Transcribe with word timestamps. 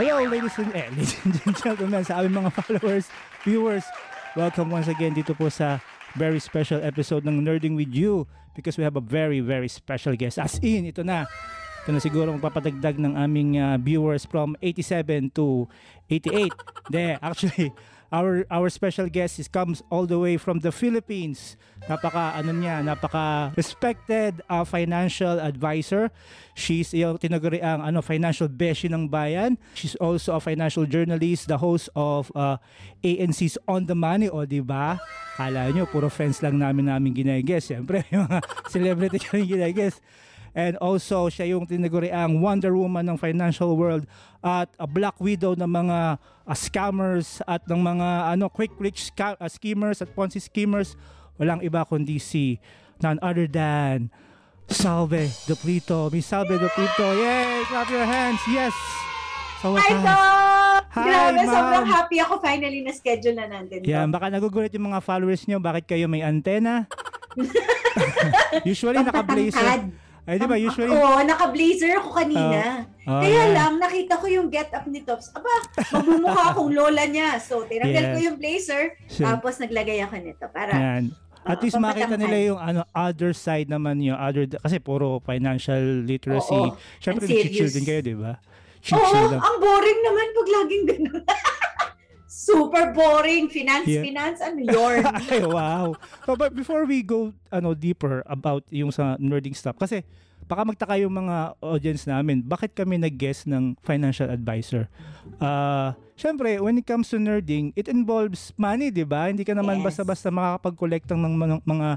Hello, 0.00 0.24
ladies 0.24 0.56
and, 0.56 0.72
eh, 0.72 0.88
ladies 0.96 1.12
and 1.44 1.56
gentlemen, 1.60 2.00
sa 2.00 2.24
aming 2.24 2.40
mga 2.40 2.56
followers, 2.56 3.12
viewers, 3.44 3.84
welcome 4.32 4.72
once 4.72 4.88
again 4.88 5.12
dito 5.12 5.36
po 5.36 5.52
sa 5.52 5.76
very 6.16 6.40
special 6.40 6.80
episode 6.80 7.20
ng 7.28 7.44
Nerding 7.44 7.76
With 7.76 7.92
You 7.92 8.24
because 8.56 8.80
we 8.80 8.84
have 8.88 8.96
a 8.96 9.04
very, 9.04 9.44
very 9.44 9.68
special 9.68 10.16
guest. 10.16 10.40
As 10.40 10.56
in, 10.64 10.88
ito 10.88 11.04
na. 11.04 11.28
Ito 11.84 11.92
na 11.92 12.00
siguro 12.00 12.32
magpapadagdag 12.32 12.96
ng 12.96 13.12
aming 13.12 13.60
uh, 13.60 13.76
viewers 13.76 14.24
from 14.24 14.56
87 14.64 15.36
to 15.36 15.68
88. 16.08 16.48
De, 16.88 17.20
actually, 17.20 17.68
our 18.10 18.44
our 18.50 18.68
special 18.68 19.06
guest 19.06 19.38
is 19.38 19.46
comes 19.46 19.82
all 19.90 20.04
the 20.04 20.18
way 20.18 20.36
from 20.36 20.60
the 20.60 20.74
Philippines. 20.74 21.54
Napaka 21.86 22.36
ano 22.36 22.52
niya, 22.52 22.82
napaka 22.82 23.54
respected 23.56 24.42
uh, 24.50 24.66
financial 24.66 25.38
advisor. 25.40 26.10
She's 26.52 26.92
yung 26.92 27.16
tinaguri 27.16 27.62
ang 27.62 27.80
ano 27.80 28.02
financial 28.02 28.50
beshi 28.50 28.90
ng 28.90 29.08
bayan. 29.08 29.56
She's 29.72 29.94
also 29.96 30.36
a 30.36 30.42
financial 30.42 30.84
journalist, 30.84 31.48
the 31.48 31.56
host 31.56 31.88
of 31.94 32.28
uh, 32.34 32.58
ANC's 33.00 33.56
On 33.64 33.86
the 33.86 33.96
Money 33.96 34.28
o 34.28 34.44
di 34.44 34.60
ba? 34.60 34.98
Kala 35.38 35.72
nyo 35.72 35.88
puro 35.88 36.12
friends 36.12 36.42
lang 36.44 36.60
namin 36.60 36.90
namin 36.90 37.16
ginagess. 37.16 37.70
Siyempre, 37.72 38.04
yung 38.12 38.28
mga 38.28 38.40
celebrity 38.68 39.18
kami 39.24 39.46
ginagess 39.48 40.02
and 40.54 40.74
also 40.82 41.30
siya 41.30 41.54
yung 41.54 41.66
tinaguriang 41.66 42.42
Wonder 42.42 42.74
Woman 42.74 43.06
ng 43.06 43.18
financial 43.18 43.74
world 43.78 44.06
at 44.42 44.70
a 44.80 44.86
Black 44.86 45.18
Widow 45.22 45.54
ng 45.54 45.68
mga 45.68 45.98
uh, 46.18 46.56
scammers 46.56 47.38
at 47.46 47.62
ng 47.68 47.80
mga 47.80 48.08
ano 48.34 48.50
quick 48.50 48.74
rich 48.78 49.12
sca- 49.12 49.38
uh, 49.38 49.50
schemers 49.50 50.02
at 50.02 50.10
Ponzi 50.14 50.42
schemers 50.42 50.98
walang 51.38 51.62
iba 51.62 51.86
kundi 51.86 52.18
si 52.18 52.58
none 53.00 53.20
other 53.22 53.46
than 53.46 54.10
Salve 54.70 55.30
Duplito 55.46 56.10
Miss 56.10 56.26
Salve 56.26 56.58
Duplito 56.58 57.06
yay 57.16 57.62
clap 57.66 57.88
your 57.90 58.06
hands 58.06 58.42
yes 58.50 58.74
so, 59.60 59.76
Hi 59.76 59.92
Doc! 59.92 60.88
Hi, 60.90 61.04
Grabe, 61.06 61.44
ma'am. 61.44 61.52
sobrang 61.52 61.86
happy 61.86 62.16
ako 62.18 62.40
finally 62.42 62.80
na 62.82 62.90
schedule 62.90 63.36
na 63.36 63.46
natin. 63.46 63.84
Yan, 63.84 64.08
baka 64.08 64.26
nagugulat 64.32 64.72
yung 64.74 64.90
mga 64.90 65.04
followers 65.04 65.44
nyo 65.46 65.62
bakit 65.62 65.86
kayo 65.86 66.08
may 66.10 66.24
antena. 66.24 66.88
Usually 68.66 68.98
naka-blazer. 68.98 69.90
Ay, 70.30 70.38
di 70.38 70.46
ba? 70.46 70.54
Usually... 70.54 70.94
Oo, 70.94 71.18
naka-blazer 71.26 71.98
ako 71.98 72.14
kanina. 72.14 72.86
Uh, 73.02 73.10
oh, 73.10 73.20
Kaya 73.26 73.34
yeah. 73.34 73.46
lang, 73.50 73.82
nakita 73.82 74.14
ko 74.14 74.30
yung 74.30 74.46
get 74.46 74.70
up 74.70 74.86
ni 74.86 75.02
Tops. 75.02 75.34
Aba, 75.34 75.50
magmumukha 75.90 76.54
akong 76.54 76.70
lola 76.70 77.02
niya. 77.10 77.42
So, 77.42 77.66
tinanggal 77.66 78.04
yes. 78.06 78.12
ko 78.14 78.18
yung 78.30 78.36
blazer, 78.38 78.82
sure. 79.10 79.26
tapos 79.26 79.58
naglagay 79.58 79.98
ako 80.06 80.14
nito. 80.22 80.46
Para, 80.54 80.70
Yan. 80.70 81.10
At 81.42 81.58
uh, 81.58 81.62
least 81.66 81.80
makita 81.82 82.14
nila 82.20 82.36
yung 82.52 82.60
ano 82.60 82.84
other 82.92 83.32
side 83.32 83.64
naman 83.72 83.96
yung 84.04 84.14
other 84.20 84.44
kasi 84.44 84.76
puro 84.76 85.24
financial 85.24 86.04
literacy. 86.04 86.52
Oo, 86.52 86.76
Syempre 87.00 87.24
chill 87.24 87.72
din 87.72 87.88
kayo, 87.88 88.00
'di 88.04 88.12
ba? 88.12 88.36
Oo, 88.92 89.40
ang 89.40 89.56
boring 89.56 90.00
naman 90.04 90.26
pag 90.36 90.48
laging 90.52 90.84
ganun. 90.84 91.24
Super 92.30 92.94
boring 92.94 93.50
finance 93.50 93.90
yeah. 93.90 94.06
finance 94.06 94.38
ano 94.38 94.62
yun. 94.62 95.02
Ay 95.34 95.42
wow. 95.42 95.98
So, 96.22 96.38
but 96.38 96.54
before 96.54 96.86
we 96.86 97.02
go 97.02 97.34
ano 97.50 97.74
deeper 97.74 98.22
about 98.30 98.62
yung 98.70 98.94
sa 98.94 99.18
nerding 99.18 99.58
stuff 99.58 99.74
kasi 99.74 100.06
baka 100.46 100.62
magtaka 100.62 100.94
yung 101.02 101.14
mga 101.14 101.58
audience 101.58 102.06
namin, 102.06 102.42
bakit 102.42 102.74
kami 102.74 103.02
nag-guest 103.02 103.50
ng 103.50 103.74
financial 103.82 104.30
advisor? 104.30 104.86
Uh, 105.38 105.94
Siyempre, 106.20 106.60
when 106.60 106.76
it 106.76 106.84
comes 106.84 107.08
to 107.08 107.16
nerding, 107.16 107.72
it 107.72 107.88
involves 107.88 108.52
money, 108.60 108.92
di 108.92 109.08
ba? 109.08 109.32
Hindi 109.32 109.40
ka 109.40 109.56
naman 109.56 109.80
yes. 109.80 109.88
basta-basta 109.88 110.28
makakapag-collect 110.28 111.08
ng 111.16 111.32
mga, 111.32 111.56
mga 111.64 111.88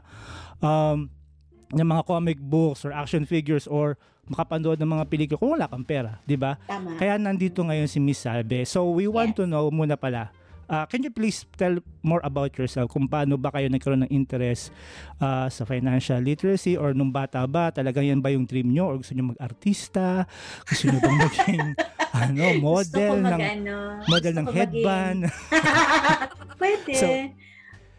um, 0.64 1.12
ng 1.76 1.88
mga 1.92 2.04
comic 2.08 2.40
books 2.40 2.88
or 2.88 2.96
action 2.96 3.28
figures 3.28 3.68
or 3.68 4.00
makapanood 4.28 4.80
ng 4.80 4.90
mga 4.90 5.06
pelikula 5.12 5.40
kung 5.40 5.52
wala 5.60 5.68
kang 5.68 5.84
pera, 5.84 6.20
di 6.24 6.40
ba? 6.40 6.56
Kaya 6.96 7.20
nandito 7.20 7.60
ngayon 7.60 7.92
si 7.92 8.00
Miss 8.00 8.24
Salve. 8.24 8.64
So 8.64 8.88
we 8.92 9.08
want 9.08 9.36
yeah. 9.36 9.40
to 9.40 9.50
know 9.50 9.68
muna 9.68 10.00
pala, 10.00 10.32
Uh, 10.64 10.88
can 10.88 11.04
you 11.04 11.12
please 11.12 11.44
tell 11.60 11.76
more 12.02 12.24
about 12.24 12.56
yourself 12.56 12.88
kung 12.88 13.04
paano 13.04 13.36
ba 13.36 13.52
kayo 13.52 13.68
nagkaroon 13.68 14.08
ng 14.08 14.14
interest 14.16 14.72
uh, 15.20 15.52
sa 15.52 15.68
financial 15.68 16.24
literacy 16.24 16.80
or 16.80 16.96
nung 16.96 17.12
bata 17.12 17.44
ba 17.44 17.68
talagang 17.68 18.08
yan 18.08 18.24
ba 18.24 18.32
yung 18.32 18.48
dream 18.48 18.72
nyo 18.72 18.88
or 18.88 18.96
gusto 19.04 19.12
nyo 19.12 19.36
mag-artista 19.36 20.24
gusto 20.64 20.88
nyo 20.88 21.00
bang 21.04 21.20
maging 21.20 21.68
ano, 22.24 22.44
model 22.64 23.14
ng 23.22 23.42
ano, 23.44 23.76
model 24.08 24.34
ng 24.40 24.48
headband 24.56 25.20
pwede 26.64 26.94
so, 26.96 27.08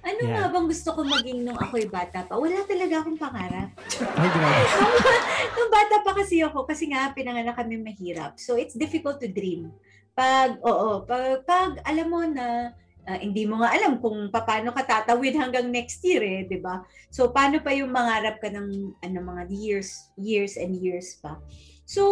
ano 0.05 0.21
yeah. 0.21 0.33
nga 0.37 0.53
bang 0.53 0.69
gusto 0.69 0.89
ko 0.93 1.01
maging 1.01 1.49
nung 1.49 1.57
ako'y 1.57 1.89
bata 1.89 2.29
pa? 2.29 2.37
Wala 2.37 2.61
talaga 2.69 3.01
akong 3.01 3.17
pangarap. 3.17 3.73
Ay, 4.05 4.29
grabe. 4.29 4.65
nung 5.57 5.73
bata 5.73 5.97
pa 6.05 6.13
kasi 6.13 6.45
ako, 6.45 6.69
kasi 6.69 6.93
nga 6.93 7.11
pinanganak 7.17 7.57
kami 7.57 7.81
mahirap. 7.81 8.37
So, 8.37 8.61
it's 8.61 8.77
difficult 8.77 9.17
to 9.25 9.33
dream. 9.33 9.73
Pag, 10.13 10.61
oo, 10.61 11.03
pag, 11.09 11.43
pag 11.49 11.81
alam 11.89 12.07
mo 12.13 12.21
na 12.29 12.77
uh, 13.09 13.19
hindi 13.21 13.45
mo 13.45 13.61
nga 13.61 13.73
alam 13.73 14.01
kung 14.01 14.29
paano 14.33 14.73
ka 14.73 14.83
tatawid 14.85 15.37
hanggang 15.37 15.69
next 15.69 16.01
year 16.05 16.23
eh, 16.25 16.41
'di 16.49 16.59
ba? 16.61 16.85
So 17.13 17.31
paano 17.31 17.61
pa 17.61 17.73
yung 17.73 17.93
mangarap 17.93 18.41
ka 18.41 18.49
ng 18.49 18.97
ano 19.01 19.19
mga 19.21 19.43
years, 19.53 20.09
years 20.17 20.57
and 20.57 20.77
years 20.77 21.21
pa. 21.21 21.37
So 21.85 22.03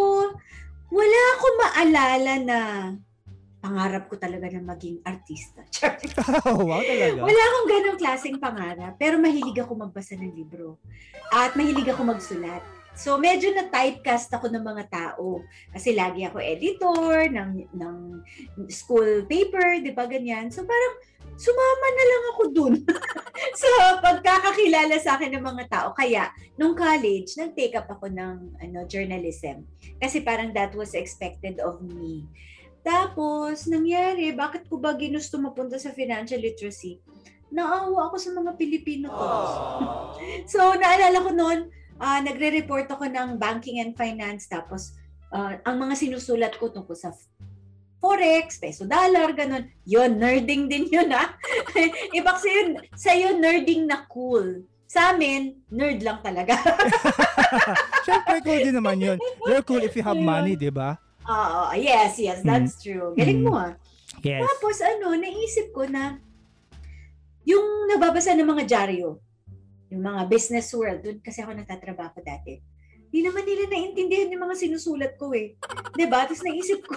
wala 0.92 1.20
akong 1.36 1.58
maalala 1.58 2.34
na 2.44 2.58
pangarap 3.62 4.10
ko 4.10 4.18
talaga 4.18 4.50
na 4.50 4.60
maging 4.74 4.98
artista. 5.06 5.62
oh, 6.50 6.66
wow 6.68 6.82
talaga. 6.82 7.22
Wala 7.22 7.42
akong 7.46 7.68
ganong 7.70 7.98
klaseng 8.02 8.42
pangarap, 8.42 8.98
pero 8.98 9.22
mahilig 9.22 9.62
ako 9.62 9.86
magbasa 9.86 10.18
ng 10.18 10.34
libro. 10.34 10.82
At 11.30 11.54
mahilig 11.54 11.86
ako 11.86 12.02
magsulat. 12.10 12.60
So 12.92 13.16
medyo 13.16 13.54
na 13.56 13.72
typecast 13.72 14.28
ako 14.36 14.52
ng 14.52 14.60
mga 14.60 14.84
tao 14.92 15.40
kasi 15.72 15.96
lagi 15.96 16.28
ako 16.28 16.44
editor 16.44 17.24
ng 17.32 17.72
ng 17.72 17.96
school 18.68 19.24
paper, 19.24 19.80
'di 19.80 19.96
ba 19.96 20.04
ganyan. 20.04 20.52
So 20.52 20.60
parang 20.68 20.94
sumama 21.40 21.86
na 21.88 22.04
lang 22.04 22.22
ako 22.36 22.42
dun 22.52 22.74
so 23.60 23.68
pagkakakilala 24.04 25.00
sa 25.00 25.16
akin 25.16 25.32
ng 25.32 25.44
mga 25.44 25.64
tao. 25.72 25.88
Kaya 25.96 26.28
nung 26.60 26.76
college, 26.76 27.32
nag-take 27.40 27.80
up 27.80 27.88
ako 27.88 28.12
ng 28.12 28.60
ano 28.60 28.84
journalism 28.84 29.64
kasi 29.96 30.20
parang 30.20 30.52
that 30.52 30.76
was 30.76 30.92
expected 30.92 31.64
of 31.64 31.80
me. 31.80 32.28
Tapos 32.82 33.70
nangyari, 33.70 34.34
bakit 34.34 34.66
ko 34.66 34.78
ba 34.78 34.98
ginusto 34.98 35.38
mapunta 35.38 35.78
sa 35.78 35.94
financial 35.94 36.42
literacy? 36.42 36.98
Naawa 37.54 38.10
ako 38.10 38.16
sa 38.18 38.30
mga 38.34 38.58
Pilipino 38.58 39.06
ko. 39.10 39.26
so 40.52 40.74
naalala 40.74 41.18
ko 41.22 41.30
noon, 41.30 41.58
uh, 42.02 42.18
nagre-report 42.22 42.90
ako 42.90 43.06
ng 43.06 43.38
banking 43.38 43.78
and 43.78 43.94
finance 43.94 44.50
tapos 44.50 44.98
uh, 45.30 45.54
ang 45.62 45.78
mga 45.78 45.94
sinusulat 45.94 46.58
ko 46.58 46.74
tungkol 46.74 46.98
sa 46.98 47.14
forex, 48.02 48.58
peso 48.58 48.82
dollar, 48.82 49.30
ganun. 49.30 49.70
Yun, 49.86 50.18
nerding 50.18 50.66
din 50.66 50.90
yun 50.90 51.06
ha. 51.16 51.38
Iba 52.10 52.34
kasi 52.34 52.50
yun, 52.50 52.68
sa'yo 52.98 53.38
nerding 53.38 53.86
na 53.86 54.02
cool. 54.10 54.66
Sa 54.90 55.14
amin, 55.14 55.56
nerd 55.70 56.02
lang 56.02 56.18
talaga. 56.20 56.52
Siyempre 58.04 58.44
cool 58.44 58.60
din 58.60 58.76
naman 58.76 58.98
yun. 58.98 59.16
You're 59.46 59.64
cool 59.64 59.80
if 59.80 59.94
you 59.94 60.04
have 60.04 60.18
money, 60.18 60.58
di 60.58 60.68
ba? 60.68 60.98
Oo, 61.22 61.62
yes, 61.78 62.18
yes, 62.18 62.42
that's 62.42 62.78
mm. 62.78 62.82
true. 62.82 63.06
Galing 63.14 63.42
mm. 63.42 63.46
mo 63.46 63.54
ah. 63.54 63.72
Yes. 64.22 64.42
Tapos 64.42 64.76
ano, 64.82 65.14
naisip 65.18 65.74
ko 65.74 65.86
na 65.86 66.18
yung 67.42 67.90
nababasa 67.90 68.34
ng 68.38 68.46
mga 68.46 68.64
dyaryo, 68.66 69.18
yung 69.90 70.02
mga 70.02 70.30
business 70.30 70.70
world, 70.74 71.02
doon 71.02 71.18
kasi 71.18 71.42
ako 71.42 71.54
nagtatrabaho 71.54 72.22
dati. 72.22 72.58
Hindi 73.12 73.28
naman 73.28 73.44
nila 73.44 73.68
naintindihan 73.68 74.32
yung 74.32 74.48
mga 74.48 74.56
sinusulat 74.56 75.20
ko 75.20 75.36
eh. 75.36 75.52
ba 75.60 75.92
diba? 75.92 76.24
Tapos 76.24 76.40
naisip 76.48 76.80
ko, 76.80 76.96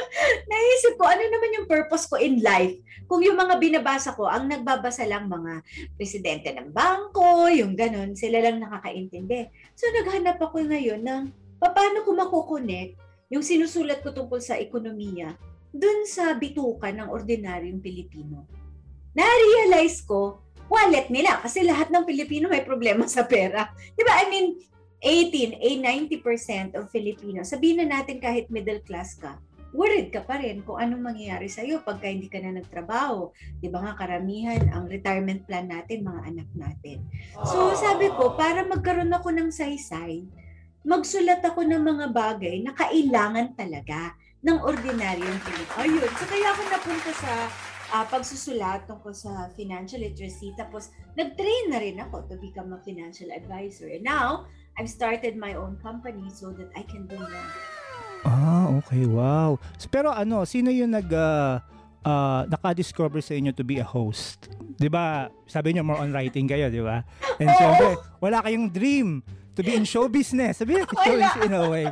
naisip 0.52 0.94
ko, 0.94 1.02
ano 1.02 1.18
naman 1.18 1.56
yung 1.58 1.66
purpose 1.66 2.06
ko 2.06 2.14
in 2.14 2.38
life? 2.38 2.78
Kung 3.10 3.26
yung 3.26 3.34
mga 3.34 3.58
binabasa 3.58 4.14
ko, 4.14 4.30
ang 4.30 4.46
nagbabasa 4.46 5.02
lang 5.08 5.26
mga 5.26 5.64
presidente 5.98 6.54
ng 6.54 6.70
bangko, 6.70 7.50
yung 7.50 7.74
ganun, 7.74 8.14
sila 8.14 8.38
lang 8.38 8.62
nakakaintindi. 8.62 9.50
So 9.74 9.90
naghanap 9.90 10.38
ako 10.38 10.62
ngayon 10.62 11.02
ng 11.02 11.22
paano 11.58 12.06
ko 12.06 12.10
makukonek 12.14 13.07
yung 13.28 13.44
sinusulat 13.44 14.00
ko 14.00 14.12
tungkol 14.12 14.40
sa 14.40 14.56
ekonomiya 14.56 15.36
dun 15.68 16.08
sa 16.08 16.32
bitukan 16.32 16.96
ng 16.96 17.08
ordinaryong 17.12 17.80
Pilipino. 17.84 18.48
Na-realize 19.12 20.00
ko, 20.08 20.40
wallet 20.68 21.12
nila 21.12 21.40
kasi 21.44 21.64
lahat 21.64 21.92
ng 21.92 22.08
Pilipino 22.08 22.48
may 22.48 22.64
problema 22.64 23.04
sa 23.08 23.24
pera. 23.24 23.72
'Di 23.96 24.02
ba? 24.04 24.14
I 24.20 24.26
mean, 24.32 24.46
18, 25.00 25.54
a 25.62 25.70
90% 26.74 26.74
of 26.74 26.90
Filipinos, 26.90 27.54
sabihin 27.54 27.84
na 27.84 28.00
natin 28.00 28.18
kahit 28.18 28.50
middle 28.50 28.82
class 28.82 29.14
ka, 29.14 29.38
worried 29.70 30.10
ka 30.10 30.24
pa 30.26 30.40
rin 30.40 30.64
kung 30.64 30.80
anong 30.80 31.12
mangyayari 31.12 31.46
sa 31.46 31.62
iyo 31.62 31.84
pagka 31.84 32.08
hindi 32.08 32.26
ka 32.32 32.40
na 32.40 32.56
nagtrabaho. 32.56 33.32
'Di 33.60 33.68
ba 33.68 33.84
nga 33.84 33.92
karamihan 34.00 34.60
ang 34.72 34.88
retirement 34.88 35.44
plan 35.44 35.68
natin 35.68 36.04
mga 36.04 36.22
anak 36.32 36.48
natin. 36.56 37.04
So 37.44 37.76
sabi 37.76 38.08
ko, 38.16 38.32
para 38.36 38.64
magkaroon 38.64 39.12
ako 39.12 39.28
ng 39.36 39.48
saysay, 39.52 40.24
magsulat 40.86 41.42
ako 41.42 41.66
ng 41.66 41.82
mga 41.82 42.06
bagay 42.14 42.62
na 42.62 42.72
kailangan 42.74 43.54
talaga 43.54 44.14
ng 44.42 44.58
ordinaryong 44.62 45.40
Pilipino. 45.42 45.78
Ayun, 45.82 46.10
so 46.14 46.24
kaya 46.30 46.46
ako 46.54 46.62
napunta 46.70 47.10
sa 47.18 47.32
uh, 47.94 48.04
pagsusulat 48.06 48.86
tungkol 48.86 49.10
sa 49.10 49.50
financial 49.58 49.98
literacy. 49.98 50.54
Tapos, 50.54 50.94
nag-train 51.18 51.74
na 51.74 51.78
rin 51.82 51.98
ako 51.98 52.30
to 52.30 52.34
become 52.38 52.70
a 52.70 52.80
financial 52.86 53.28
advisor. 53.34 53.90
And 53.90 54.06
now, 54.06 54.46
I've 54.78 54.90
started 54.90 55.34
my 55.34 55.58
own 55.58 55.82
company 55.82 56.30
so 56.30 56.54
that 56.54 56.70
I 56.78 56.86
can 56.86 57.10
do 57.10 57.18
more. 57.18 57.50
Ah, 58.22 58.70
okay. 58.82 59.06
Wow. 59.06 59.58
So, 59.78 59.90
pero 59.90 60.14
ano, 60.14 60.46
sino 60.46 60.70
yung 60.70 60.94
nag 60.94 61.10
uh, 61.10 61.58
uh, 62.06 62.42
naka-discover 62.46 63.22
sa 63.22 63.34
inyo 63.34 63.50
to 63.54 63.66
be 63.66 63.78
a 63.82 63.86
host? 63.86 64.50
'Di 64.78 64.90
ba? 64.90 65.30
Sabi 65.46 65.74
niyo 65.74 65.86
more 65.86 66.02
on 66.02 66.10
writing 66.10 66.46
kayo, 66.50 66.70
'di 66.70 66.82
ba? 66.82 67.06
And 67.38 67.50
syempre, 67.54 67.98
wala 68.18 68.42
kayong 68.42 68.70
dream 68.70 69.22
to 69.58 69.66
be 69.66 69.74
in 69.74 69.82
show 69.92 70.06
business. 70.06 70.62
Sabi 70.62 70.78
niyo, 70.78 70.86
show 70.86 71.18
business 71.18 71.46
in 71.50 71.54
a 71.58 71.66
way. 71.66 71.86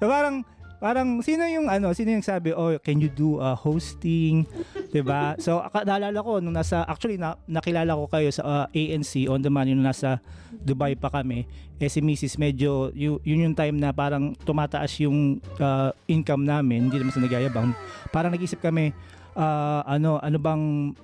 So 0.00 0.08
parang 0.08 0.42
parang 0.82 1.22
sino 1.22 1.46
yung 1.46 1.70
ano, 1.70 1.94
sino 1.94 2.10
yung 2.10 2.26
sabi, 2.26 2.50
"Oh, 2.50 2.74
can 2.82 2.98
you 2.98 3.06
do 3.06 3.38
uh, 3.38 3.54
hosting?" 3.54 4.48
'Di 4.90 5.04
ba? 5.04 5.38
So 5.38 5.62
naalala 5.86 6.18
ko 6.24 6.42
nung 6.42 6.58
nasa 6.58 6.82
actually 6.88 7.22
na, 7.22 7.38
nakilala 7.46 7.94
ko 7.94 8.10
kayo 8.10 8.32
sa 8.34 8.42
uh, 8.42 8.66
ANC 8.74 9.30
on 9.30 9.44
the 9.44 9.52
man 9.52 9.70
yung 9.70 9.84
nasa 9.84 10.18
Dubai 10.62 10.98
pa 10.98 11.10
kami. 11.10 11.46
Eh 11.82 11.90
si 11.90 11.98
Mrs. 11.98 12.38
medyo 12.38 12.90
yun, 12.94 13.18
yun 13.26 13.50
yung 13.50 13.56
time 13.58 13.78
na 13.78 13.90
parang 13.90 14.34
tumataas 14.42 14.94
yung 15.02 15.42
uh, 15.58 15.90
income 16.06 16.46
namin, 16.46 16.86
hindi 16.86 16.98
naman 16.98 17.14
sa 17.14 17.22
nagyayabang. 17.22 17.74
Parang 18.14 18.30
nag-isip 18.30 18.62
kami, 18.62 18.94
uh, 19.36 19.80
ano 19.84 20.18
ano 20.20 20.36
bang 20.40 20.62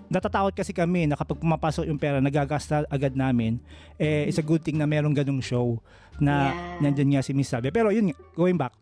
natatakot 0.08 0.54
kasi 0.56 0.72
kami 0.72 1.08
na 1.08 1.16
kapag 1.16 1.40
pumapasok 1.40 1.88
yung 1.88 2.00
pera 2.00 2.20
nagagasta 2.20 2.84
agad 2.88 3.16
namin 3.16 3.60
eh 4.00 4.28
it's 4.28 4.40
a 4.40 4.44
good 4.44 4.62
thing 4.64 4.76
na 4.76 4.88
merong 4.88 5.12
ganung 5.16 5.42
show 5.42 5.80
na 6.18 6.52
yeah. 6.52 6.82
nandyan 6.82 7.18
nga 7.18 7.22
si 7.24 7.32
Miss 7.36 7.50
Sabi 7.50 7.70
pero 7.70 7.92
yun 7.92 8.12
going 8.34 8.56
back 8.56 8.72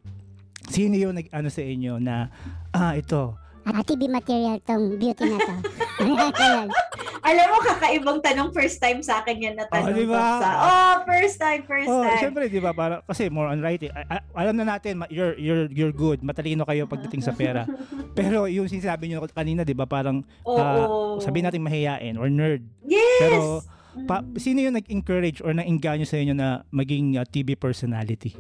Sino 0.67 0.99
yung 0.99 1.15
nag 1.15 1.31
ano 1.31 1.47
sa 1.47 1.63
inyo 1.63 2.03
na 2.03 2.27
ah 2.75 2.99
ito 2.99 3.39
Ah, 3.67 3.83
TV 3.83 4.07
material 4.07 4.63
tong 4.63 4.95
beauty 4.95 5.27
na 5.27 5.43
to. 5.43 5.55
Alam 7.27 7.47
mo, 7.51 7.59
kakaibang 7.59 8.19
tanong 8.23 8.55
first 8.55 8.79
time 8.79 9.03
sa 9.03 9.19
akin 9.19 9.43
yan 9.43 9.55
na 9.59 9.67
tanong. 9.67 9.91
Oh, 9.91 9.99
diba? 9.99 10.15
Sa, 10.39 10.49
oh, 10.63 10.95
first 11.03 11.37
time, 11.43 11.67
first 11.67 11.91
oh, 11.91 12.07
time. 12.07 12.23
Siyempre, 12.23 12.47
di 12.47 12.63
ba? 12.63 12.71
Para, 12.71 13.03
kasi 13.03 13.27
more 13.27 13.51
on 13.51 13.59
writing. 13.59 13.91
Alam 14.31 14.55
na 14.63 14.79
natin, 14.79 15.03
you're, 15.11 15.35
you're, 15.35 15.67
you're 15.75 15.91
good. 15.91 16.23
Matalino 16.23 16.63
kayo 16.63 16.87
pagdating 16.87 17.27
sa 17.27 17.35
pera. 17.35 17.67
Pero 18.19 18.47
yung 18.47 18.71
sinasabi 18.71 19.11
nyo 19.11 19.27
kanina, 19.27 19.67
di 19.67 19.75
ba? 19.75 19.91
Parang, 19.91 20.23
oh, 20.47 20.55
uh, 20.55 20.87
oh. 20.87 21.15
sabihin 21.19 21.51
natin 21.51 21.67
mahihain 21.67 22.15
or 22.15 22.31
nerd. 22.31 22.63
Yes! 22.87 23.19
Pero, 23.19 23.67
pa, 24.07 24.23
sino 24.39 24.63
yung 24.63 24.79
nag-encourage 24.79 25.43
or 25.43 25.51
nang-inganyo 25.51 26.07
sa 26.07 26.23
inyo 26.23 26.31
na 26.31 26.63
maging 26.71 27.19
uh, 27.19 27.27
TV 27.27 27.59
personality? 27.59 28.39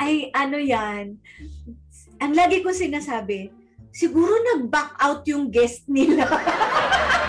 Ay, 0.00 0.32
ano 0.32 0.56
yan? 0.56 1.20
Ang 2.24 2.32
lagi 2.32 2.64
ko 2.64 2.72
sinasabi, 2.72 3.52
siguro 3.92 4.32
nag-back 4.56 4.96
out 4.96 5.28
yung 5.28 5.52
guest 5.52 5.84
nila. 5.92 6.24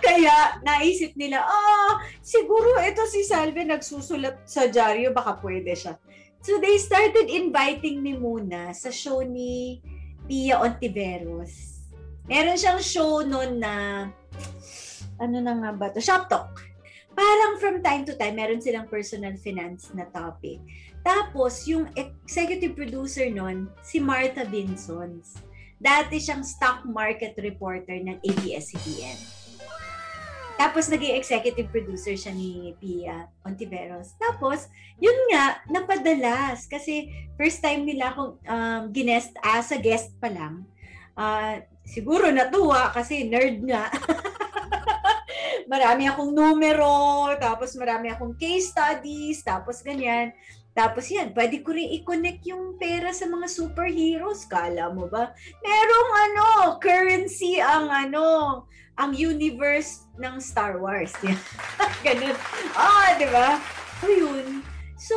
Kaya 0.00 0.60
naisip 0.64 1.12
nila, 1.14 1.44
oh, 1.44 2.00
siguro 2.24 2.80
ito 2.80 3.04
si 3.06 3.24
Salve 3.24 3.62
nagsusulat 3.64 4.44
sa 4.48 4.66
dyaryo, 4.66 5.12
baka 5.12 5.36
pwede 5.44 5.76
siya. 5.76 5.94
So 6.40 6.56
they 6.56 6.80
started 6.80 7.28
inviting 7.28 8.00
me 8.00 8.16
muna 8.16 8.72
sa 8.72 8.88
show 8.88 9.20
ni 9.20 9.84
Pia 10.24 10.56
Ontiveros. 10.56 11.84
Meron 12.24 12.56
siyang 12.56 12.80
show 12.80 13.20
noon 13.20 13.60
na, 13.60 14.06
ano 15.20 15.36
na 15.36 15.52
nga 15.52 15.70
ba 15.76 15.86
to? 15.92 16.00
Shop 16.00 16.32
Talk. 16.32 16.70
Parang 17.12 17.60
from 17.60 17.84
time 17.84 18.08
to 18.08 18.16
time, 18.16 18.40
meron 18.40 18.62
silang 18.62 18.88
personal 18.88 19.36
finance 19.36 19.92
na 19.92 20.08
topic. 20.08 20.62
Tapos, 21.04 21.64
yung 21.68 21.88
executive 21.96 22.76
producer 22.76 23.28
nun, 23.28 23.68
si 23.84 24.00
Martha 24.00 24.44
Vinsons. 24.44 25.40
Dati 25.80 26.20
siyang 26.20 26.44
stock 26.44 26.84
market 26.84 27.36
reporter 27.40 27.96
ng 27.96 28.20
ABS-CBN. 28.20 29.39
Tapos, 30.60 30.92
naging 30.92 31.16
executive 31.16 31.72
producer 31.72 32.12
siya 32.12 32.36
ni 32.36 32.76
Pia 32.76 33.32
Ontiveros. 33.48 34.12
Tapos, 34.20 34.68
yun 35.00 35.16
nga, 35.32 35.64
napadalas. 35.72 36.68
Kasi, 36.68 37.08
first 37.40 37.64
time 37.64 37.88
nila 37.88 38.12
akong 38.12 38.36
um, 38.44 38.82
ginest, 38.92 39.32
as 39.40 39.72
a 39.72 39.80
guest 39.80 40.12
pa 40.20 40.28
lang. 40.28 40.68
Uh, 41.16 41.64
siguro 41.88 42.28
natuwa 42.28 42.92
kasi 42.92 43.24
nerd 43.24 43.64
nga. 43.64 43.88
marami 45.70 46.10
akong 46.10 46.34
numero, 46.34 47.30
tapos 47.38 47.78
marami 47.78 48.10
akong 48.10 48.34
case 48.34 48.74
studies, 48.74 49.46
tapos 49.46 49.86
ganyan. 49.86 50.34
Tapos 50.74 51.06
yan, 51.06 51.30
pwede 51.30 51.62
ko 51.62 51.74
rin 51.74 51.94
i-connect 51.98 52.42
yung 52.46 52.74
pera 52.74 53.14
sa 53.14 53.30
mga 53.30 53.46
superheroes. 53.46 54.46
Kala 54.50 54.90
mo 54.90 55.06
ba? 55.06 55.30
Merong 55.62 56.10
ano, 56.30 56.46
currency 56.82 57.62
ang 57.62 57.86
ano, 57.86 58.26
ang 58.98 59.14
universe 59.14 60.09
ng 60.20 60.36
Star 60.38 60.76
Wars. 60.76 61.16
Ganun. 62.06 62.36
Ah, 62.76 63.16
di 63.16 63.26
ba? 63.32 63.56
Ayun. 64.04 64.60
So, 65.00 65.16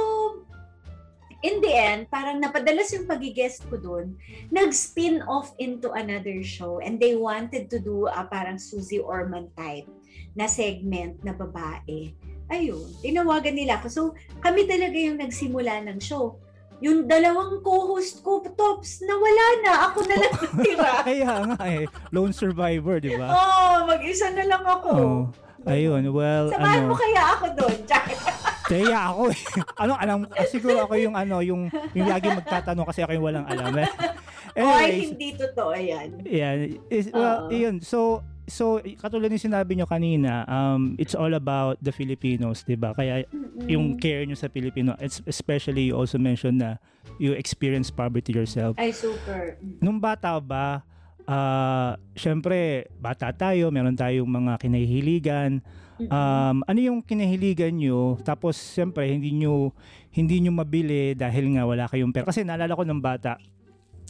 in 1.44 1.60
the 1.60 1.76
end, 1.76 2.08
parang 2.08 2.40
napadalas 2.40 2.96
yung 2.96 3.04
pagigest 3.04 3.68
ko 3.68 3.76
doon, 3.76 4.16
nag-spin 4.48 5.20
off 5.28 5.52
into 5.60 5.92
another 5.92 6.40
show 6.42 6.80
and 6.80 6.98
they 6.98 7.20
wanted 7.20 7.68
to 7.68 7.84
do 7.84 8.08
a 8.08 8.24
parang 8.24 8.56
Susie 8.56 9.04
Orman 9.04 9.52
type 9.60 9.86
na 10.34 10.48
segment 10.48 11.20
na 11.22 11.36
babae 11.36 12.16
ayun, 12.54 12.86
tinawagan 13.02 13.58
nila 13.58 13.82
ako. 13.82 13.88
So, 13.90 14.02
kami 14.44 14.70
talaga 14.70 14.94
yung 14.94 15.18
nagsimula 15.18 15.90
ng 15.90 15.98
show. 15.98 16.38
Yung 16.84 17.08
dalawang 17.08 17.64
co-host 17.64 18.20
ko, 18.20 18.44
Tops, 18.44 19.08
nawala 19.08 19.46
na. 19.64 19.72
Ako 19.88 20.04
na 20.04 20.16
lang 20.20 20.34
natira. 20.44 20.92
Kaya 21.08 21.32
nga 21.48 21.64
eh. 21.72 21.88
Lone 22.12 22.36
survivor, 22.36 23.00
di 23.00 23.16
ba? 23.16 23.32
Oo, 23.32 23.40
oh, 23.40 23.76
mag-isa 23.88 24.28
na 24.36 24.44
lang 24.44 24.64
ako. 24.68 24.90
Oh, 24.92 25.22
ayun, 25.64 26.04
well, 26.12 26.52
Samahan 26.52 26.84
ano, 26.84 26.92
mo 26.92 26.96
kaya 27.00 27.24
ako 27.40 27.46
doon, 27.56 27.78
Kaya 28.74 28.98
ako 29.12 29.22
eh. 29.32 29.42
ano, 29.80 29.94
alam, 29.96 30.20
siguro 30.48 30.84
ako 30.84 30.96
yung 31.00 31.16
ano, 31.16 31.40
yung, 31.40 31.72
yung 31.96 32.08
lagi 32.08 32.28
magtatanong 32.32 32.88
kasi 32.88 33.00
ako 33.04 33.12
yung 33.16 33.26
walang 33.32 33.48
alam. 33.48 33.72
Eh. 34.54 34.62
Anyways, 34.62 34.70
oh, 34.70 34.86
ay, 34.86 34.92
hindi 35.10 35.30
totoo 35.34 35.74
yan. 35.74 36.10
Yan. 36.30 36.58
Is, 36.94 37.10
well, 37.10 37.50
Uh-oh. 37.50 37.50
yun. 37.50 37.82
So, 37.82 38.22
so 38.48 38.80
katulad 39.00 39.32
ng 39.32 39.40
sinabi 39.40 39.80
nyo 39.80 39.88
kanina, 39.88 40.44
um, 40.46 41.00
it's 41.00 41.16
all 41.16 41.32
about 41.32 41.80
the 41.80 41.92
Filipinos, 41.92 42.64
'di 42.68 42.76
ba? 42.76 42.92
Kaya 42.92 43.24
mm-hmm. 43.28 43.68
yung 43.72 43.96
care 43.96 44.28
nyo 44.28 44.36
sa 44.36 44.52
Pilipino, 44.52 44.96
especially 45.28 45.92
you 45.92 45.96
also 45.96 46.20
mentioned 46.20 46.60
na 46.60 46.80
you 47.20 47.32
experience 47.36 47.88
poverty 47.88 48.36
yourself. 48.36 48.76
Ay 48.76 48.92
super. 48.92 49.56
Nung 49.80 50.00
bata 50.00 50.36
ba, 50.44 50.84
uh, 51.28 51.96
syempre 52.16 52.92
bata 53.00 53.32
tayo, 53.32 53.72
meron 53.72 53.96
tayong 53.96 54.28
mga 54.28 54.60
kinahihiligan. 54.60 55.64
Um, 56.04 56.66
ano 56.68 56.80
yung 56.84 57.00
kinahiligan 57.00 57.80
nyo? 57.80 58.20
Tapos 58.28 58.60
syempre 58.60 59.08
hindi 59.08 59.32
nyo 59.32 59.72
hindi 60.12 60.44
nyo 60.44 60.52
mabili 60.52 61.16
dahil 61.16 61.56
nga 61.56 61.64
wala 61.64 61.88
kayong 61.88 62.12
pera. 62.12 62.28
Kasi 62.28 62.44
naalala 62.44 62.76
ko 62.76 62.84
ng 62.84 63.00
bata, 63.00 63.40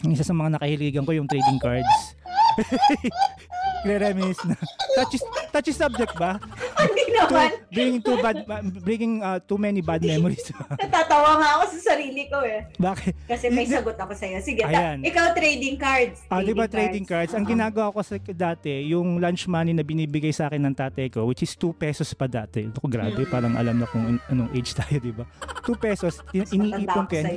isa 0.10 0.26
sa 0.26 0.34
mga 0.34 0.58
nakahiligan 0.58 1.06
ko 1.06 1.14
yung 1.14 1.30
trading 1.30 1.62
cards. 1.62 2.18
Nagre-reminis 3.84 4.40
na. 4.48 4.56
Touchy, 4.96 5.18
touchy 5.52 5.74
subject 5.76 6.14
ba? 6.16 6.40
Hindi 6.80 7.04
naman. 7.12 7.52
To, 7.52 7.68
bringing 7.68 8.00
too 8.00 8.18
bad, 8.24 8.38
bringing 8.80 9.16
uh, 9.20 9.40
too 9.44 9.60
many 9.60 9.84
bad 9.84 10.00
memories. 10.00 10.48
Natatawa 10.82 11.40
nga 11.40 11.50
ako 11.60 11.64
sa 11.76 11.80
sarili 11.94 12.24
ko 12.32 12.40
eh. 12.48 12.64
Bakit? 12.80 13.28
Kasi 13.28 13.52
may 13.52 13.68
sagot 13.68 14.00
ako 14.00 14.16
sa'yo. 14.16 14.40
Sige. 14.40 14.64
Ta- 14.64 15.00
ikaw 15.00 15.36
trading 15.36 15.76
cards. 15.76 16.24
Ah, 16.32 16.40
di 16.40 16.56
ba 16.56 16.66
trading 16.72 17.04
cards? 17.04 17.36
Ang 17.36 17.44
ginagawa 17.44 17.92
ko 17.92 18.00
sa 18.00 18.16
dati, 18.20 18.88
yung 18.88 19.20
lunch 19.20 19.52
money 19.52 19.76
na 19.76 19.84
binibigay 19.84 20.32
sa 20.32 20.48
akin 20.48 20.64
ng 20.64 20.76
tatay 20.76 21.12
ko, 21.12 21.28
which 21.28 21.44
is 21.44 21.52
2 21.60 21.76
pesos 21.76 22.16
pa 22.16 22.32
dati. 22.32 22.64
Ito 22.72 22.80
ko 22.80 22.88
grabe, 22.88 23.28
mm. 23.28 23.32
parang 23.32 23.60
alam 23.60 23.84
na 23.84 23.88
kung 23.92 24.16
anong 24.32 24.50
age 24.56 24.72
tayo, 24.72 24.96
di 25.04 25.12
ba? 25.12 25.28
2 25.68 25.76
pesos, 25.76 26.24
iniipon 26.32 27.04
ko 27.08 27.14
yan. 27.20 27.28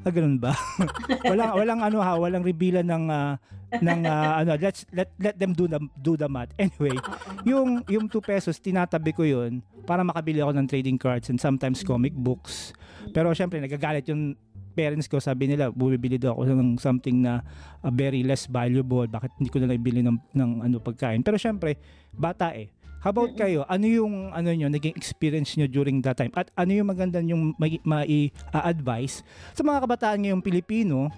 Ah, 0.00 0.12
ganun 0.12 0.40
ba? 0.40 0.56
walang 1.30 1.52
walang 1.56 1.80
ano 1.84 1.98
ha, 2.00 2.16
walang 2.16 2.40
reveal 2.40 2.80
ng 2.80 3.04
uh, 3.12 3.36
ng 3.78 4.00
uh, 4.08 4.32
ano, 4.40 4.56
let's 4.56 4.88
let 4.96 5.12
let 5.20 5.36
them 5.36 5.52
do 5.52 5.68
the 5.68 5.76
do 6.00 6.16
the 6.16 6.24
math. 6.24 6.50
Anyway, 6.56 6.96
yung 7.44 7.84
yung 7.84 8.08
2 8.08 8.16
pesos 8.24 8.56
tinatabi 8.56 9.12
ko 9.12 9.28
'yun 9.28 9.60
para 9.84 10.00
makabili 10.00 10.40
ako 10.40 10.56
ng 10.56 10.66
trading 10.66 10.96
cards 10.96 11.28
and 11.28 11.36
sometimes 11.36 11.84
comic 11.84 12.16
books. 12.16 12.72
Pero 13.12 13.28
syempre 13.36 13.60
nagagalit 13.60 14.08
yung 14.08 14.36
parents 14.72 15.10
ko, 15.10 15.18
sabi 15.18 15.50
nila, 15.50 15.68
bumibili 15.74 16.16
daw 16.16 16.38
ako 16.38 16.42
ng 16.56 16.70
something 16.78 17.20
na 17.20 17.42
uh, 17.82 17.92
very 17.92 18.22
less 18.22 18.46
valuable. 18.46 19.04
Bakit 19.04 19.36
hindi 19.36 19.50
ko 19.50 19.58
na 19.60 19.66
lang 19.68 19.78
ibili 19.82 20.00
ng, 20.00 20.16
ng 20.32 20.50
ano 20.64 20.76
pagkain? 20.80 21.20
Pero 21.20 21.36
syempre, 21.36 21.76
bata 22.14 22.54
eh. 22.54 22.70
How 23.00 23.16
about 23.16 23.32
kayo? 23.32 23.64
Ano 23.64 23.88
yung 23.88 24.28
ano 24.28 24.52
nyo, 24.52 24.68
naging 24.68 24.92
experience 24.92 25.56
nyo 25.56 25.64
during 25.64 26.04
that 26.04 26.20
time? 26.20 26.36
At 26.36 26.52
ano 26.52 26.76
yung 26.76 26.92
maganda 26.92 27.16
yung 27.24 27.56
mai-advise 27.56 29.24
sa 29.56 29.64
mga 29.64 29.88
kabataan 29.88 30.20
ngayong 30.20 30.44
Pilipino 30.44 31.08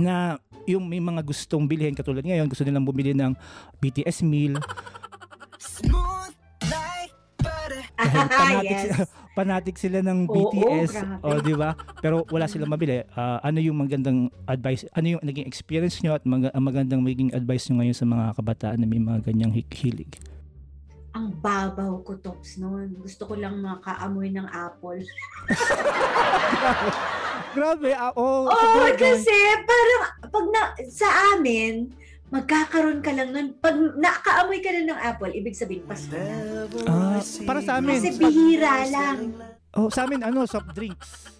na 0.00 0.40
yung 0.64 0.88
may 0.88 1.04
mga 1.04 1.20
gustong 1.20 1.68
bilhin 1.68 1.92
katulad 1.92 2.24
ngayon, 2.24 2.48
gusto 2.48 2.64
nilang 2.64 2.88
bumili 2.88 3.12
ng 3.12 3.36
BTS 3.84 4.24
meal. 4.24 4.56
Smooth 5.60 6.32
like 6.72 7.12
butter. 7.36 7.84
fanatic, 8.08 8.64
yes. 8.64 9.04
fanatic 9.36 9.76
sila 9.76 10.00
ng 10.00 10.24
BTS, 10.24 11.04
o 11.20 11.36
oh, 11.36 11.40
di 11.44 11.52
ba? 11.52 11.76
Pero 12.00 12.24
wala 12.32 12.48
silang 12.48 12.72
mabili. 12.72 13.04
Uh, 13.12 13.44
ano 13.44 13.60
yung 13.60 13.76
magandang 13.76 14.32
advice? 14.48 14.88
Ano 14.96 15.20
yung 15.20 15.22
naging 15.22 15.44
experience 15.44 16.00
nyo 16.00 16.16
at 16.16 16.24
mag- 16.24 16.48
magandang 16.56 17.04
magiging 17.04 17.28
advice 17.36 17.68
nyo 17.68 17.84
ngayon 17.84 17.96
sa 17.96 18.08
mga 18.08 18.24
kabataan 18.40 18.80
na 18.80 18.88
may 18.88 19.04
mga 19.04 19.20
ganyang 19.20 19.52
hilig? 19.52 20.16
Ang 21.14 21.30
babaw 21.38 22.02
ko 22.02 22.18
tops 22.18 22.58
noon. 22.58 22.90
Gusto 22.98 23.30
ko 23.30 23.38
lang 23.38 23.62
makaamoy 23.62 24.34
ng 24.34 24.50
apple. 24.50 24.98
Grabe, 27.54 27.94
ah, 27.94 28.10
oh, 28.18 28.50
Oo, 28.50 28.50
sabagay. 28.50 28.98
kasi 28.98 29.34
parang 29.62 30.02
pag 30.26 30.46
na, 30.50 30.62
sa 30.90 31.38
amin, 31.38 31.94
magkakaroon 32.34 32.98
ka 32.98 33.14
lang 33.14 33.30
nun. 33.30 33.54
Pag 33.62 33.78
nakaamoy 33.94 34.58
ka 34.58 34.74
na 34.74 34.90
ng 34.90 35.00
apple, 35.06 35.30
ibig 35.38 35.54
sabihin, 35.54 35.86
Pasko 35.86 36.18
na. 36.18 36.66
Ah, 36.90 37.22
para 37.46 37.62
sa 37.62 37.78
amin. 37.78 38.02
Kasi 38.02 38.18
bihira 38.18 38.82
lang. 38.90 39.38
Oh, 39.78 39.86
sa 39.94 40.10
amin, 40.10 40.18
ano, 40.18 40.50
soft 40.50 40.74
drinks. 40.74 41.33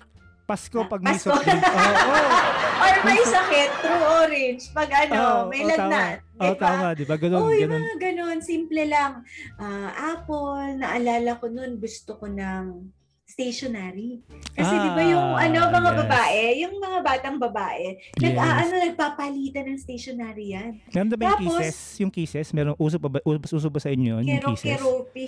Pasko 0.45 0.79
pag 0.85 1.01
may 1.01 1.17
Pasko. 1.17 1.33
drinks. 1.33 1.65
Oh, 1.65 2.13
oh. 2.13 2.31
Or 2.77 2.95
may 3.03 3.17
sakit, 3.19 3.71
true 3.81 4.05
orange. 4.15 4.63
Pag 4.71 4.89
ano, 4.93 5.17
Oh, 5.17 5.41
may 5.49 5.63
oh, 5.63 5.69
lagnat. 5.69 6.17
Oh, 6.35 6.53
Diba? 6.53 6.61
tama, 6.61 6.87
di 6.93 7.05
ba? 7.05 7.17
Ganun, 7.17 7.49
yung 7.49 7.63
ganun. 7.65 7.81
mga 7.81 7.97
ganon. 8.03 8.39
Simple 8.41 8.83
lang. 8.85 9.13
Ah, 9.57 9.89
apple, 10.13 10.77
naalala 10.77 11.39
ko 11.39 11.49
nun, 11.49 11.79
gusto 11.79 12.15
ko 12.15 12.27
ng 12.27 12.93
stationery. 13.25 14.21
Kasi 14.53 14.75
di 14.75 14.91
ba 14.91 15.03
yung 15.03 15.33
Ah, 15.33 15.49
ano, 15.49 15.59
mga 15.65 15.91
yes. 15.91 15.99
babae, 16.05 16.41
yung 16.61 16.75
mga 16.77 16.99
batang 17.01 17.39
babae, 17.41 17.85
nag, 18.21 18.31
Yes. 18.31 18.39
ah, 18.39 18.55
ano, 18.61 18.73
nagpapalitan 18.85 19.65
ng 19.65 19.79
stationery 19.81 20.47
yan. 20.53 20.71
Meron 20.93 21.09
na 21.09 21.17
ba 21.17 21.25
yung 21.25 21.41
kisses? 21.41 21.77
Yung 21.99 22.13
kisses? 22.13 22.49
Meron, 22.53 22.77
uso 22.77 23.01
ba, 23.01 23.09
uso, 23.25 23.57
uso 23.57 23.69
ba 23.69 23.81
sa 23.81 23.89
inyo 23.89 24.21
yun, 24.21 24.29
yung 24.29 24.45
kisses? 24.53 24.77
keropi. 24.77 25.25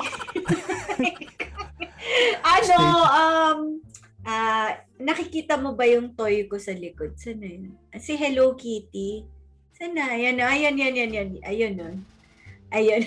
ano, 2.44 2.78
um, 3.06 3.58
ah, 4.26 4.74
nakikita 4.98 5.56
mo 5.56 5.72
ba 5.72 5.86
yung 5.86 6.12
toy 6.12 6.50
ko 6.50 6.58
sa 6.58 6.74
likod? 6.74 7.14
Saan 7.16 7.40
na 7.40 7.48
yun? 7.48 7.72
Si 7.96 8.18
Hello 8.18 8.58
Kitty. 8.58 9.22
Saan 9.78 9.94
na? 9.94 10.10
Ayan, 10.12 10.42
ayan, 10.42 10.74
yan, 10.76 10.94
yan, 10.94 11.10
yan. 11.14 11.28
Ayun, 11.46 11.72
nun. 11.78 11.96
Ayun. 12.74 13.06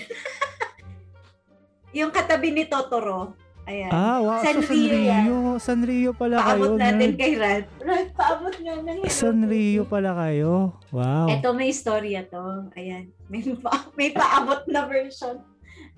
yung 1.98 2.10
katabi 2.10 2.50
ni 2.50 2.64
Totoro. 2.66 3.36
Ayan. 3.68 3.90
Ah, 3.92 4.18
wow. 4.18 4.40
Sanrio 4.42 4.66
so, 4.66 4.72
Sanrio. 4.72 4.98
yan. 4.98 5.24
Sanrio 5.60 6.10
pala 6.16 6.36
kayo. 6.40 6.48
paabot 6.48 6.72
natin 6.80 7.08
nerd. 7.12 7.20
kay 7.20 7.32
Rad. 7.36 7.64
Rad, 7.78 8.08
paabot 8.16 8.54
nga 8.56 8.74
ng 8.80 8.96
Hello 8.98 9.12
Sanrio 9.12 9.82
Kitty. 9.84 9.92
pala 9.92 10.10
kayo. 10.16 10.52
Wow. 10.90 11.26
Ito 11.28 11.48
may 11.54 11.68
istorya 11.70 12.26
to. 12.26 12.70
Ayan. 12.74 13.12
May, 13.30 13.44
pa, 13.60 13.86
may 13.94 14.10
paabot 14.10 14.64
na 14.66 14.88
version. 14.88 15.38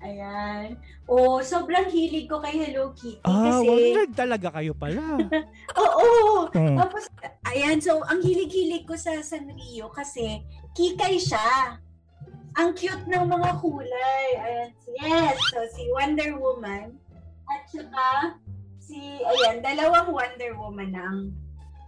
Ayan. 0.03 0.75
Oh, 1.07 1.39
sobrang 1.39 1.87
hilig 1.87 2.27
ko 2.27 2.43
kay 2.43 2.59
Hello 2.59 2.91
Kitty. 2.91 3.23
ah, 3.23 3.55
kasi, 3.55 3.67
wow. 3.67 3.79
Nerd 3.95 4.13
talaga 4.13 4.47
kayo 4.51 4.75
pala. 4.75 4.99
oo. 5.83 6.07
Hmm. 6.51 6.75
Tapos, 6.75 7.07
ayan. 7.47 7.79
So, 7.79 8.03
ang 8.03 8.19
hilig-hilig 8.19 8.83
ko 8.83 8.99
sa 8.99 9.15
Sanrio 9.23 9.87
kasi 9.89 10.43
kikay 10.75 11.15
siya. 11.15 11.79
Ang 12.53 12.75
cute 12.75 13.07
ng 13.07 13.25
mga 13.25 13.49
kulay. 13.63 14.27
Ayan. 14.37 14.69
Yes. 14.99 15.39
So, 15.55 15.63
si 15.71 15.87
Wonder 15.89 16.35
Woman. 16.35 16.99
At 17.47 17.63
saka, 17.71 18.35
si, 18.79 18.99
ayan, 19.23 19.63
dalawang 19.63 20.11
Wonder 20.11 20.51
Woman 20.59 20.91
ang 20.93 21.17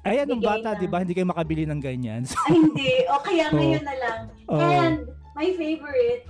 Ay, 0.06 0.22
anong 0.22 0.38
bata, 0.40 0.78
di 0.78 0.86
ba? 0.86 1.02
Hindi 1.02 1.18
kayo 1.18 1.26
makabili 1.26 1.66
ng 1.66 1.82
ganyan. 1.82 2.22
So, 2.24 2.38
Ay, 2.46 2.62
hindi. 2.62 2.94
O 3.10 3.18
kaya 3.20 3.50
ngayon 3.56 3.84
na 3.84 3.96
lang. 3.98 4.20
oh. 4.48 4.62
And 4.62 5.10
my 5.34 5.50
favorite! 5.52 6.24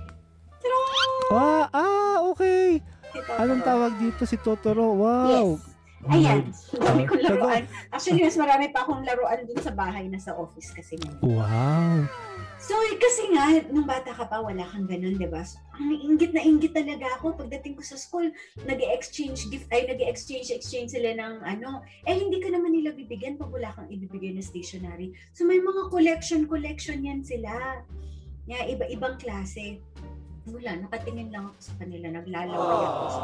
Ah, 1.32 1.66
ah, 1.70 2.16
okay. 2.30 2.80
Si 3.12 3.18
Totoro. 3.18 3.38
Anong 3.40 3.62
tawag 3.62 3.92
dito 3.98 4.22
si 4.28 4.36
Totoro? 4.38 4.86
Wow. 4.94 5.56
Yes. 5.56 5.74
Ayan. 6.06 6.40
Dami 6.78 7.02
Ah, 7.02 7.08
kong 7.08 7.22
laruan. 7.24 7.62
Actually, 7.90 8.22
mas 8.22 8.38
marami 8.38 8.70
pa 8.70 8.86
akong 8.86 9.02
laruan 9.02 9.42
dun 9.42 9.58
sa 9.58 9.74
bahay 9.74 10.06
na 10.06 10.22
sa 10.22 10.38
office 10.38 10.70
kasi 10.70 10.94
ngayon. 11.02 11.18
Wow. 11.24 12.06
So, 12.62 12.78
eh, 12.78 12.94
kasi 12.94 13.22
nga, 13.34 13.44
nung 13.74 13.90
bata 13.90 14.14
ka 14.14 14.24
pa, 14.30 14.38
wala 14.38 14.62
kang 14.70 14.86
ganun, 14.86 15.18
di 15.18 15.26
ba? 15.26 15.42
So, 15.42 15.58
ang 15.74 15.90
inggit 15.92 16.30
na 16.30 16.40
inggit 16.40 16.78
talaga 16.78 17.10
ako. 17.18 17.34
Pagdating 17.34 17.74
ko 17.74 17.82
sa 17.82 17.98
school, 17.98 18.30
nag 18.64 18.80
exchange 18.80 19.50
gift, 19.50 19.66
ay 19.74 19.84
nag 19.90 19.98
exchange 19.98 20.54
exchange 20.54 20.94
sila 20.94 21.10
ng 21.16 21.42
ano. 21.42 21.82
Eh, 22.06 22.14
hindi 22.14 22.38
ka 22.38 22.54
naman 22.54 22.70
nila 22.70 22.94
bibigyan 22.94 23.34
pag 23.34 23.50
wala 23.50 23.74
kang 23.74 23.90
ibibigay 23.90 24.30
na 24.30 24.46
stationery. 24.46 25.10
So, 25.34 25.42
may 25.42 25.58
mga 25.58 25.90
collection-collection 25.90 27.02
yan 27.02 27.20
sila. 27.26 27.82
Yeah, 28.46 28.62
iba-ibang 28.70 29.18
klase. 29.18 29.82
Wala, 30.46 30.78
nakatingin 30.78 31.34
lang 31.34 31.50
ako 31.50 31.58
sa 31.58 31.74
kanila, 31.82 32.06
naglalaway 32.06 32.82
ako. 32.86 33.04
So, 33.10 33.20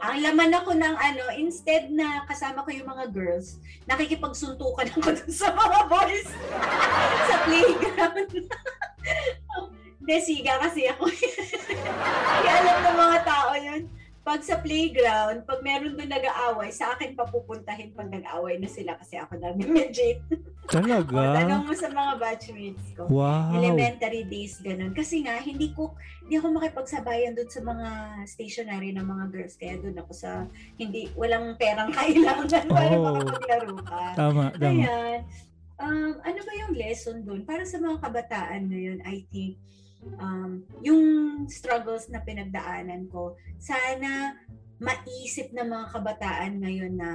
ang 0.00 0.18
laman 0.24 0.56
ako 0.56 0.70
ng 0.72 0.94
ano, 0.96 1.24
instead 1.36 1.92
na 1.92 2.24
kasama 2.24 2.64
ko 2.64 2.72
yung 2.72 2.88
mga 2.88 3.12
girls, 3.12 3.60
nakikipagsuntukan 3.84 4.88
ako 4.96 5.08
dun 5.20 5.28
sa 5.28 5.52
mga 5.52 5.78
boys 5.92 6.28
sa 7.28 7.36
playground. 7.44 8.32
Hindi, 10.00 10.16
siga 10.24 10.56
kasi 10.64 10.88
ako. 10.88 11.12
Kaya 12.40 12.52
alam 12.64 12.76
ng 12.88 12.98
mga 12.98 13.18
tao 13.22 13.52
yun. 13.54 13.82
Pag 14.22 14.46
sa 14.46 14.62
playground, 14.62 15.42
pag 15.42 15.66
meron 15.66 15.98
doon 15.98 16.06
nag-aaway, 16.06 16.70
sa 16.70 16.94
akin 16.94 17.18
papupuntahin 17.18 17.90
pag 17.90 18.06
nag-aaway 18.06 18.54
na 18.54 18.70
sila 18.70 18.94
kasi 18.94 19.18
ako 19.18 19.34
namin 19.34 19.74
midget. 19.74 20.22
O, 20.30 20.70
Talaga? 20.70 21.10
tanong 21.42 21.66
mo 21.66 21.74
sa 21.74 21.90
mga 21.90 22.12
batchmates 22.22 22.86
ko. 22.94 23.10
Wow. 23.10 23.50
Elementary 23.58 24.22
days, 24.22 24.62
ganun. 24.62 24.94
Kasi 24.94 25.26
nga, 25.26 25.42
hindi 25.42 25.74
ko, 25.74 25.98
hindi 26.22 26.38
ako 26.38 26.54
makipagsabayan 26.54 27.34
doon 27.34 27.50
sa 27.50 27.66
mga 27.66 27.88
stationary 28.24 28.94
ng 28.94 29.02
mga 29.02 29.24
girls. 29.28 29.58
Kaya 29.58 29.82
doon 29.82 29.98
ako 29.98 30.12
sa, 30.14 30.46
hindi, 30.78 31.10
walang 31.18 31.58
perang 31.58 31.90
kailangan 31.90 32.46
para 32.78 32.94
Oh. 32.94 33.02
makapaglaro 33.02 33.74
ka. 33.82 34.02
Tama, 34.14 34.44
tama. 34.54 34.70
Ayan. 34.86 35.18
Um, 35.82 36.14
ano 36.22 36.38
ba 36.38 36.52
yung 36.62 36.78
lesson 36.78 37.26
doon? 37.26 37.42
Para 37.42 37.66
sa 37.66 37.82
mga 37.82 37.98
kabataan 37.98 38.70
ngayon, 38.70 39.02
I 39.02 39.26
think, 39.34 39.58
um, 40.18 40.62
yung 40.82 41.02
struggles 41.46 42.10
na 42.10 42.22
pinagdaanan 42.22 43.06
ko, 43.10 43.38
sana 43.58 44.36
maisip 44.82 45.54
ng 45.54 45.68
mga 45.68 45.86
kabataan 45.94 46.52
ngayon 46.58 46.92
na 46.98 47.10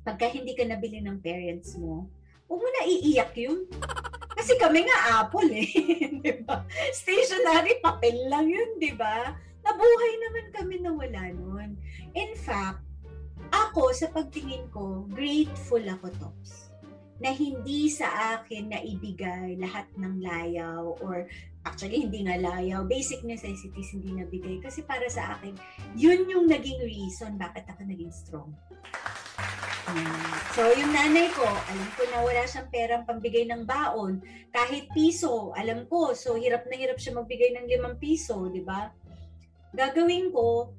pagka 0.00 0.32
hindi 0.32 0.56
ka 0.56 0.64
nabili 0.64 1.04
ng 1.04 1.20
parents 1.20 1.76
mo, 1.76 2.08
huwag 2.48 2.60
mo 2.64 2.68
na 2.72 2.82
iiyak 2.88 3.36
yun. 3.36 3.68
Kasi 4.32 4.56
kami 4.56 4.88
nga 4.88 5.20
apple 5.20 5.52
eh. 5.52 5.68
di 6.24 6.32
ba? 6.40 6.64
Stationary, 6.96 7.84
papel 7.84 8.16
lang 8.32 8.48
yun, 8.48 8.80
di 8.80 8.96
ba? 8.96 9.36
Nabuhay 9.60 10.12
naman 10.16 10.46
kami 10.56 10.76
na 10.80 10.90
wala 10.96 11.22
nun. 11.36 11.76
In 12.16 12.32
fact, 12.32 12.80
ako 13.52 13.92
sa 13.92 14.08
pagtingin 14.08 14.72
ko, 14.72 15.04
grateful 15.12 15.82
ako, 15.84 16.08
Tops, 16.16 16.69
na 17.20 17.30
hindi 17.36 17.92
sa 17.92 18.36
akin 18.40 18.72
na 18.72 18.80
ibigay 18.80 19.60
lahat 19.60 19.86
ng 20.00 20.24
layaw 20.24 20.96
or 21.04 21.28
actually 21.68 22.00
hindi 22.00 22.24
nga 22.24 22.40
layaw, 22.40 22.80
basic 22.88 23.20
necessities 23.28 23.92
hindi 23.92 24.16
nabigay 24.16 24.56
kasi 24.64 24.80
para 24.80 25.04
sa 25.12 25.36
akin, 25.36 25.52
yun 25.92 26.24
yung 26.24 26.48
naging 26.48 26.80
reason 26.80 27.36
bakit 27.36 27.68
ako 27.68 27.84
naging 27.84 28.10
strong. 28.10 28.50
So, 30.54 30.70
yung 30.70 30.94
nanay 30.94 31.28
ko, 31.34 31.42
alam 31.44 31.88
ko 31.98 32.02
na 32.14 32.18
wala 32.22 32.42
siyang 32.46 32.70
perang 32.70 33.02
pambigay 33.02 33.42
ng 33.50 33.66
baon. 33.66 34.22
Kahit 34.54 34.86
piso, 34.94 35.50
alam 35.58 35.82
ko. 35.90 36.14
So, 36.14 36.38
hirap 36.38 36.62
na 36.70 36.78
hirap 36.78 37.02
siya 37.02 37.18
magbigay 37.18 37.58
ng 37.58 37.66
limang 37.66 37.98
piso, 37.98 38.46
di 38.54 38.62
ba? 38.62 38.94
Gagawin 39.74 40.30
ko, 40.30 40.70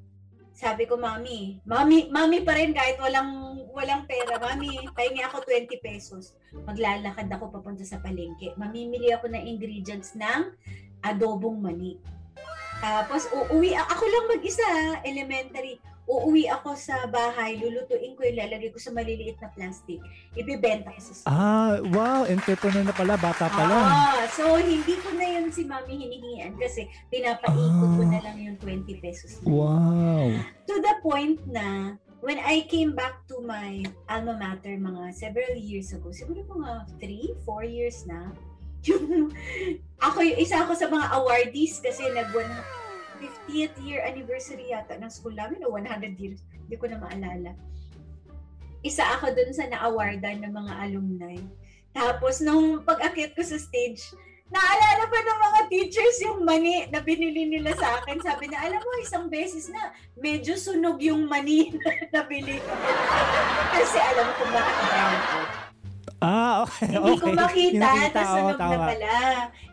sabi 0.62 0.86
ko, 0.86 0.94
Mami, 0.94 1.58
Mami, 1.66 2.14
Mami 2.14 2.46
pa 2.46 2.54
rin 2.54 2.70
kahit 2.70 3.02
walang 3.02 3.58
walang 3.74 4.06
pera. 4.06 4.38
Mami, 4.38 4.86
pahingi 4.94 5.26
ako 5.26 5.42
20 5.42 5.82
pesos. 5.82 6.38
Maglalakad 6.54 7.26
ako 7.34 7.50
papunta 7.50 7.82
sa 7.82 7.98
palengke. 7.98 8.54
Mamimili 8.62 9.10
ako 9.10 9.34
ng 9.34 9.42
ingredients 9.42 10.14
ng 10.14 10.54
adobong 11.02 11.58
mani. 11.58 11.98
Tapos, 12.78 13.26
uuwi, 13.34 13.74
ako 13.74 14.04
lang 14.06 14.26
mag-isa, 14.30 14.70
elementary. 15.02 15.82
Uuwi 16.12 16.44
ako 16.46 16.76
sa 16.76 17.08
bahay, 17.08 17.56
lulutuin 17.56 18.12
ko 18.14 18.28
yung 18.28 18.36
lalagay 18.36 18.68
ko 18.68 18.76
sa 18.76 18.92
maliliit 18.92 19.40
na 19.40 19.48
plastic. 19.48 20.04
Ibibenta 20.36 20.92
ko 20.92 21.00
sa 21.00 21.14
store. 21.16 21.32
Ah, 21.32 21.80
wow. 21.88 22.28
Entrepreneur 22.28 22.84
na 22.84 22.92
pala. 22.92 23.16
Bata 23.16 23.48
pa 23.48 23.64
lang. 23.64 23.88
Ah, 23.88 24.28
so 24.28 24.60
hindi 24.60 25.00
ko 25.00 25.16
na 25.16 25.24
yun 25.24 25.48
si 25.48 25.64
mami 25.64 25.96
hinihingian 25.96 26.60
kasi 26.60 26.84
pinapaikot 27.08 27.56
ko 27.96 28.04
Ah. 28.04 28.12
na 28.12 28.20
lang 28.22 28.38
yung 28.38 28.58
20 28.60 28.92
pesos. 29.00 29.40
yun. 29.40 29.56
Wow. 29.56 30.28
To 30.68 30.76
the 30.78 30.96
point 31.00 31.40
na 31.48 31.96
when 32.20 32.38
I 32.38 32.68
came 32.68 32.92
back 32.92 33.24
to 33.26 33.40
my 33.40 33.80
alma 34.06 34.36
mater 34.36 34.76
mga 34.76 35.16
several 35.16 35.56
years 35.56 35.96
ago, 35.96 36.12
siguro 36.12 36.44
mga 36.44 36.92
3, 37.00 37.40
4 37.48 37.64
years 37.64 38.04
na, 38.04 38.36
yung, 38.90 39.32
ako, 39.98 40.18
yung 40.22 40.40
isa 40.40 40.60
ako 40.60 40.76
sa 40.76 40.86
mga 40.86 41.08
awardees 41.14 41.80
kasi 41.80 42.04
nag 42.10 42.34
50th 43.22 43.78
year 43.86 44.02
anniversary 44.02 44.74
yata 44.74 44.98
ng 44.98 45.12
school 45.14 45.38
namin 45.38 45.62
o 45.62 45.78
100 45.78 46.18
years, 46.18 46.42
hindi 46.66 46.76
ko 46.76 46.90
na 46.90 46.98
maalala. 46.98 47.54
Isa 48.82 49.06
ako 49.14 49.38
dun 49.38 49.54
sa 49.54 49.70
na-awardan 49.70 50.42
ng 50.42 50.54
mga 50.58 50.74
alumni. 50.90 51.38
Tapos 51.94 52.42
nung 52.42 52.82
pag-akit 52.82 53.38
ko 53.38 53.46
sa 53.46 53.62
stage, 53.62 54.02
naalala 54.50 55.06
pa 55.06 55.20
ng 55.22 55.40
mga 55.40 55.60
teachers 55.70 56.18
yung 56.26 56.42
mani 56.42 56.90
na 56.90 57.00
binili 57.00 57.46
nila 57.46 57.78
sa 57.78 58.02
akin. 58.02 58.18
Sabi 58.20 58.50
na, 58.50 58.66
alam 58.66 58.82
mo, 58.82 58.92
isang 58.98 59.30
beses 59.30 59.70
na 59.70 59.94
medyo 60.18 60.58
sunog 60.58 60.98
yung 61.00 61.30
mani 61.30 61.70
na 61.78 62.26
nabili 62.26 62.58
ko. 62.58 62.74
Kasi 63.70 63.98
alam 64.02 64.28
ko 64.34 64.44
bakit 64.50 64.78
brown. 64.90 65.61
Ah, 66.22 66.62
okay. 66.70 66.86
Hindi 66.94 67.18
ko 67.18 67.26
okay. 67.28 67.34
makita, 67.34 67.74
Yung 67.74 67.82
nakita, 67.82 68.14
tas 68.14 68.30
oo, 68.30 68.38
sunog 68.38 68.60
na 68.62 68.78
pala. 68.78 69.16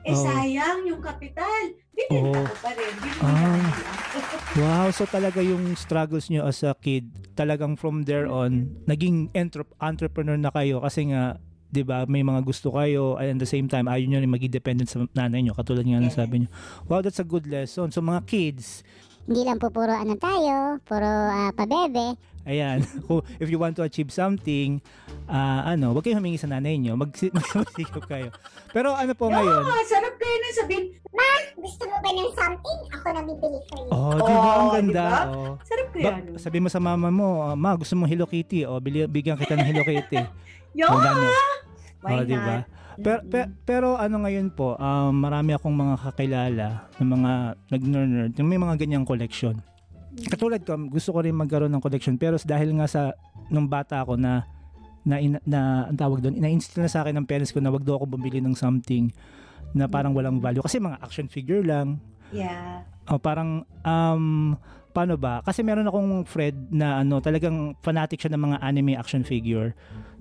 Eh 0.00 0.14
Oo. 0.16 0.24
sayang 0.24 0.80
yung 0.88 1.02
kapital. 1.04 1.62
Binenta 1.92 2.40
Oo. 2.40 2.44
ko 2.48 2.54
pa 2.64 2.70
rin. 2.72 2.94
Ah. 3.20 3.60
ko. 3.60 4.56
Wow, 4.58 4.88
so 4.90 5.04
talaga 5.04 5.38
yung 5.44 5.76
struggles 5.76 6.32
nyo 6.32 6.42
as 6.48 6.64
a 6.64 6.72
kid, 6.74 7.12
talagang 7.36 7.76
from 7.78 8.02
there 8.08 8.26
on, 8.26 8.74
naging 8.88 9.28
entrep- 9.36 9.76
entrepreneur 9.78 10.34
na 10.40 10.50
kayo 10.50 10.82
kasi 10.82 11.12
nga, 11.12 11.38
'di 11.68 11.84
ba, 11.84 12.08
may 12.08 12.24
mga 12.24 12.42
gusto 12.42 12.72
kayo 12.72 13.20
and 13.20 13.38
at 13.38 13.44
the 13.44 13.46
same 13.46 13.68
time 13.68 13.86
ayaw 13.86 14.08
nyo 14.08 14.18
rin 14.24 14.32
maging 14.32 14.50
dependent 14.50 14.88
sa 14.88 15.04
nanay 15.12 15.44
nyo 15.44 15.52
katulad 15.52 15.84
nga 15.84 16.00
ng 16.00 16.10
sabi 16.10 16.42
nyo. 16.42 16.48
Wow, 16.88 17.04
that's 17.04 17.20
a 17.20 17.28
good 17.28 17.44
lesson. 17.44 17.92
So 17.92 18.00
mga 18.00 18.24
kids, 18.24 18.82
Hindi 19.28 19.44
lang 19.44 19.60
po 19.60 19.68
puro 19.68 19.92
ano 19.92 20.16
tayo, 20.16 20.80
puro 20.82 21.04
ah, 21.04 21.52
pabebe. 21.52 22.16
ayan, 22.48 22.80
kung 23.04 23.20
if 23.36 23.52
you 23.52 23.60
want 23.60 23.76
to 23.76 23.84
achieve 23.84 24.08
something, 24.08 24.80
ah, 25.28 25.68
ano, 25.68 25.92
wag 25.92 26.00
kayong 26.00 26.24
humingi 26.24 26.40
sa 26.40 26.48
nanay 26.48 26.80
nyo, 26.80 26.96
mag 26.96 27.12
magsikap 27.60 28.08
kayo. 28.08 28.32
Pero 28.72 28.96
ano 28.96 29.12
po 29.12 29.28
ngayon? 29.28 29.62
Ah, 29.62 29.84
sarap 29.84 30.16
kayo 30.16 30.36
na 30.38 30.50
sabihin. 30.56 30.84
Gusto 31.58 31.84
mo 31.84 31.96
ba 31.98 32.10
ng 32.14 32.30
something? 32.32 32.80
Ako 32.88 33.06
na 33.10 33.20
bibili 33.20 33.58
sa'yo. 33.66 33.90
Oh, 33.90 34.14
di 34.14 34.32
ba 34.32 34.40
ang 34.48 34.62
Oh, 34.62 34.72
ganda? 34.72 35.04
di 35.04 35.10
ba? 35.10 35.22
Oh. 35.28 35.52
Sarap 35.60 35.88
kayo. 35.90 36.04
Ba- 36.06 36.16
ano. 36.16 36.30
sabi 36.38 36.58
mo 36.62 36.68
sa 36.70 36.80
mama 36.80 37.08
mo, 37.10 37.28
ah, 37.42 37.52
ma, 37.52 37.74
gusto 37.74 37.98
mo 37.98 38.06
Hello 38.06 38.24
Kitty, 38.24 38.62
o 38.62 38.78
bili, 38.78 39.04
bigyan 39.04 39.36
kita 39.36 39.58
ng 39.58 39.66
Hello 39.66 39.82
Kitty. 39.82 40.22
Yo, 40.78 40.86
O, 40.86 40.96
gano'n. 40.96 41.34
why 42.00 42.14
Oh, 42.14 42.24
not? 42.24 42.62
Pero, 42.98 43.20
pe- 43.24 43.50
pero 43.62 43.86
ano 43.94 44.26
ngayon 44.26 44.50
po, 44.50 44.74
um, 44.74 45.14
marami 45.14 45.54
akong 45.54 45.70
mga 45.70 45.94
kakilala 46.02 46.66
ng 46.98 47.08
mga 47.08 47.32
nag-nerd, 47.70 48.32
yung 48.34 48.50
may 48.50 48.58
mga 48.58 48.74
ganyang 48.76 49.06
collection. 49.06 49.54
Katulad 50.26 50.66
ko, 50.66 50.74
gusto 50.90 51.14
ko 51.14 51.22
rin 51.22 51.32
magkaroon 51.32 51.70
ng 51.70 51.78
collection 51.78 52.18
pero 52.18 52.34
dahil 52.42 52.74
nga 52.74 52.90
sa 52.90 53.14
nung 53.48 53.70
bata 53.70 54.02
ako 54.02 54.18
na 54.18 54.42
na, 55.06 55.22
ina- 55.22 55.44
na 55.46 55.86
ang 55.86 55.96
tawag 55.96 56.20
doon, 56.20 56.36
ina-instill 56.36 56.82
na 56.82 56.90
sa 56.90 57.00
akin 57.00 57.16
ng 57.16 57.26
parents 57.26 57.54
ko 57.54 57.62
na 57.62 57.70
wag 57.70 57.86
daw 57.86 57.96
ako 57.96 58.18
bumili 58.18 58.42
ng 58.42 58.52
something 58.52 59.08
na 59.72 59.86
parang 59.86 60.12
walang 60.12 60.36
value 60.36 60.60
kasi 60.60 60.76
mga 60.76 60.98
action 60.98 61.30
figure 61.30 61.62
lang. 61.62 62.02
Yeah. 62.28 62.84
O 63.08 63.16
parang 63.16 63.64
um 63.86 64.58
paano 64.90 65.14
ba? 65.14 65.40
Kasi 65.46 65.62
meron 65.62 65.86
akong 65.86 66.26
friend 66.26 66.74
na 66.74 67.00
ano, 67.00 67.22
talagang 67.22 67.78
fanatic 67.80 68.18
siya 68.18 68.34
ng 68.34 68.42
mga 68.42 68.56
anime 68.58 68.98
action 68.98 69.22
figure 69.22 69.72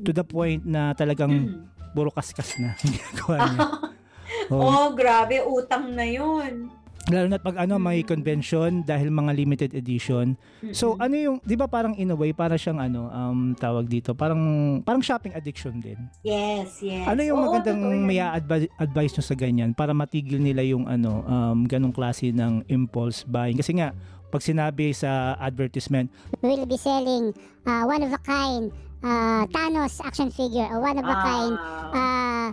to 0.06 0.14
the 0.14 0.22
point 0.22 0.62
na 0.62 0.94
talagang 0.94 1.34
Mm. 1.34 1.77
Puro 1.90 2.10
kaskas 2.10 2.58
na 2.58 2.74
ang 2.74 2.90
ginagawa 2.90 3.36
niya. 3.46 3.68
Oo. 4.52 4.62
Oh, 4.62 4.88
grabe, 4.92 5.40
utang 5.42 5.92
na 5.92 6.04
yun. 6.04 6.68
Lalo 7.08 7.32
na 7.32 7.40
pag 7.40 7.64
ano 7.64 7.80
may 7.80 8.04
Mm. 8.04 8.08
convention 8.10 8.70
dahil 8.84 9.08
mga 9.08 9.32
limited 9.34 9.72
edition. 9.72 10.36
So 10.76 11.00
ano 11.00 11.16
yung 11.16 11.38
'di 11.40 11.56
ba 11.56 11.64
parang 11.64 11.96
in 11.96 12.12
a 12.12 12.18
way 12.18 12.36
para 12.36 12.60
siyang 12.60 12.84
ano 12.84 13.08
um 13.08 13.56
tawag 13.56 13.88
dito, 13.88 14.12
parang 14.12 14.36
parang 14.84 15.00
shopping 15.00 15.32
addiction 15.32 15.80
din. 15.80 15.96
yes, 16.22 16.84
yes. 16.84 17.08
Ano 17.08 17.24
yung 17.24 17.40
Oo, 17.40 17.46
magandang 17.48 17.80
may 18.04 18.20
advi- 18.20 18.68
advice 18.76 19.16
nyo 19.16 19.24
sa 19.24 19.36
ganyan 19.36 19.72
para 19.72 19.96
matigil 19.96 20.36
nila 20.38 20.60
yung 20.62 20.84
ano 20.84 21.24
um 21.24 21.64
ganong 21.64 21.96
klase 21.96 22.28
ng 22.30 22.68
impulse 22.68 23.24
buying 23.24 23.56
kasi 23.56 23.72
nga 23.72 23.96
pag 24.28 24.44
sinabi 24.44 24.92
sa 24.92 25.40
advertisement, 25.40 26.12
We'll 26.44 26.68
be 26.68 26.76
selling 26.76 27.32
ah, 27.64 27.88
one 27.88 28.04
of 28.04 28.12
a 28.12 28.20
kind 28.20 28.68
ah, 29.08 29.44
Thanos 29.48 30.04
action 30.04 30.28
figure 30.30 30.68
or 30.68 30.84
one 30.84 31.00
of 31.00 31.08
a 31.08 31.16
kind 31.16 31.56
Ah. 31.56 31.96
ah, 31.96 32.48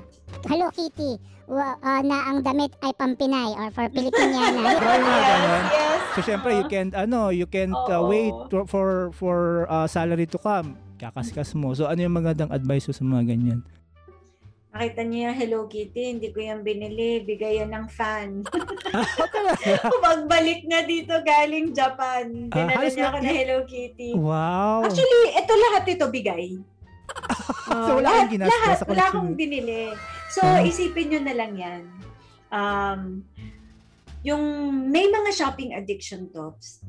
Hello 0.47 0.71
Kitty 0.71 1.19
ah, 1.51 2.01
na 2.01 2.31
ang 2.31 2.41
damit 2.41 2.71
ay 2.81 2.95
pampinay 2.95 3.51
or 3.59 3.75
for 3.75 3.91
mga 3.95 4.11
ganon. 4.15 5.63
yes. 5.67 5.99
So 6.15 6.23
syempre 6.23 6.55
you 6.55 6.67
can't 6.67 6.95
ano, 6.95 7.35
you 7.35 7.51
can't 7.51 7.75
uh, 7.75 7.99
wait 8.01 8.31
for 8.49 8.63
for, 8.71 8.89
for 9.13 9.39
uh, 9.67 9.91
salary 9.91 10.31
to 10.31 10.39
come. 10.39 10.79
Kakaskas 10.95 11.59
mo. 11.59 11.75
So 11.75 11.91
ano 11.91 11.99
yung 11.99 12.15
magandang 12.15 12.55
advice 12.55 12.87
mo 12.87 12.95
sa 12.95 13.03
mga 13.03 13.35
ganyan? 13.35 13.61
Nakita 14.75 15.07
niyo 15.07 15.31
yung 15.31 15.39
Hello 15.39 15.61
Kitty, 15.71 16.03
hindi 16.11 16.35
ko 16.35 16.43
yan 16.43 16.67
binili. 16.67 17.23
Bigay 17.23 17.63
yan 17.63 17.71
ng 17.71 17.87
fan. 17.87 18.43
Ah? 18.95 19.91
Pagbalik 19.91 20.63
nga 20.71 20.83
dito 20.83 21.15
galing 21.21 21.71
Japan. 21.71 22.47
Ah, 22.49 22.63
Dinala 22.63 22.75
halos 22.77 22.95
niya 22.95 23.01
na- 23.01 23.11
ako 23.11 23.19
na 23.19 23.33
Hello 23.33 23.59
Kitty. 23.65 24.11
Wow. 24.15 24.79
Actually, 24.83 25.21
ito 25.33 25.53
lahat 25.55 25.85
ito 25.89 26.07
bigay. 26.09 26.45
So, 27.65 27.73
Oh, 27.73 27.97
wala 27.99 28.07
lahat, 28.07 28.21
kang 28.21 28.35
ginastos 28.35 28.55
lahat, 28.55 28.77
sa 28.77 28.85
wala 28.87 29.05
akong 29.09 29.33
binili. 29.35 29.85
So, 30.29 30.41
Ah. 30.43 30.61
isipin 30.61 31.07
nyo 31.09 31.21
na 31.23 31.35
lang 31.35 31.53
yan. 31.55 31.83
Um, 32.49 33.01
yung 34.23 34.43
may 34.89 35.07
mga 35.07 35.31
shopping 35.33 35.73
addiction 35.73 36.29
tops, 36.29 36.81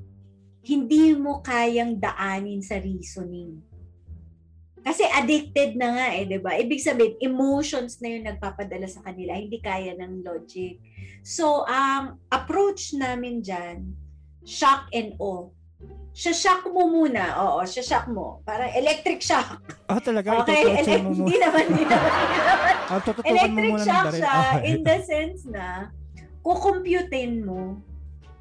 hindi 0.61 1.13
mo 1.13 1.39
kayang 1.39 1.95
daanin 1.95 2.59
sa 2.59 2.77
reasoning. 2.77 3.59
Kasi 4.85 5.01
addicted 5.09 5.73
na 5.73 5.97
nga 5.97 6.07
eh, 6.13 6.29
di 6.29 6.37
ba? 6.37 6.53
Ibig 6.53 6.77
sabihin, 6.77 7.17
emotions 7.17 7.97
na 8.05 8.13
yung 8.13 8.29
nagpapadala 8.29 8.85
sa 8.85 9.01
kanila, 9.01 9.33
hindi 9.33 9.57
kaya 9.57 9.97
ng 9.97 10.21
logic. 10.21 10.77
So, 11.25 11.65
ang 11.65 12.21
approach 12.29 12.93
namin 12.93 13.41
dyan, 13.41 13.97
shock 14.45 14.85
and 14.93 15.17
awe. 15.17 15.49
Siya-shock 16.15 16.69
mo 16.69 16.87
muna. 16.87 17.33
Oo, 17.43 17.65
siya-shock 17.65 18.07
mo. 18.13 18.45
Parang 18.45 18.71
electric 18.71 19.19
shock. 19.25 19.57
Ah, 19.89 19.99
talaga? 19.99 20.45
Okay, 20.45 20.63
elec- 20.79 21.01
mo 21.03 21.11
muna. 21.11 21.27
hindi 21.27 21.37
naman, 21.41 21.63
hindi 21.65 21.85
naman. 21.89 22.11
hindi 22.13 22.37
naman. 22.39 22.73
Ah, 22.85 22.99
mo 23.01 23.21
Electric 23.25 23.71
ng 23.73 23.83
shock 23.83 24.05
siya 24.13 24.33
Okay. 24.37 24.63
in 24.69 24.77
the 24.85 24.97
sense 25.01 25.41
na 25.49 25.89
kukumputin 26.45 27.41
mo 27.41 27.81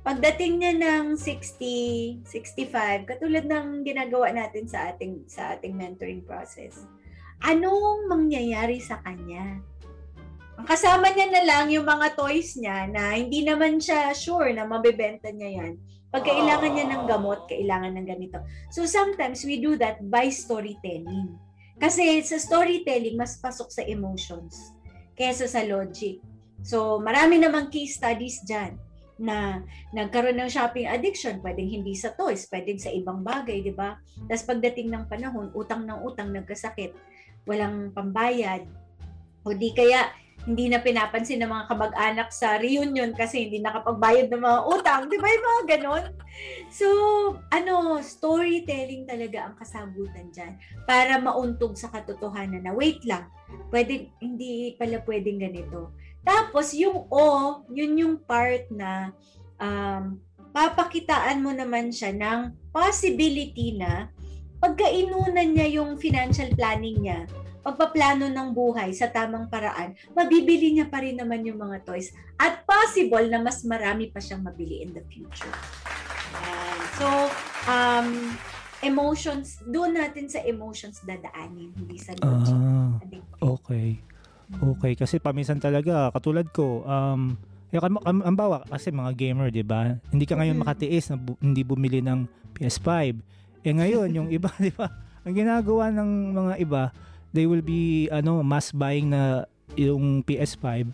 pagdating 0.04 0.60
niya 0.60 0.72
ng 0.76 1.16
60, 1.16 2.28
65, 2.28 3.08
katulad 3.08 3.48
ng 3.48 3.88
ginagawa 3.88 4.28
natin 4.36 4.68
sa 4.68 4.92
ating 4.92 5.24
sa 5.24 5.56
ating 5.56 5.72
mentoring 5.72 6.20
process. 6.20 6.84
Anong 7.40 8.04
mangyayari 8.12 8.84
sa 8.84 9.00
kanya? 9.00 9.64
Ang 10.60 10.66
kasama 10.68 11.08
niya 11.10 11.32
na 11.32 11.42
lang 11.42 11.72
yung 11.72 11.88
mga 11.88 12.14
toys 12.20 12.54
niya 12.60 12.86
na 12.86 13.16
hindi 13.16 13.42
naman 13.42 13.80
siya 13.80 14.12
sure 14.12 14.52
na 14.52 14.68
mabebenta 14.68 15.32
niya 15.32 15.64
yan. 15.64 15.80
Pag 16.14 16.30
kailangan 16.30 16.70
niya 16.70 16.86
ng 16.94 17.04
gamot, 17.10 17.50
kailangan 17.50 17.98
ng 17.98 18.06
ganito. 18.06 18.38
So 18.70 18.86
sometimes 18.86 19.42
we 19.42 19.58
do 19.58 19.74
that 19.82 19.98
by 20.06 20.30
storytelling. 20.30 21.34
Kasi 21.74 22.22
sa 22.22 22.38
storytelling, 22.38 23.18
mas 23.18 23.40
pasok 23.40 23.72
sa 23.72 23.82
emotions 23.82 24.76
kesa 25.18 25.50
sa 25.50 25.64
logic. 25.66 26.22
So 26.62 27.02
marami 27.02 27.42
namang 27.42 27.72
case 27.72 27.98
studies 27.98 28.44
dyan 28.46 28.78
na 29.18 29.62
nagkaroon 29.94 30.38
ng 30.38 30.50
shopping 30.50 30.90
addiction, 30.90 31.38
pwedeng 31.38 31.70
hindi 31.70 31.94
sa 31.94 32.10
toys, 32.14 32.50
pwedeng 32.50 32.78
sa 32.82 32.90
ibang 32.90 33.22
bagay, 33.22 33.62
di 33.62 33.70
ba? 33.70 33.98
Tapos 34.26 34.44
pagdating 34.46 34.90
ng 34.90 35.04
panahon, 35.06 35.54
utang 35.54 35.86
ng 35.86 36.02
utang, 36.02 36.34
nagkasakit, 36.34 36.90
walang 37.46 37.94
pambayad, 37.94 38.66
o 39.44 39.52
di 39.52 39.70
kaya 39.76 40.10
hindi 40.44 40.68
na 40.68 40.82
pinapansin 40.82 41.40
ng 41.40 41.48
mga 41.48 41.64
kamag-anak 41.72 42.28
sa 42.28 42.60
reunion 42.60 43.16
kasi 43.16 43.48
hindi 43.48 43.64
nakapagbayad 43.64 44.28
ng 44.28 44.42
mga 44.44 44.60
utang, 44.68 45.00
di 45.08 45.16
ba 45.16 45.28
yung 45.30 45.46
mga 45.46 45.62
ganon? 45.76 46.04
So, 46.68 46.86
ano, 47.48 48.02
storytelling 48.04 49.08
talaga 49.08 49.48
ang 49.48 49.54
kasagutan 49.56 50.28
dyan 50.34 50.60
para 50.84 51.16
mauntog 51.16 51.78
sa 51.80 51.88
katotohanan 51.88 52.60
na, 52.60 52.76
wait 52.76 53.00
lang, 53.08 53.24
pwede, 53.72 54.12
hindi 54.20 54.76
pala 54.76 55.00
pwedeng 55.08 55.40
ganito. 55.40 55.96
Tapos, 56.24 56.72
yung 56.72 57.06
O, 57.12 57.24
yun 57.68 57.92
yung 58.00 58.16
part 58.18 58.66
na 58.72 59.12
um, 59.60 60.18
papakitaan 60.50 61.44
mo 61.44 61.52
naman 61.52 61.92
siya 61.92 62.10
ng 62.16 62.56
possibility 62.72 63.76
na 63.76 64.08
pagkainunan 64.58 65.52
niya 65.52 65.68
yung 65.82 66.00
financial 66.00 66.48
planning 66.56 66.96
niya, 67.04 67.28
pagpaplano 67.60 68.28
ng 68.28 68.48
buhay 68.52 68.92
sa 68.96 69.08
tamang 69.12 69.48
paraan, 69.48 69.92
mabibili 70.12 70.72
niya 70.72 70.88
pa 70.88 71.04
rin 71.04 71.16
naman 71.16 71.44
yung 71.44 71.60
mga 71.60 71.84
toys. 71.84 72.12
At 72.40 72.64
possible 72.64 73.24
na 73.28 73.40
mas 73.40 73.60
marami 73.64 74.08
pa 74.08 74.20
siyang 74.20 74.44
mabili 74.44 74.84
in 74.84 74.92
the 74.96 75.04
future. 75.08 75.52
Ayan. 76.40 76.78
So, 76.96 77.08
um, 77.68 78.08
emotions, 78.84 79.64
doon 79.64 79.96
natin 79.96 80.28
sa 80.28 80.44
emotions 80.44 81.00
dadaanin, 81.02 81.72
hindi 81.72 81.96
sa 81.96 82.12
logic. 82.20 82.56
Ah, 82.56 83.00
okay. 83.40 84.00
Okay, 84.52 84.92
kasi 84.94 85.16
paminsan 85.16 85.58
talaga, 85.58 86.12
katulad 86.12 86.44
ko, 86.50 86.84
um, 86.84 87.34
yung, 87.70 87.82
am, 87.82 87.94
am, 88.04 88.18
ambawa, 88.22 88.62
kasi 88.64 88.92
mga 88.92 89.12
gamer, 89.14 89.48
di 89.48 89.64
ba? 89.64 89.98
Hindi 90.08 90.24
ka 90.24 90.36
ngayon 90.36 90.54
Mm. 90.54 90.62
makatiis 90.62 91.10
na 91.10 91.16
bu- 91.16 91.38
hindi 91.38 91.62
bumili 91.62 91.98
ng 91.98 92.28
PS5. 92.52 93.18
Eh 93.60 93.72
ngayon, 93.72 94.08
yung 94.12 94.28
iba, 94.30 94.52
di 94.60 94.70
ba? 94.70 94.86
Ang 95.24 95.34
ginagawa 95.34 95.88
ng 95.90 96.10
mga 96.34 96.54
iba, 96.60 96.82
they 97.32 97.48
will 97.48 97.64
be, 97.64 98.06
ano, 98.08 98.44
mass 98.44 98.70
buying 98.70 99.10
na 99.10 99.48
yung 99.74 100.22
PS5 100.22 100.86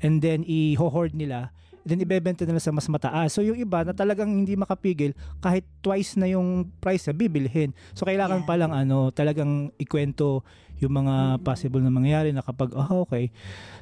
and 0.00 0.18
then 0.18 0.40
i-hoard 0.42 1.12
nila 1.12 1.50
then 1.82 1.98
ibebenta 1.98 2.46
nila 2.46 2.62
sa 2.62 2.70
mas 2.70 2.86
mataas. 2.86 3.34
So 3.34 3.42
yung 3.42 3.58
iba 3.58 3.82
na 3.82 3.90
talagang 3.90 4.30
hindi 4.30 4.54
makapigil 4.54 5.10
kahit 5.42 5.66
twice 5.82 6.14
na 6.14 6.30
yung 6.30 6.70
price 6.78 7.10
na 7.10 7.12
bibilhin. 7.12 7.74
So 7.90 8.06
kailangan 8.06 8.46
Yeah. 8.46 8.48
pa 8.48 8.54
lang 8.54 8.70
ano, 8.70 9.10
talagang 9.10 9.74
ikwento 9.76 10.46
yung 10.82 11.06
mga 11.06 11.38
possible 11.46 11.78
na 11.78 11.94
mangyayari 11.94 12.34
na 12.34 12.42
kapag, 12.42 12.74
oh 12.74 13.06
okay, 13.06 13.30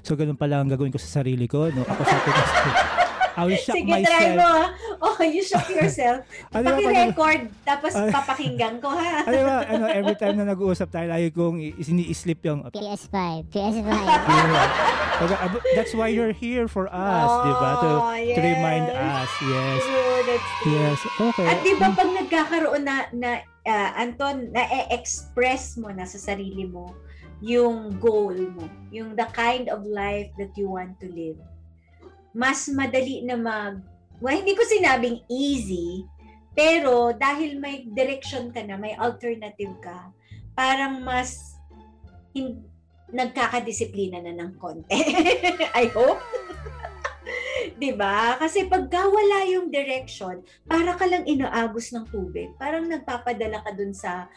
so 0.04 0.14
ganun 0.14 0.36
pala 0.36 0.60
ang 0.60 0.68
gagawin 0.68 0.92
ko 0.92 1.00
sa 1.00 1.24
sarili 1.24 1.48
ko. 1.48 1.72
No? 1.72 1.82
Ako 1.82 2.02
sa 2.04 2.16
atin, 2.20 2.34
I 3.32 3.42
will 3.44 3.60
shock 3.62 3.76
Sige, 3.76 3.86
try 4.00 4.02
mo 4.32 4.36
myself. 4.36 4.40
ha. 4.40 4.64
Oh, 5.00 5.16
you 5.20 5.40
shock 5.40 5.68
yourself. 5.72 6.18
Ano 6.50 6.66
Paki-record, 6.72 7.40
tapos 7.62 7.92
Ay. 7.92 8.10
papakinggan 8.10 8.74
ko 8.78 8.88
ha. 8.88 9.22
ano 9.22 9.38
ba, 9.40 9.56
ano, 9.64 9.84
every 9.86 10.14
time 10.14 10.34
na 10.34 10.46
nag-uusap 10.48 10.88
tayo, 10.88 11.06
lagi 11.06 11.30
kong 11.30 11.58
i- 11.58 11.76
ini-slip 11.76 12.40
yung 12.42 12.66
PS5. 12.66 13.46
PS5. 13.46 13.90
Pag- 15.20 15.40
ab- 15.42 15.64
That's 15.74 15.92
why 15.92 16.08
you're 16.08 16.32
here 16.32 16.64
for 16.64 16.86
us, 16.86 17.30
di 17.40 17.52
ba? 17.52 17.70
To, 17.76 17.88
Oh, 18.00 18.12
to 18.12 18.40
remind 18.40 18.86
yes. 18.86 18.96
us. 18.96 19.30
Yes. 19.42 19.80
True, 19.80 20.20
that's 20.24 20.48
true. 20.56 20.72
Yes. 20.72 20.98
Okay. 21.20 21.46
At 21.46 21.58
di 21.60 21.72
ba 21.76 21.88
pag 21.92 22.08
nagkakaroon 22.10 22.82
na, 22.82 22.96
na 23.12 23.30
ah, 23.62 23.90
Anton, 23.96 24.48
na-express 24.50 25.76
mo 25.76 25.88
na 25.88 26.02
sa 26.02 26.16
sarili 26.16 26.64
mo 26.64 26.96
yung 27.40 27.96
goal 27.96 28.36
mo, 28.50 28.64
yung 28.90 29.12
the 29.14 29.24
kind 29.30 29.68
of 29.68 29.84
life 29.84 30.28
that 30.36 30.52
you 30.54 30.68
want 30.68 30.96
to 30.98 31.08
live, 31.08 31.36
mas 32.34 32.70
madali 32.70 33.22
na 33.26 33.36
mag, 33.36 33.82
well, 34.22 34.34
hindi 34.34 34.54
ko 34.54 34.62
sinabing 34.66 35.22
easy, 35.26 36.06
pero 36.54 37.14
dahil 37.14 37.58
may 37.58 37.86
direction 37.90 38.50
ka 38.50 38.62
na, 38.62 38.76
may 38.76 38.94
alternative 38.98 39.74
ka, 39.82 40.10
parang 40.54 41.02
mas 41.02 41.58
hin- 42.34 42.66
nagkakadisiplina 43.10 44.22
na 44.22 44.34
ng 44.34 44.54
konti. 44.58 44.94
I 45.82 45.90
hope. 45.90 46.22
'Di 47.76 47.92
ba? 47.96 48.36
Kasi 48.40 48.66
pagka 48.66 49.08
wala 49.08 49.44
yung 49.50 49.68
direction, 49.68 50.40
para 50.64 50.96
ka 50.96 51.04
lang 51.06 51.26
inaagos 51.28 51.92
ng 51.92 52.08
tubig. 52.08 52.52
Parang 52.56 52.86
nagpapadala 52.88 53.60
ka 53.64 53.72
dun 53.74 53.92
sa 53.92 54.28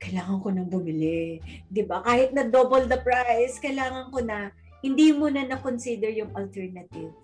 kailangan 0.00 0.38
ko 0.42 0.48
nang 0.50 0.68
bumili. 0.68 1.38
'Di 1.70 1.82
ba? 1.86 2.02
Kahit 2.02 2.34
na 2.34 2.46
double 2.46 2.88
the 2.90 2.98
price, 3.00 3.60
kailangan 3.62 4.10
ko 4.10 4.18
na 4.24 4.50
hindi 4.82 5.14
mo 5.14 5.30
na 5.30 5.46
na-consider 5.46 6.10
yung 6.10 6.34
alternative. 6.34 7.14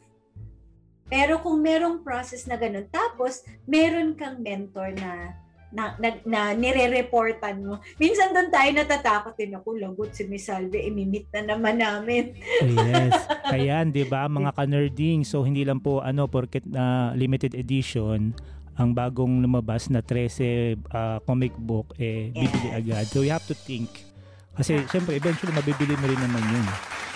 Pero 1.08 1.40
kung 1.40 1.64
merong 1.64 2.04
process 2.04 2.44
na 2.44 2.60
ganun, 2.60 2.86
tapos 2.88 3.44
meron 3.64 4.12
kang 4.14 4.40
mentor 4.40 4.92
na 4.96 5.36
na, 5.68 5.92
na, 6.00 6.08
na 6.24 6.40
nire-reportan 6.56 7.60
mo. 7.60 7.80
Minsan 8.00 8.32
doon 8.32 8.48
tayo 8.48 8.72
natatakot 8.72 9.36
din 9.36 9.52
ako, 9.52 9.76
lagot 9.76 10.16
si 10.16 10.24
Miss 10.24 10.48
Salve, 10.48 10.80
imimit 10.80 11.28
na 11.28 11.44
naman 11.44 11.76
namin. 11.76 12.32
yes. 12.64 13.12
Ayan, 13.54 13.92
'di 13.92 14.08
ba, 14.08 14.24
mga 14.28 14.56
ka-nerding. 14.56 15.28
So 15.28 15.44
hindi 15.44 15.68
lang 15.68 15.84
po 15.84 16.00
ano 16.00 16.24
porket 16.24 16.64
na 16.64 17.12
limited 17.12 17.52
edition 17.52 18.32
ang 18.78 18.94
bagong 18.94 19.42
lumabas 19.42 19.90
na 19.90 19.98
13 20.00 20.78
ah, 20.94 21.18
comic 21.26 21.50
book 21.58 21.98
eh 21.98 22.30
bibili 22.30 22.68
Yes. 22.70 22.78
agad. 22.78 23.04
So 23.10 23.20
you 23.26 23.32
have 23.34 23.44
to 23.50 23.56
think. 23.56 23.90
Kasi 24.56 24.86
syempre 24.88 25.18
eventually 25.18 25.52
mabibili 25.52 25.98
mo 25.98 26.06
rin 26.08 26.20
naman 26.22 26.42
'yun. 26.48 26.66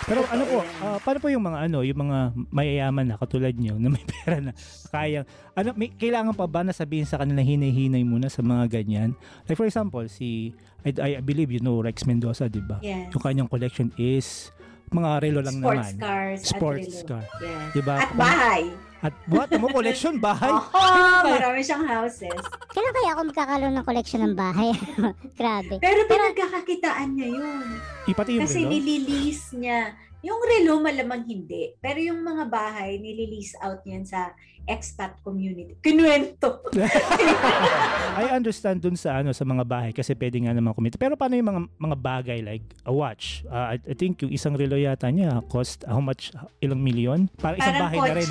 Pero 0.03 0.27
ano 0.27 0.43
po, 0.45 0.59
ah, 0.83 0.99
paano 0.99 1.19
po 1.23 1.29
yung 1.31 1.45
mga 1.47 1.59
ano, 1.71 1.79
yung 1.87 2.01
mga 2.03 2.19
mayayaman 2.51 3.07
na 3.07 3.17
katulad 3.17 3.55
nyo 3.55 3.79
na 3.79 3.87
may 3.87 4.03
pera 4.13 4.43
na 4.43 4.53
kaya 4.91 5.23
ano 5.55 5.71
may 5.79 5.95
kailangan 5.95 6.35
pa 6.35 6.51
ba 6.51 6.67
na 6.67 6.75
sabihin 6.75 7.07
sa 7.07 7.23
kanila 7.23 7.39
hinay-hinay 7.39 8.03
muna 8.03 8.27
sa 8.27 8.43
mga 8.43 8.83
ganyan? 8.83 9.15
Like 9.47 9.57
for 9.57 9.67
example, 9.67 10.03
si 10.11 10.51
I, 10.83 10.91
I 10.99 11.23
believe 11.23 11.55
you 11.55 11.63
know 11.63 11.79
Rex 11.79 12.03
Mendoza, 12.03 12.51
'di 12.51 12.63
ba? 12.67 12.83
Yes. 12.83 13.15
Yung 13.15 13.23
kanyang 13.23 13.47
collection 13.47 13.95
is 13.95 14.51
mga 14.93 15.23
relo 15.23 15.41
lang 15.41 15.57
Sports 15.63 15.89
naman. 15.95 16.03
cars. 16.03 16.41
Sports 16.45 16.87
at 16.87 16.93
relo. 16.93 17.09
car. 17.09 17.25
Yes. 17.41 17.71
Diba? 17.73 17.97
At 17.97 18.11
bahay. 18.13 18.63
At 19.03 19.15
what? 19.27 19.51
Mo 19.59 19.67
collection 19.67 20.23
bahay? 20.23 20.47
Oh, 20.55 21.27
marami 21.27 21.59
siyang 21.59 21.83
houses. 21.83 22.39
Kailan 22.71 22.95
kaya 22.95 23.11
ako 23.13 23.21
magkakaroon 23.35 23.75
ng 23.75 23.87
collection 23.87 24.21
ng 24.23 24.35
bahay? 24.39 24.71
Grabe. 25.39 25.83
Pero 25.83 26.07
pinagkakakitaan 26.07 27.19
niya 27.19 27.29
yun. 27.43 27.67
Ipati 28.07 28.39
yung 28.39 28.47
Kasi 28.47 28.63
relo? 28.63 28.71
nililease 28.71 29.59
niya. 29.59 29.99
Yung 30.23 30.39
relo 30.39 30.79
malamang 30.79 31.27
hindi. 31.27 31.75
Pero 31.83 31.99
yung 31.99 32.23
mga 32.23 32.47
bahay, 32.47 33.03
nililease 33.03 33.59
out 33.59 33.83
niyan 33.83 34.07
sa 34.07 34.31
expat 34.71 35.19
community. 35.27 35.75
Kinuwento. 35.83 36.63
I 38.23 38.31
understand 38.31 38.87
dun 38.87 38.95
sa 38.95 39.19
ano 39.19 39.35
sa 39.35 39.43
mga 39.43 39.67
bahay 39.67 39.91
kasi 39.91 40.15
pwede 40.15 40.39
nga 40.47 40.55
naman 40.55 40.79
kumita. 40.79 40.95
Pero 40.95 41.19
paano 41.19 41.35
yung 41.35 41.51
mga 41.51 41.63
mga 41.75 41.97
bagay 41.99 42.39
like 42.39 42.63
a 42.87 42.95
watch? 42.95 43.43
Uh, 43.51 43.75
I, 43.75 43.83
I 43.83 43.95
think 43.99 44.23
yung 44.23 44.31
isang 44.31 44.55
relo 44.55 44.79
yata 44.79 45.11
niya 45.11 45.43
cost 45.51 45.83
how 45.91 45.99
much? 45.99 46.31
Ilang 46.63 46.79
milyon? 46.79 47.27
Para 47.35 47.59
isang 47.59 47.75
Parang 47.75 47.83
bahay 47.91 47.99
na 47.99 48.15
rin. 48.23 48.31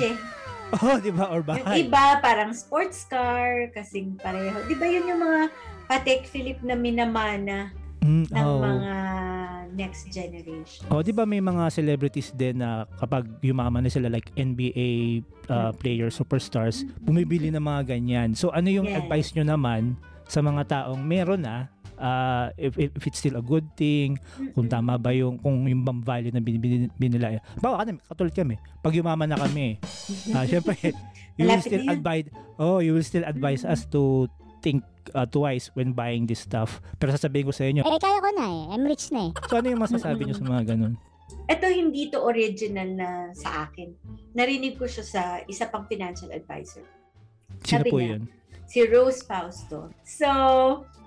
Oh, 0.80 0.96
di 0.96 1.10
ba? 1.10 1.28
Or 1.28 1.40
Yung 1.42 1.48
bahay. 1.62 1.84
iba, 1.84 2.16
parang 2.18 2.50
sports 2.50 3.04
car, 3.04 3.68
kasing 3.70 4.16
pareho. 4.16 4.56
Di 4.64 4.74
ba 4.74 4.86
yun 4.86 5.04
yung 5.06 5.20
mga 5.20 5.40
Patek 5.84 6.24
Philippe 6.24 6.62
na 6.62 6.72
minamana 6.72 7.70
Mm, 8.02 8.26
ng 8.26 8.42
oh. 8.42 8.58
mga 8.58 8.94
next 9.72 10.10
generation? 10.10 10.82
Oh, 10.90 11.00
'di 11.00 11.14
ba 11.14 11.22
may 11.22 11.38
mga 11.38 11.70
celebrities 11.70 12.34
din 12.34 12.58
na 12.58 12.82
kapag 12.98 13.30
yumaman 13.38 13.78
na 13.78 13.88
sila 13.88 14.10
like 14.10 14.26
NBA 14.34 15.22
uh, 15.46 15.70
players, 15.70 16.12
superstars, 16.12 16.82
bumibili 16.98 17.46
ng 17.48 17.62
mga 17.62 17.86
ganyan. 17.88 18.34
So 18.34 18.50
ano 18.50 18.66
yung 18.68 18.90
Yes. 18.90 18.98
advice 18.98 19.28
nyo 19.32 19.46
naman 19.46 19.94
sa 20.26 20.42
mga 20.42 20.62
taong 20.66 20.98
meron 20.98 21.40
na 21.40 21.70
uh, 22.02 22.50
if, 22.58 22.74
if 22.74 22.90
if 22.98 23.02
it's 23.06 23.22
still 23.22 23.38
a 23.38 23.44
good 23.44 23.64
thing, 23.78 24.18
kung 24.52 24.66
tama 24.66 24.98
ba 24.98 25.14
yung 25.14 25.38
kung 25.38 25.64
yung 25.70 25.86
bang 25.86 26.02
value 26.02 26.34
na 26.34 26.42
binibili 26.42 26.90
binila. 26.98 27.38
Bawa 27.62 27.86
kami, 27.86 28.02
katulad 28.02 28.34
kami, 28.34 28.54
pag 28.82 28.92
yumaman 28.92 29.30
na 29.30 29.38
kami, 29.38 29.78
ah 30.36 30.44
syempre 30.44 30.74
you 31.38 31.46
will 31.46 31.62
still 31.62 31.86
advise 31.86 32.26
oh, 32.58 32.82
you 32.82 32.92
will 32.92 33.06
still 33.06 33.24
advise 33.24 33.62
us 33.62 33.86
to 33.86 34.26
think 34.60 34.82
uh, 35.14 35.26
twice 35.26 35.70
when 35.78 35.94
buying 35.94 36.26
this 36.26 36.42
stuff. 36.42 36.82
Pero 36.98 37.14
sasabihin 37.14 37.46
ko 37.46 37.54
sa 37.54 37.64
inyo, 37.66 37.82
Eh, 37.86 37.98
kaya 38.02 38.18
ko 38.18 38.30
na 38.34 38.44
eh. 38.46 38.62
I'm 38.74 38.84
rich 38.84 39.10
na 39.14 39.30
eh. 39.30 39.32
so 39.46 39.54
ano 39.58 39.66
yung 39.70 39.82
masasabi 39.82 40.26
nyo 40.26 40.34
sa 40.34 40.46
mga 40.46 40.74
ganun? 40.74 40.94
Ito 41.48 41.66
hindi 41.66 42.12
to 42.12 42.22
original 42.22 42.88
na 42.92 43.08
sa 43.34 43.66
akin. 43.66 43.90
Narinig 44.36 44.78
ko 44.78 44.86
siya 44.86 45.04
sa 45.04 45.22
isa 45.48 45.66
pang 45.66 45.88
financial 45.88 46.30
advisor. 46.30 46.84
Sino 47.66 47.82
Sabi 47.82 47.90
po 47.90 47.98
niya, 47.98 48.18
yun? 48.18 48.22
Si 48.72 48.88
Rose 48.88 49.20
Fausto. 49.20 49.92
So, 50.00 50.28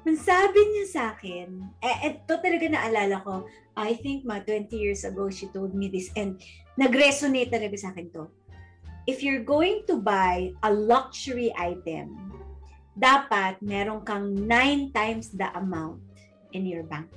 ang 0.06 0.18
sabi 0.22 0.62
niya 0.70 0.86
sa 0.86 1.04
akin, 1.18 1.66
eh, 1.82 2.14
ito 2.14 2.38
talaga 2.38 2.70
naalala 2.70 3.26
ko, 3.26 3.50
I 3.74 3.98
think 3.98 4.22
ma 4.22 4.38
20 4.38 4.70
years 4.78 5.02
ago 5.02 5.34
she 5.34 5.50
told 5.50 5.74
me 5.74 5.90
this 5.90 6.14
and 6.14 6.38
nag-resonate 6.78 7.50
talaga 7.50 7.74
sa 7.74 7.90
akin 7.90 8.14
to. 8.14 8.30
If 9.10 9.26
you're 9.26 9.42
going 9.42 9.90
to 9.90 9.98
buy 9.98 10.54
a 10.62 10.70
luxury 10.70 11.50
item, 11.58 12.14
dapat 12.94 13.58
meron 13.66 14.06
kang 14.06 14.38
nine 14.46 14.94
times 14.94 15.34
the 15.34 15.50
amount 15.58 16.06
in 16.54 16.70
your 16.70 16.86
bank 16.86 17.10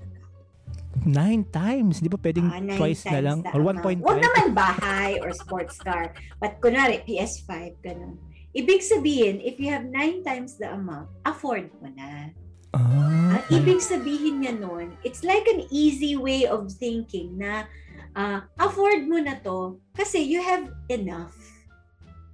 Nine 1.07 1.47
times? 1.55 2.03
Di 2.03 2.11
ba 2.11 2.19
pwedeng 2.19 2.49
nine 2.51 2.75
twice 2.75 3.07
na 3.07 3.21
lang? 3.23 3.39
Or 3.55 3.63
amount. 3.63 4.03
1.5? 4.03 4.03
Huwag 4.03 4.19
naman 4.19 4.47
bahay 4.57 5.11
or 5.23 5.31
sports 5.31 5.79
car. 5.79 6.11
But 6.43 6.59
kunwari, 6.59 7.07
PS5, 7.07 7.79
ganun. 7.85 8.19
Ibig 8.59 8.83
sabihin, 8.83 9.39
if 9.39 9.63
you 9.63 9.71
have 9.71 9.87
nine 9.87 10.27
times 10.27 10.59
the 10.59 10.67
amount, 10.67 11.07
afford 11.23 11.71
mo 11.79 11.87
na. 11.95 12.35
Ah, 12.75 13.39
Ang 13.39 13.45
ibig 13.55 13.79
sabihin 13.79 14.43
niya 14.43 14.59
nun, 14.59 14.99
it's 15.07 15.23
like 15.23 15.47
an 15.47 15.63
easy 15.71 16.19
way 16.19 16.43
of 16.43 16.67
thinking 16.75 17.39
na 17.39 17.71
ah, 18.19 18.51
afford 18.59 19.07
mo 19.07 19.23
na 19.23 19.39
to 19.39 19.79
kasi 19.95 20.19
you 20.19 20.43
have 20.43 20.67
enough. 20.91 21.39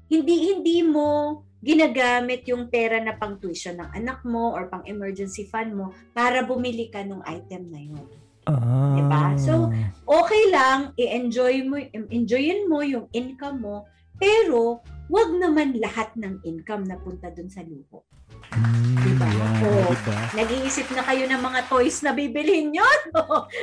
Hindi 0.08 0.56
hindi 0.56 0.80
mo 0.80 1.44
ginagamit 1.60 2.48
yung 2.48 2.72
pera 2.72 3.00
na 3.04 3.16
pang 3.16 3.36
tuition 3.36 3.76
ng 3.76 3.92
anak 3.92 4.20
mo 4.24 4.52
or 4.52 4.68
pang 4.68 4.84
emergency 4.84 5.44
fund 5.48 5.76
mo 5.76 5.92
para 6.16 6.40
bumili 6.40 6.88
ka 6.88 7.04
ng 7.04 7.20
item 7.24 7.68
na 7.68 7.80
yun. 7.84 8.06
ah. 8.48 8.96
Diba? 8.96 9.22
So, 9.40 9.72
okay 10.04 10.52
lang, 10.52 10.92
i-enjoy 10.96 11.64
mo, 11.64 11.80
enjoyin 12.12 12.68
mo 12.68 12.84
yung 12.84 13.08
income 13.16 13.60
mo, 13.64 13.76
pero 14.16 14.80
wag 15.06 15.30
naman 15.32 15.76
lahat 15.76 16.14
ng 16.16 16.40
income 16.42 16.84
na 16.84 16.96
punta 16.96 17.28
dun 17.28 17.46
sa 17.46 17.60
luho. 17.60 18.02
Mm, 18.50 18.96
Diba? 18.96 19.26
yan, 19.26 19.52
Oo. 19.62 19.90
diba? 19.90 20.16
Nag-iisip 20.32 20.88
na 20.90 21.02
kayo 21.02 21.24
ng 21.26 21.38
mga 21.38 21.60
toys 21.66 22.00
na 22.00 22.10
bibilhin 22.10 22.72
nyo. 22.72 22.86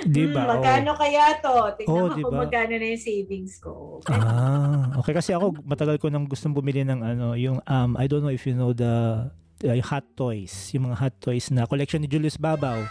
Diba? 0.06 0.44
Hmm, 0.44 0.52
magkano 0.54 0.92
kaya 0.94 1.34
to? 1.40 1.56
Tingnan 1.76 1.92
Oo, 1.92 2.08
mo 2.08 2.14
diba? 2.14 2.26
kung 2.28 2.38
magkano 2.40 2.74
na 2.76 2.88
yung 2.88 3.02
savings 3.02 3.58
ko. 3.58 4.00
Ah, 4.06 4.94
okay 4.96 5.12
kasi 5.12 5.34
ako 5.34 5.56
matagal 5.64 5.98
ko 5.98 6.08
nang 6.08 6.26
gustong 6.26 6.54
bumili 6.54 6.84
ng 6.84 7.00
ano, 7.00 7.34
yung 7.34 7.58
um 7.60 7.92
I 7.98 8.06
don't 8.06 8.22
know 8.22 8.32
if 8.32 8.46
you 8.46 8.54
know 8.54 8.72
the 8.72 9.28
uh, 9.64 9.82
hot 9.82 10.06
toys, 10.14 10.70
yung 10.72 10.90
mga 10.90 10.98
hot 11.00 11.16
toys 11.20 11.50
na 11.50 11.66
collection 11.66 12.00
ni 12.00 12.08
Julius 12.08 12.38
Babaw. 12.38 12.82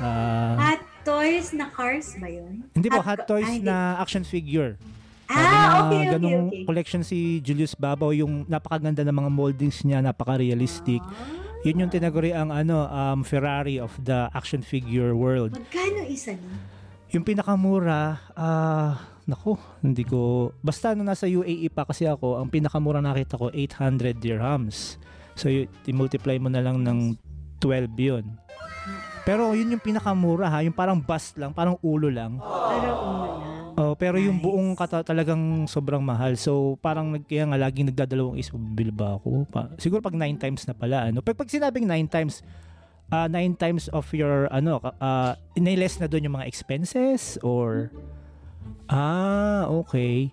Ah, 0.00 0.56
Hot 0.56 0.82
toys 1.02 1.52
na 1.52 1.68
cars 1.68 2.16
ba 2.16 2.26
yun? 2.26 2.64
hindi 2.72 2.88
po 2.88 3.00
hot 3.00 3.22
hot 3.22 3.28
toys 3.28 3.48
hindi. 3.48 3.68
na 3.68 4.00
action 4.00 4.24
figure. 4.24 4.80
Ah, 5.30 5.86
okay, 5.86 6.02
okay, 6.02 6.04
ganung 6.10 6.50
okay. 6.50 6.64
collection 6.66 7.02
si 7.02 7.38
Julius 7.38 7.78
Babaw, 7.78 8.10
yung 8.10 8.42
napakaganda 8.44 9.06
ng 9.06 9.14
mga 9.14 9.30
moldings 9.30 9.86
niya, 9.86 10.02
napaka-realistic. 10.02 10.98
Ah, 10.98 11.62
Yun 11.62 11.86
yung 11.86 11.92
tinaguri 11.92 12.32
ang 12.32 12.50
ano 12.50 12.88
um, 12.88 13.20
Ferrari 13.22 13.76
of 13.76 13.92
the 14.00 14.26
action 14.32 14.58
figure 14.58 15.12
world. 15.14 15.54
magkano 15.54 16.02
isa 16.04 16.34
na? 16.34 16.50
Yung 17.10 17.22
pinakamura, 17.22 18.18
ah, 18.34 18.98
nako, 19.22 19.54
hindi 19.78 20.02
ko, 20.02 20.50
basta 20.58 20.94
nung 20.94 21.06
nasa 21.06 21.26
UAE 21.26 21.70
pa 21.70 21.86
kasi 21.86 22.06
ako, 22.06 22.38
ang 22.38 22.50
pinakamura 22.50 22.98
nakita 22.98 23.38
ko, 23.38 23.50
800 23.50 24.18
dirhams. 24.18 24.98
So, 25.34 25.46
y- 25.46 25.70
i-multiply 25.86 26.38
mo 26.38 26.50
na 26.50 26.58
lang 26.58 26.82
ng 26.82 27.14
12 27.58 27.86
yun. 27.94 28.24
Pero 29.22 29.52
yun 29.52 29.70
yung 29.70 29.84
pinakamura 29.84 30.48
ha, 30.48 30.64
yung 30.64 30.72
parang 30.72 30.98
bust 30.98 31.36
lang, 31.36 31.52
parang 31.52 31.76
ulo 31.82 32.08
lang. 32.08 32.40
Para 32.40 32.88
una 32.96 33.26
lang. 33.36 33.49
Oh, 33.80 33.96
pero 33.96 34.20
yung 34.20 34.36
Nice. 34.36 34.44
buong 34.44 34.70
kata 34.76 35.00
talagang 35.00 35.64
sobrang 35.64 36.04
mahal. 36.04 36.36
So, 36.36 36.76
parang 36.84 37.16
kaya 37.24 37.48
nga 37.48 37.56
laging 37.56 37.88
nagdadalawang 37.88 38.36
isip, 38.36 38.52
bibili 38.52 38.92
ba 38.92 39.16
ako? 39.16 39.48
Pa, 39.48 39.72
siguro 39.80 40.04
pag 40.04 40.12
nine 40.12 40.36
times 40.36 40.68
na 40.68 40.76
pala. 40.76 41.08
Ano? 41.08 41.24
Pag, 41.24 41.32
pag 41.32 41.48
sinabing 41.48 41.88
nine 41.88 42.04
times, 42.04 42.44
ah 43.08 43.24
nine 43.24 43.56
times 43.56 43.88
of 43.88 44.04
your, 44.12 44.52
ano, 44.52 44.84
uh, 45.00 45.32
iniless 45.56 45.96
na 45.96 46.12
doon 46.12 46.28
yung 46.28 46.36
mga 46.36 46.44
expenses? 46.44 47.40
Or, 47.40 47.88
ah, 48.92 49.64
okay. 49.72 50.28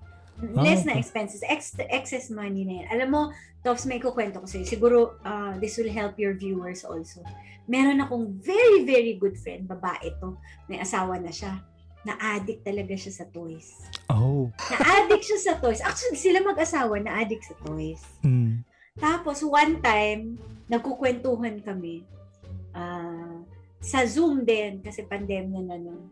Less 0.54 0.84
Ah, 0.84 0.92
na 0.92 0.94
okay. 1.00 1.08
expenses, 1.08 1.42
ex- 1.48 1.80
excess 1.88 2.28
money 2.28 2.68
na 2.68 2.84
yan. 2.84 2.88
Alam 3.00 3.10
mo, 3.10 3.22
Tops, 3.64 3.88
may 3.88 3.98
kukwento 3.98 4.44
ko 4.44 4.46
sa'yo. 4.46 4.68
Siguro, 4.68 4.98
ah, 5.24 5.56
this 5.56 5.80
will 5.80 5.90
help 5.90 6.20
your 6.20 6.36
viewers 6.36 6.84
also. 6.84 7.24
Meron 7.64 8.04
akong 8.04 8.28
very, 8.44 8.84
very 8.84 9.16
good 9.16 9.40
friend, 9.40 9.66
babae 9.66 10.14
to. 10.20 10.36
May 10.68 10.84
asawa 10.84 11.16
na 11.16 11.32
siya. 11.32 11.64
Na-addict 12.08 12.64
talaga 12.64 12.96
siya 12.96 13.12
sa 13.12 13.26
toys. 13.28 13.76
Oh. 14.08 14.48
Na-addict 14.72 15.28
siya 15.28 15.40
sa 15.44 15.54
toys. 15.60 15.84
Actually, 15.84 16.16
sila 16.16 16.40
mag-asawa, 16.40 17.04
na-addict 17.04 17.52
sa 17.52 17.56
toys. 17.68 18.00
Mm. 18.24 18.64
Tapos, 18.96 19.44
one 19.44 19.84
time, 19.84 20.40
nagkukwentuhan 20.72 21.60
kami. 21.60 22.08
ah, 22.72 23.44
sa 23.84 24.08
Zoom 24.08 24.48
din, 24.48 24.80
kasi 24.80 25.04
pandemya 25.04 25.62
na 25.68 25.78
nun. 25.78 26.08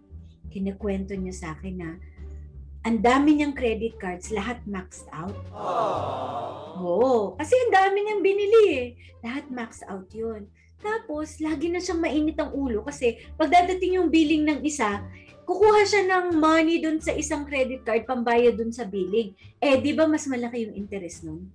Kinikwento 0.52 1.16
niya 1.16 1.34
sa 1.34 1.48
akin 1.56 1.76
na 1.80 1.90
ang 2.86 3.02
dami 3.02 3.34
niyang 3.34 3.58
credit 3.58 3.98
cards, 3.98 4.30
lahat 4.30 4.62
maxed 4.70 5.10
out. 5.10 5.34
Oo. 6.78 7.34
Kasi 7.34 7.58
ang 7.58 7.72
dami 7.74 8.06
niyang 8.06 8.22
binili 8.22 8.64
eh. 8.78 8.88
Lahat 9.26 9.50
maxed 9.50 9.82
out 9.90 10.06
yun. 10.14 10.46
Tapos, 10.78 11.42
lagi 11.42 11.74
na 11.74 11.82
siyang 11.82 11.98
mainit 11.98 12.38
ang 12.38 12.54
ulo 12.54 12.86
kasi 12.86 13.18
pagdadating 13.42 13.98
yung 13.98 14.14
billing 14.14 14.46
ng 14.46 14.62
isa, 14.62 15.02
kukuha 15.46 15.86
siya 15.86 16.04
ng 16.10 16.42
money 16.42 16.82
dun 16.82 16.98
sa 16.98 17.14
isang 17.14 17.46
credit 17.46 17.86
card, 17.86 18.04
pambayad 18.04 18.58
dun 18.58 18.74
sa 18.74 18.84
billing. 18.84 19.32
Eh, 19.62 19.78
di 19.78 19.94
ba 19.94 20.10
mas 20.10 20.26
malaki 20.26 20.68
yung 20.68 20.76
interest 20.76 21.24
nun? 21.24 21.48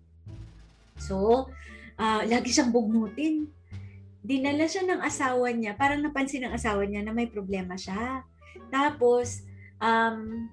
So, 0.96 1.50
ah, 1.98 2.22
lagi 2.22 2.54
siyang 2.54 2.70
bugnutin. 2.70 3.50
Dinala 4.22 4.70
siya 4.70 4.86
ng 4.86 5.02
asawa 5.02 5.50
niya, 5.50 5.74
parang 5.74 6.00
napansin 6.00 6.46
ng 6.46 6.54
asawa 6.54 6.86
niya 6.86 7.02
na 7.02 7.10
may 7.10 7.26
problema 7.26 7.74
siya. 7.74 8.22
Tapos, 8.70 9.42
um, 9.82 10.46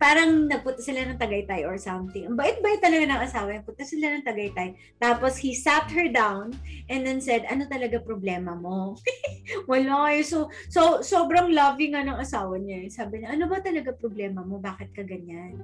parang 0.00 0.48
nagpunta 0.48 0.80
sila 0.80 1.04
ng 1.04 1.20
Tagaytay 1.20 1.68
or 1.68 1.76
something. 1.76 2.24
Ang 2.24 2.32
bait-bait 2.32 2.80
talaga 2.80 3.04
ng 3.04 3.20
asawa 3.20 3.52
niya. 3.52 3.68
Punta 3.68 3.84
sila 3.84 4.16
ng 4.16 4.24
Tagaytay. 4.24 4.68
Tapos, 4.96 5.36
he 5.36 5.52
sat 5.52 5.92
her 5.92 6.08
down 6.08 6.56
and 6.88 7.04
then 7.04 7.20
said, 7.20 7.44
ano 7.44 7.68
talaga 7.68 8.00
problema 8.00 8.56
mo? 8.56 8.96
Wala 9.70 10.16
eh. 10.16 10.24
So, 10.24 10.48
so, 10.72 11.04
sobrang 11.04 11.52
loving 11.52 11.92
nga 11.92 12.00
ng 12.00 12.16
asawa 12.16 12.56
niya. 12.56 12.80
eh. 12.80 12.88
Sabi 12.88 13.20
niya, 13.20 13.36
ano 13.36 13.44
ba 13.44 13.60
talaga 13.60 13.92
problema 13.92 14.40
mo? 14.40 14.56
Bakit 14.56 14.96
ka 14.96 15.04
ganyan? 15.04 15.60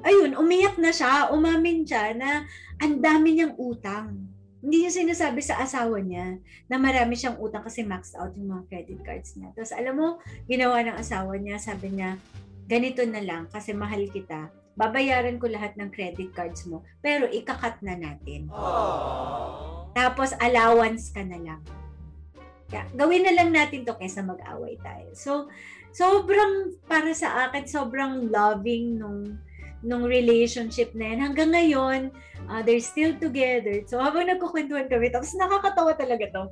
Ayun, 0.00 0.40
umiyak 0.40 0.80
na 0.80 0.88
siya. 0.88 1.28
Umamin 1.28 1.84
siya 1.84 2.16
na 2.16 2.48
ang 2.80 2.96
dami 2.96 3.36
niyang 3.36 3.60
utang. 3.60 4.24
Hindi 4.64 4.88
niya 4.88 5.04
sinasabi 5.04 5.44
sa 5.44 5.60
asawa 5.60 6.00
niya 6.00 6.40
na 6.64 6.80
marami 6.80 7.12
siyang 7.12 7.36
utang 7.38 7.60
kasi 7.60 7.84
maxed 7.84 8.16
out 8.16 8.32
yung 8.40 8.56
mga 8.56 8.64
credit 8.72 9.00
cards 9.04 9.36
niya. 9.36 9.52
Tapos 9.52 9.76
alam 9.76 9.94
mo, 10.00 10.08
ginawa 10.48 10.80
ng 10.80 10.96
asawa 10.96 11.36
niya, 11.36 11.60
sabi 11.60 11.92
niya, 11.92 12.16
ganito 12.66 13.02
na 13.06 13.22
lang 13.22 13.46
kasi 13.48 13.72
mahal 13.72 14.04
kita. 14.10 14.50
Babayaran 14.76 15.40
ko 15.40 15.48
lahat 15.48 15.72
ng 15.80 15.88
credit 15.88 16.36
cards 16.36 16.68
mo, 16.68 16.84
pero 17.00 17.24
ikakat 17.24 17.80
na 17.80 17.96
natin. 17.96 18.52
Tapos 19.96 20.36
allowance 20.36 21.08
ka 21.08 21.24
na 21.24 21.40
lang. 21.40 21.62
Kaya, 22.66 22.84
gawin 22.92 23.24
na 23.24 23.32
lang 23.32 23.54
natin 23.54 23.86
to 23.86 23.96
kaysa 23.96 24.26
mag-away 24.26 24.76
tayo. 24.82 25.08
So, 25.14 25.32
sobrang, 25.94 26.76
para 26.84 27.14
sa 27.14 27.48
akin, 27.48 27.64
sobrang 27.64 28.28
loving 28.28 29.00
nung 29.00 29.40
nung 29.86 30.02
relationship 30.02 30.90
na 30.98 31.14
yan. 31.14 31.20
Hanggang 31.30 31.50
ngayon, 31.54 32.00
uh, 32.50 32.60
they're 32.66 32.82
still 32.82 33.14
together. 33.22 33.86
So, 33.86 34.02
habang 34.02 34.26
nagkukwentuhan 34.26 34.90
kami, 34.90 35.14
tapos 35.14 35.30
nakakatawa 35.38 35.94
talaga 35.94 36.26
to. 36.34 36.44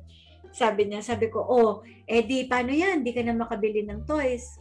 Sabi 0.55 0.87
niya, 0.87 1.03
sabi 1.03 1.35
ko, 1.35 1.43
oh, 1.43 1.83
eh 2.07 2.23
di, 2.23 2.47
paano 2.47 2.71
yan? 2.71 3.03
Di 3.03 3.11
ka 3.11 3.27
na 3.27 3.35
makabili 3.35 3.83
ng 3.83 4.07
toys. 4.07 4.55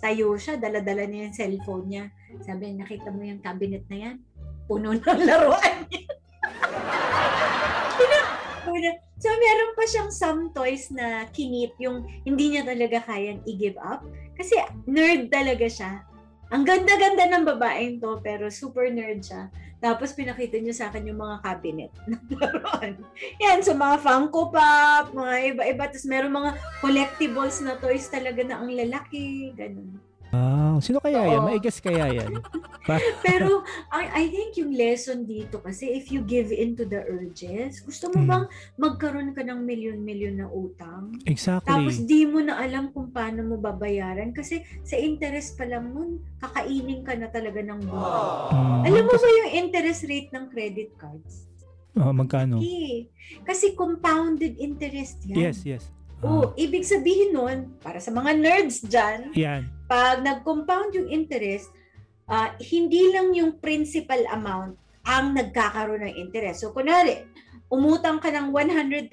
Tayo 0.00 0.34
siya, 0.40 0.56
dala-dala 0.56 1.04
niya 1.04 1.28
yung 1.28 1.36
cellphone 1.36 1.86
niya. 1.86 2.04
Sabi 2.42 2.72
nakita 2.72 3.12
mo 3.12 3.20
yung 3.20 3.44
cabinet 3.44 3.84
na 3.92 3.96
yan? 4.08 4.16
Puno 4.64 4.96
ng 4.96 5.20
laruan 5.28 5.84
niya, 5.86 6.10
so, 9.20 9.28
meron 9.28 9.72
pa 9.76 9.84
siyang 9.84 10.10
some 10.12 10.40
toys 10.56 10.88
na 10.92 11.28
kinip 11.30 11.76
yung 11.76 12.06
hindi 12.24 12.54
niya 12.56 12.64
talaga 12.64 13.04
kayang 13.04 13.44
i-give 13.44 13.76
up. 13.80 14.00
Kasi 14.36 14.56
nerd 14.88 15.28
talaga 15.28 15.68
siya. 15.68 16.04
Ang 16.50 16.66
ganda-ganda 16.66 17.30
ng 17.30 17.44
babaeng 17.46 18.02
to, 18.02 18.18
pero 18.24 18.50
super 18.50 18.90
nerd 18.90 19.22
siya. 19.22 19.52
Tapos 19.80 20.12
pinakita 20.12 20.60
niya 20.60 20.76
sa 20.76 20.86
akin 20.92 21.08
yung 21.08 21.20
mga 21.24 21.40
cabinet 21.40 21.92
ng. 22.04 23.00
Yan, 23.40 23.64
so 23.64 23.72
mga 23.72 23.96
Funko 24.04 24.52
Pop, 24.52 25.16
mga 25.16 25.34
iba-iba. 25.56 25.88
Tapos 25.88 26.04
meron 26.04 26.36
mga 26.36 26.52
collectibles 26.84 27.64
na 27.64 27.80
toys 27.80 28.04
talaga 28.12 28.44
na 28.44 28.60
ang 28.60 28.68
lalaki. 28.68 29.56
Ganun. 29.56 30.09
Ah, 30.30 30.78
sino 30.78 31.02
kaya 31.02 31.26
yan? 31.26 31.42
Oo. 31.42 31.46
Maigas 31.50 31.82
kaya 31.82 32.06
yan? 32.06 32.38
Pero 33.26 33.66
I, 33.90 34.04
I 34.14 34.24
think 34.30 34.54
yung 34.56 34.70
lesson 34.70 35.26
dito 35.26 35.58
kasi 35.58 35.90
if 35.90 36.14
you 36.14 36.22
give 36.22 36.54
in 36.54 36.78
to 36.78 36.86
the 36.86 37.02
urges, 37.02 37.82
gusto 37.82 38.10
mo 38.14 38.18
Mm. 38.20 38.28
bang 38.30 38.44
magkaroon 38.76 39.30
ka 39.34 39.42
ng 39.42 39.60
milyon-milyon 39.62 40.38
na 40.38 40.46
utang? 40.46 41.18
Exactly. 41.26 41.66
Tapos 41.66 41.98
di 42.02 42.26
mo 42.26 42.38
na 42.38 42.62
alam 42.62 42.94
kung 42.94 43.10
paano 43.10 43.42
mo 43.42 43.58
babayaran 43.58 44.30
kasi 44.30 44.62
sa 44.82 44.94
interest 44.94 45.58
pa 45.58 45.66
lang 45.66 45.90
nun, 45.90 46.22
kakainin 46.38 47.02
ka 47.02 47.18
na 47.18 47.26
talaga 47.26 47.58
ng 47.58 47.80
buwan. 47.82 48.54
Mm. 48.54 48.80
Alam 48.86 49.02
mo 49.06 49.14
ba 49.14 49.28
yung 49.28 49.50
interest 49.66 50.06
rate 50.06 50.30
ng 50.30 50.46
credit 50.46 50.94
cards? 50.94 51.50
Oh, 51.98 52.14
magkano? 52.14 52.62
Eh, 52.62 53.10
kasi 53.42 53.74
compounded 53.74 54.54
interest 54.56 55.26
yan. 55.26 55.50
Yes, 55.50 55.66
yes. 55.66 55.82
Oh, 56.20 56.52
ibig 56.54 56.84
sabihin 56.84 57.32
nun, 57.32 57.74
para 57.80 57.98
sa 57.98 58.12
mga 58.12 58.36
nerds 58.36 58.84
dyan, 58.84 59.32
Yan. 59.34 59.64
Pag 59.90 60.22
nag-compound 60.22 60.94
yung 60.94 61.10
interest, 61.10 61.66
ah, 62.30 62.54
hindi 62.62 63.10
lang 63.10 63.34
yung 63.34 63.58
principal 63.58 64.22
amount 64.30 64.78
ang 65.02 65.34
nagkakaroon 65.34 66.06
ng 66.06 66.14
interest. 66.14 66.62
So, 66.62 66.70
kunwari, 66.70 67.26
umutang 67.66 68.22
ka 68.22 68.30
ng 68.30 68.54
100,000. 68.54 69.10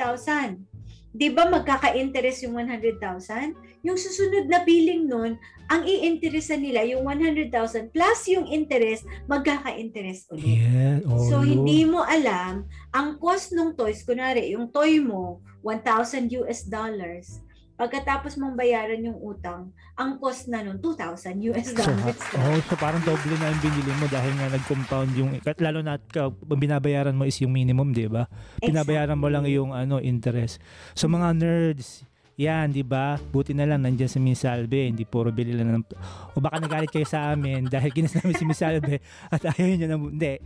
Di 1.17 1.33
ba 1.33 1.49
magkaka-interest 1.49 2.45
yung 2.45 2.61
100,000? 2.61 3.57
Yung 3.81 3.97
susunod 3.97 4.45
na 4.45 4.61
billing 4.61 5.09
nun, 5.09 5.33
ang 5.65 5.81
i-interestan 5.81 6.61
nila 6.61 6.85
yung 6.85 7.01
100,000 7.09 7.89
plus 7.89 8.19
yung 8.29 8.45
interest, 8.45 9.01
magkaka-interest 9.25 10.29
ulit. 10.29 10.61
Yeah. 10.61 11.01
Oh, 11.09 11.17
So, 11.25 11.41
yun. 11.41 11.65
hindi 11.65 11.89
mo 11.89 12.05
alam, 12.05 12.69
ang 12.93 13.17
cost 13.17 13.49
ng 13.49 13.73
toys, 13.73 14.05
kunwari, 14.05 14.53
yung 14.53 14.69
toy 14.69 15.01
mo, 15.01 15.41
1,000 15.65 16.29
US 16.45 16.69
dollars. 16.69 17.41
Pagkatapos 17.77 18.35
mong 18.35 18.57
bayaran 18.57 18.99
yung 18.99 19.15
utang, 19.15 19.69
ang 19.93 20.17
cost 20.17 20.49
na 20.49 20.65
nun, 20.65 20.81
2,000 20.81 21.37
US 21.47 21.71
So, 21.71 21.85
dollars. 21.85 22.17
ha- 22.17 22.41
oh, 22.43 22.59
so 22.59 22.73
parang 22.73 23.01
doble 23.01 23.37
na 23.37 23.53
yung 23.53 23.61
binili 23.61 23.93
mo 23.93 24.05
dahil 24.07 24.33
nga 24.33 24.47
nag-compound 24.49 25.09
yung 25.13 25.31
lalo 25.61 25.79
na 25.79 26.01
ka, 26.01 26.27
binabayaran 26.49 27.13
mo 27.13 27.23
is 27.23 27.37
yung 27.37 27.53
minimum, 27.53 27.93
'di 27.93 28.09
ba? 28.09 28.25
Binabayaran 28.59 29.13
mo 29.13 29.29
lang 29.29 29.45
yung 29.45 29.71
ano 29.71 30.01
interest. 30.01 30.57
So 30.91 31.05
mga 31.05 31.37
nerds, 31.37 32.01
yan, 32.37 32.69
'di 32.69 32.85
ba? 32.85 33.17
Buti 33.17 33.51
na 33.51 33.65
lang 33.65 33.81
nandiyan 33.81 34.07
si 34.07 34.21
Miss 34.21 34.45
Salve, 34.45 34.85
hindi 34.85 35.03
puro 35.03 35.33
bili 35.33 35.57
lang 35.57 35.73
ng 35.73 35.83
o 36.31 36.37
baka 36.37 36.61
nagalit 36.61 36.93
kayo 36.93 37.03
sa 37.03 37.33
amin 37.33 37.65
dahil 37.73 37.89
ginas 37.89 38.13
namin 38.13 38.37
si 38.37 38.45
Miss 38.45 38.61
Salve 38.61 39.01
at 39.33 39.41
ayaw 39.41 39.73
niya 39.73 39.89
na 39.89 39.97
hindi. 39.97 40.37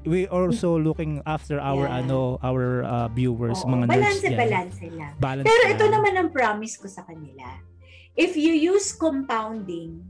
We 0.00 0.24
also 0.24 0.80
looking 0.80 1.20
after 1.26 1.60
our 1.60 1.84
Yeah. 1.84 2.00
ano 2.00 2.38
our 2.40 2.86
uh, 2.86 3.08
viewers, 3.10 3.60
Oo, 3.60 3.68
mga 3.68 3.84
nerds. 3.84 3.92
balance, 3.92 4.22
yan. 4.22 4.38
balance 4.38 4.76
lang. 4.80 5.12
Balance 5.18 5.44
Pero 5.44 5.62
lang. 5.66 5.72
ito 5.74 5.84
naman 5.90 6.12
ang 6.16 6.28
promise 6.30 6.78
ko 6.78 6.86
sa 6.86 7.02
kanila. 7.04 7.44
If 8.14 8.32
you 8.32 8.54
use 8.54 8.94
compounding 8.94 10.00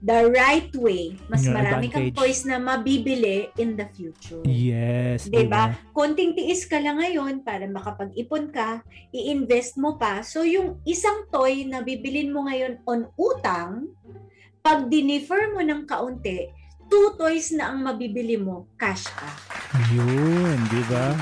the 0.00 0.32
right 0.32 0.72
way, 0.76 1.12
mas 1.28 1.44
Your 1.44 1.60
marami 1.60 1.92
kang 1.92 2.08
advantage. 2.08 2.16
toys 2.16 2.40
na 2.48 2.56
mabibili 2.56 3.52
in 3.60 3.76
the 3.76 3.84
future. 3.92 4.40
Yes, 4.48 5.28
Diba? 5.28 5.76
Konting 5.92 6.32
tiis 6.32 6.64
ka 6.64 6.80
lang 6.80 7.04
ngayon 7.04 7.44
para 7.44 7.68
makapag-ipon 7.68 8.48
ka, 8.48 8.80
i-invest 9.12 9.76
mo 9.76 10.00
pa. 10.00 10.24
So 10.24 10.40
yung 10.42 10.80
isang 10.88 11.28
toy 11.28 11.68
na 11.68 11.84
bibilin 11.84 12.32
mo 12.32 12.48
ngayon 12.48 12.80
on 12.88 13.12
utang, 13.20 13.92
pag 14.64 14.88
dinifer 14.88 15.52
mo 15.52 15.60
ng 15.60 15.84
kaunti, 15.84 16.48
two 16.88 17.16
toys 17.20 17.52
na 17.52 17.70
ang 17.70 17.84
mabibili 17.84 18.40
mo, 18.40 18.68
cash 18.80 19.04
ka. 19.04 19.28
Yun, 19.92 20.56
di 20.72 20.82
ba? 20.88 21.12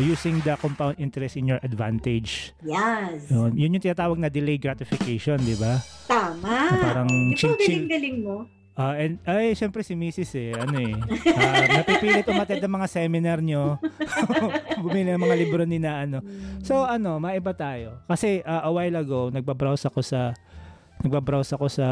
Using 0.00 0.40
the 0.40 0.56
compound 0.56 0.96
interest 0.96 1.36
in 1.36 1.52
your 1.52 1.60
advantage. 1.60 2.56
Yes. 2.64 3.28
Yun, 3.28 3.52
yun 3.52 3.76
yung 3.76 3.84
tinatawag 3.84 4.16
na 4.16 4.32
delay 4.32 4.56
gratification, 4.56 5.36
di 5.44 5.52
ba? 5.56 5.80
Tama. 6.08 6.72
Na 6.72 6.80
parang 6.80 7.08
Di 7.08 7.36
ba 7.36 7.56
galing-galing 7.56 8.16
mo? 8.24 8.48
Ah, 8.72 8.96
and, 8.96 9.20
ay, 9.28 9.52
syempre 9.52 9.84
si 9.84 9.92
Mrs. 9.92 10.32
eh, 10.32 10.56
ano 10.56 10.80
eh. 10.80 10.96
ah, 11.36 11.64
napipilit 11.84 12.24
umatid 12.24 12.56
ng 12.56 12.72
mga 12.72 12.88
seminar 12.88 13.38
nyo. 13.44 13.76
Bumili 14.82 15.12
ng 15.12 15.20
mga 15.20 15.36
libro 15.36 15.62
ni 15.68 15.76
na 15.76 16.08
ano. 16.08 16.24
So 16.64 16.88
ano, 16.88 17.20
maiba 17.20 17.52
tayo. 17.52 18.00
Kasi 18.08 18.40
ah, 18.48 18.64
a 18.64 18.72
while 18.72 18.96
ago, 18.96 19.28
nagbabrowse 19.28 19.92
ako 19.92 20.00
sa 20.00 20.32
nagbabrowse 21.02 21.52
ako 21.52 21.66
sa 21.66 21.86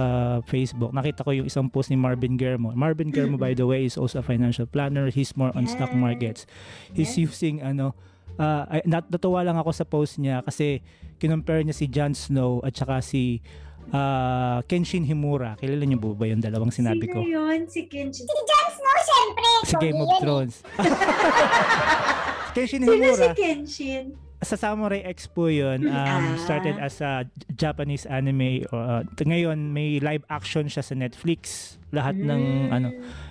Facebook, 0.46 0.94
nakita 0.94 1.26
ko 1.26 1.34
yung 1.34 1.46
isang 1.46 1.66
post 1.66 1.90
ni 1.90 1.98
Marvin 1.98 2.38
Germo. 2.38 2.70
Marvin 2.72 3.10
Germo, 3.10 3.34
by 3.34 3.52
the 3.52 3.66
way, 3.66 3.84
is 3.84 3.98
also 3.98 4.22
a 4.22 4.24
financial 4.24 4.64
planner. 4.64 5.10
He's 5.10 5.34
more 5.34 5.50
on 5.52 5.66
stock 5.66 5.90
Yes. 5.90 5.98
markets. 5.98 6.40
He's 6.94 7.14
Yes. 7.18 7.26
using, 7.26 7.58
ano, 7.60 7.92
uh, 8.38 8.70
ay, 8.70 8.80
nat- 8.86 9.10
natuwa 9.10 9.42
lang 9.42 9.58
ako 9.58 9.70
sa 9.74 9.82
post 9.82 10.22
niya 10.22 10.40
kasi 10.46 10.80
kinumpare 11.18 11.66
niya 11.66 11.74
si 11.74 11.90
Jon 11.90 12.14
Snow 12.14 12.62
at 12.62 12.72
saka 12.72 13.02
si 13.02 13.42
ah, 13.90 14.62
Kenshin 14.70 15.02
Himura. 15.02 15.58
Kilala 15.58 15.82
niyo 15.82 15.98
po 15.98 16.14
ba 16.14 16.22
yung 16.30 16.38
dalawang 16.38 16.70
sinabi 16.70 17.10
ko? 17.10 17.26
Sino 17.26 17.50
yun? 17.50 17.66
Si 17.66 17.90
Kenshin. 17.90 18.22
Si 18.22 18.38
Jon 18.46 18.68
Snow, 18.70 18.96
syempre. 19.02 19.48
Si 19.66 19.74
Game 19.82 19.98
of 19.98 20.06
eh. 20.06 20.18
Thrones. 20.22 20.54
Kenshin 22.54 22.80
Sino 22.86 22.92
si 22.92 22.96
Himura. 23.02 23.26
Kenshin? 23.34 24.04
Sa 24.40 24.56
Samurai 24.56 25.04
X 25.06 25.26
po 25.26 25.46
yun, 25.46 25.84
um, 25.84 25.92
Ah. 25.92 26.32
started 26.38 26.76
as 26.76 26.98
a 26.98 27.24
Japanese 27.52 28.04
anime. 28.04 28.64
Uh, 28.66 29.04
ngayon, 29.18 29.70
may 29.70 29.98
live 29.98 30.24
action 30.26 30.64
siya 30.64 30.80
sa 30.80 30.94
Netflix. 30.94 31.76
Lahat 31.90 32.14
ng 32.14 32.40
Mm. 32.40 32.68
ano. 32.70 32.88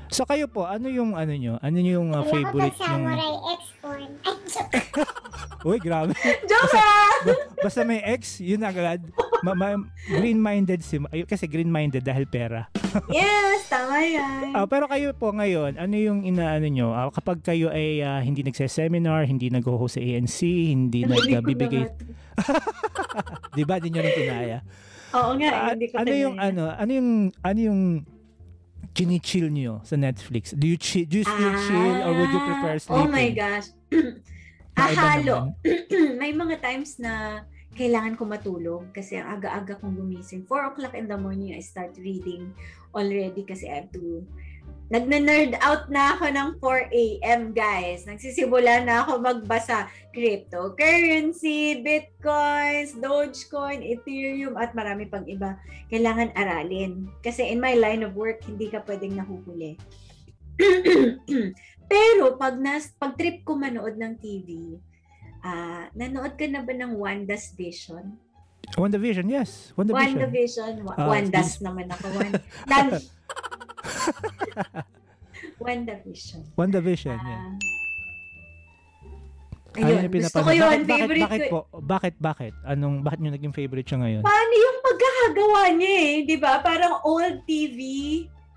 So 0.07 0.21
kayo 0.23 0.45
po, 0.45 0.65
ano 0.65 0.85
yung 0.85 1.13
ano 1.13 1.31
nyo? 1.31 1.57
Ano 1.57 1.77
yung 1.77 2.11
uh, 2.11 2.25
favorite 2.25 2.75
yung... 2.75 3.05
Samurai 3.05 3.33
X 3.51 3.61
porn. 3.79 4.09
Ay, 4.21 4.35
joke. 4.45 4.73
Uy, 5.67 5.77
grabe. 5.77 6.13
Joke! 6.45 6.77
Ba- 7.21 7.43
basta 7.59 7.81
may 7.83 7.99
X, 8.15 8.39
yun 8.39 8.61
agad. 8.61 9.01
Ma- 9.41 9.53
ma- 9.53 9.81
green-minded 10.07 10.79
si... 10.79 10.97
Ay, 11.09 11.23
kasi 11.23 11.45
green-minded 11.45 12.01
dahil 12.01 12.25
pera. 12.25 12.69
Yes, 13.13 13.67
tama 13.67 13.99
yan. 13.99 14.52
Ah, 14.52 14.65
pero 14.65 14.86
kayo 14.86 15.12
po 15.12 15.30
ngayon, 15.30 15.75
ano 15.75 15.95
yung 15.95 16.23
inaano 16.23 16.65
nyo? 16.65 16.88
Ah, 16.89 17.10
kapag 17.10 17.39
kayo 17.39 17.69
ay 17.69 17.99
ah, 17.99 18.19
hindi 18.19 18.41
nagse-seminar, 18.41 19.23
hindi 19.23 19.47
nag-host 19.47 19.95
sa 19.95 20.02
ANC, 20.02 20.39
hindi 20.43 21.04
nagbibigay... 21.04 21.86
Di 23.58 23.63
ba? 23.63 23.78
Di 23.78 23.89
nyo 23.89 23.99
rin 23.99 24.13
kinaya. 24.13 24.60
Oo 25.12 25.34
nga, 25.36 25.49
Ah, 25.52 25.71
hindi 25.73 25.88
ko 25.88 25.95
ano 25.97 26.13
yung 26.13 26.36
kinaya. 26.38 26.47
ano, 26.47 26.63
ano 26.71 26.91
yung 26.93 27.10
ano 27.41 27.60
yung 27.60 27.82
chini-chill 28.91 29.49
nyo 29.49 29.82
sa 29.82 29.95
Netflix? 29.95 30.54
Do 30.54 30.65
you 30.65 30.78
chill, 30.78 31.04
do 31.04 31.19
you 31.19 31.25
still 31.25 31.56
chill 31.65 31.95
or 31.99 32.12
would 32.13 32.32
you 32.32 32.41
prefer 32.41 32.73
Ah, 32.73 32.80
sleeping? 32.80 33.02
Oh 33.02 33.10
my 33.10 33.28
gosh. 33.32 33.67
Ahalo. 34.80 35.54
May 36.21 36.32
mga 36.32 36.56
times 36.60 36.97
na 36.97 37.43
kailangan 37.69 38.15
ko 38.15 38.23
matulog 38.23 38.91
kasi 38.91 39.15
ang 39.15 39.36
aga-aga 39.36 39.75
kong 39.75 39.95
gumising. 39.95 40.43
4 40.43 40.71
o'clock 40.71 40.93
in 40.93 41.08
the 41.08 41.15
morning, 41.15 41.52
I 41.52 41.60
start 41.60 41.95
reading 41.95 42.52
already 42.95 43.45
kasi 43.45 43.69
I 43.69 43.86
have 43.86 43.91
to 43.95 44.25
Nagna-nerd 44.89 45.54
out 45.62 45.86
na 45.93 46.17
ako 46.17 46.34
ng 46.34 46.49
4 46.58 46.89
a.m. 46.89 47.41
guys. 47.54 48.10
Nagsisimula 48.10 48.82
na 48.82 49.06
ako 49.06 49.21
magbasa 49.21 49.86
cryptocurrency, 50.10 51.86
bitcoins, 51.86 52.97
dogecoin, 52.97 53.86
ethereum, 53.86 54.58
at 54.58 54.73
marami 54.73 55.06
pang 55.06 55.30
iba. 55.30 55.62
Kailangan 55.93 56.34
aralin. 56.34 57.06
Kasi 57.21 57.54
in 57.54 57.62
my 57.62 57.78
line 57.78 58.02
of 58.02 58.17
work, 58.17 58.41
hindi 58.49 58.65
ka 58.65 58.82
pwedeng 58.89 59.13
nahuhuli. 59.13 59.78
Pero 61.93 62.34
pag, 62.41 62.58
nas, 62.58 62.89
pag 62.97 63.13
trip 63.13 63.45
ko 63.45 63.62
manood 63.62 63.93
ng 63.93 64.17
TV, 64.17 64.73
ah 65.45 65.86
nanood 65.93 66.34
ka 66.34 66.49
na 66.49 66.65
ba 66.65 66.73
ng 66.73 66.97
Wanda's 66.97 67.54
Vision? 67.54 68.17
WandaVision, 68.75 69.25
yes. 69.27 69.73
WandaVision. 69.73 70.17
WandaVision. 70.19 70.73
Wa- 70.84 70.95
Ah, 70.95 71.08
Wanda's 71.10 71.58
naman 71.60 71.89
ako. 71.89 72.05
Wan- 72.13 72.43
Dan- 72.65 73.01
WandaVision. 75.60 76.41
WandaVision, 76.53 77.17
yeah. 77.17 77.39
Ah. 77.39 77.53
Ano 79.69 79.86
Ayun, 79.86 80.01
yung 80.03 80.13
gusto 80.17 80.39
ko 80.41 80.49
yun. 80.49 80.60
Bakit, 80.60 80.82
bakit, 80.82 80.89
favorite 80.97 81.23
bakit 81.23 81.41
ko. 81.45 81.60
po? 81.62 81.77
Bakit, 81.79 82.13
bakit? 82.17 82.53
Anong, 82.65 82.95
bakit 82.99 83.19
nyo 83.21 83.32
naging 83.32 83.53
favorite 83.53 83.86
siya 83.86 83.99
ngayon? 84.01 84.21
Paano 84.25 84.53
yung 84.55 84.77
pagkakagawa 84.82 85.62
niya 85.77 85.93
eh? 85.93 86.13
Di 86.25 86.36
ba? 86.36 86.58
Parang 86.60 87.05
old 87.05 87.45
TV. 87.45 87.79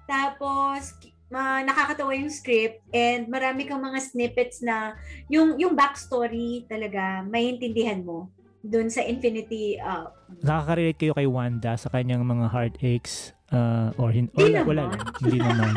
Tapos, 0.09 0.97
ma 1.29 1.61
nakakatawa 1.61 2.13
yung 2.13 2.29
script 2.29 2.85
and 2.93 3.25
marami 3.25 3.65
kang 3.65 3.81
mga 3.81 4.05
snippets 4.05 4.61
na 4.61 4.93
yung 5.29 5.57
yung 5.57 5.73
backstory 5.73 6.69
talaga 6.69 7.25
maintindihan 7.25 8.05
mo 8.05 8.29
doon 8.63 8.87
sa 8.87 9.03
Infinity 9.03 9.75
uh, 9.77 10.07
Nakaka-relate 10.41 10.97
kayo 10.97 11.13
kay 11.13 11.27
Wanda 11.27 11.75
sa 11.75 11.91
kanyang 11.91 12.23
mga 12.23 12.47
heartaches 12.49 13.35
uh, 13.51 13.91
or 13.97 14.09
hin- 14.09 14.31
Di 14.31 14.49
wala, 14.49 14.63
wala 14.63 14.83
naman. 14.85 14.97
lang. 14.97 15.19
Hindi 15.21 15.39
naman. 15.39 15.73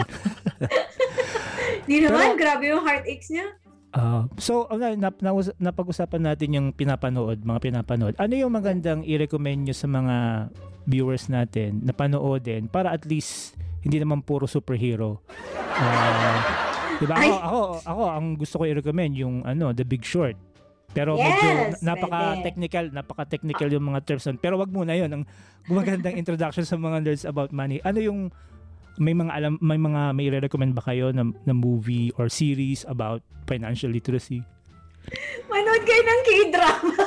Di 1.90 1.98
naman, 2.00 2.26
Pero- 2.28 2.40
grabe 2.40 2.64
yung 2.68 2.84
heartaches 2.84 3.30
niya. 3.30 3.48
Ah, 3.90 4.28
so, 4.36 4.68
okay, 4.68 5.00
nap, 5.00 5.24
naus- 5.24 5.56
napag-usapan 5.56 6.20
natin 6.22 6.52
yung 6.52 6.68
pinapanood, 6.76 7.40
mga 7.40 7.60
pinapanood. 7.64 8.12
Ano 8.20 8.36
yung 8.36 8.52
magandang 8.52 9.08
i-recommend 9.08 9.64
nyo 9.64 9.72
sa 9.72 9.88
mga 9.88 10.16
viewers 10.84 11.32
natin 11.32 11.80
na 11.80 11.96
panoodin 11.96 12.68
para 12.68 12.92
at 12.92 13.08
least 13.08 13.56
hindi 13.80 13.96
naman 13.96 14.20
puro 14.20 14.46
superhero. 14.46 15.24
Ah, 15.72 16.44
diba? 17.00 17.16
Ako, 17.16 17.24
Ay. 17.24 17.32
ako, 17.32 17.60
ako, 17.88 18.04
ang 18.12 18.26
gusto 18.36 18.56
ko 18.60 18.64
i-recommend 18.68 19.14
yung 19.16 19.48
ano, 19.48 19.72
The 19.72 19.88
Big 19.88 20.04
Short. 20.04 20.36
Pero 20.96 21.14
medyo 21.14 21.28
Yes, 21.44 21.84
na- 21.84 21.94
napaka-technical, 21.94 22.86
napaka-technical 22.90 23.68
yung 23.70 23.86
mga 23.86 24.00
terms. 24.02 24.24
nun. 24.24 24.40
Pero 24.40 24.56
wag 24.56 24.72
muna 24.72 24.96
yun. 24.96 25.12
Ang 25.12 25.24
gumagandang 25.66 26.16
introduction 26.16 26.64
sa 26.64 26.76
mga 26.76 27.04
nerds 27.04 27.24
about 27.24 27.52
money. 27.52 27.84
Ano 27.84 28.00
yung 28.00 28.20
may 28.96 29.12
mga 29.12 29.28
alam 29.30 29.60
may 29.60 29.76
mga 29.76 30.16
may 30.16 30.32
recommend 30.32 30.72
ba 30.72 30.80
kayo 30.82 31.12
na, 31.12 31.28
na 31.44 31.52
movie 31.52 32.16
or 32.16 32.32
series 32.32 32.88
about 32.88 33.20
financial 33.44 33.92
literacy? 33.92 34.40
Manood 35.46 35.84
kayo 35.84 36.02
ng 36.02 36.22
K-drama. 36.24 36.96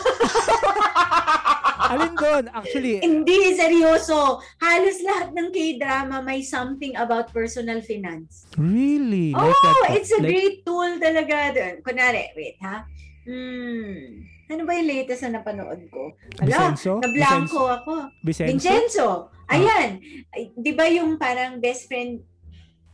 Alin 1.89 2.13
doon? 2.13 2.45
Actually, 2.53 3.01
Hindi, 3.01 3.55
seryoso. 3.55 4.39
Halos 4.59 5.01
lahat 5.01 5.33
ng 5.33 5.49
K-drama 5.49 6.21
may 6.21 6.45
something 6.45 6.93
about 6.95 7.33
personal 7.33 7.81
finance. 7.81 8.45
really? 8.55 9.33
Oh, 9.33 9.49
Like 9.49 9.57
that 9.57 9.77
po? 9.81 9.95
it's 9.95 10.13
a 10.13 10.21
Like- 10.21 10.29
great 10.29 10.57
tool 10.63 10.91
talaga 11.01 11.37
doon. 11.51 11.75
Kunwari, 11.81 12.29
wait 12.35 12.61
ha. 12.61 12.85
Hmm. 13.29 14.25
Ano 14.49 14.65
ba 14.65 14.73
yung 14.73 14.89
latest 14.89 15.29
na 15.29 15.39
napanood 15.39 15.85
ko? 15.93 16.17
Ala, 16.41 16.73
Vicenzo? 16.73 16.97
na-blanco 17.05 17.69
ako. 17.69 17.93
Vicenzo? 18.25 18.49
Vincenzo. 18.49 19.09
Ah. 19.45 19.53
Ayan. 19.61 20.01
Ay, 20.33 20.49
di 20.57 20.73
ba 20.73 20.89
yung 20.89 21.21
parang 21.21 21.61
best 21.61 21.85
friend 21.85 22.25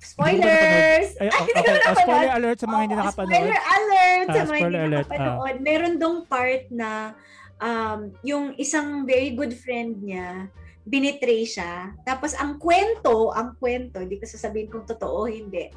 Spoilers! 0.05 1.17
Ay, 1.17 1.33
Ay, 1.33 1.33
oh, 1.33 1.41
hindi 1.49 1.53
okay. 1.57 1.65
ko 1.65 1.89
Oh, 1.89 1.97
spoiler 1.97 2.33
alert 2.37 2.59
sa 2.61 2.67
mga 2.69 2.81
hindi 2.85 2.95
Oo, 2.95 3.01
nakapanood. 3.01 3.33
Spoiler 3.33 3.61
alert 3.65 4.27
sa 4.27 4.35
Ah, 4.37 4.45
mga 4.45 4.59
hindi 4.61 4.77
alert, 4.77 5.07
nakapanood. 5.09 5.57
Meron 5.65 5.95
dong 5.97 6.19
part 6.29 6.63
na 6.69 6.91
um, 7.57 8.01
yung 8.21 8.45
isang 8.61 9.09
very 9.09 9.33
good 9.33 9.57
friend 9.57 10.05
niya, 10.05 10.53
binitray 10.85 11.49
siya. 11.49 11.97
Tapos 12.05 12.37
ang 12.37 12.61
kwento, 12.61 13.33
ang 13.33 13.57
kwento, 13.57 14.05
hindi 14.05 14.21
ko 14.21 14.29
sasabihin 14.29 14.69
kung 14.69 14.85
totoo 14.85 15.25
o 15.25 15.31
hindi. 15.31 15.73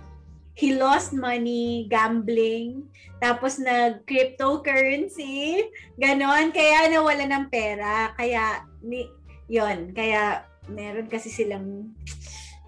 He 0.58 0.74
lost 0.74 1.14
money 1.14 1.86
gambling, 1.86 2.90
tapos 3.22 3.62
nag-cryptocurrency, 3.62 5.70
ganon. 5.96 6.50
Kaya 6.50 6.90
nawala 6.90 7.30
ng 7.30 7.46
pera. 7.48 8.10
Kaya, 8.14 8.66
ni, 8.82 9.06
yon 9.46 9.94
kaya 9.94 10.44
meron 10.68 11.08
kasi 11.08 11.30
silang 11.30 11.94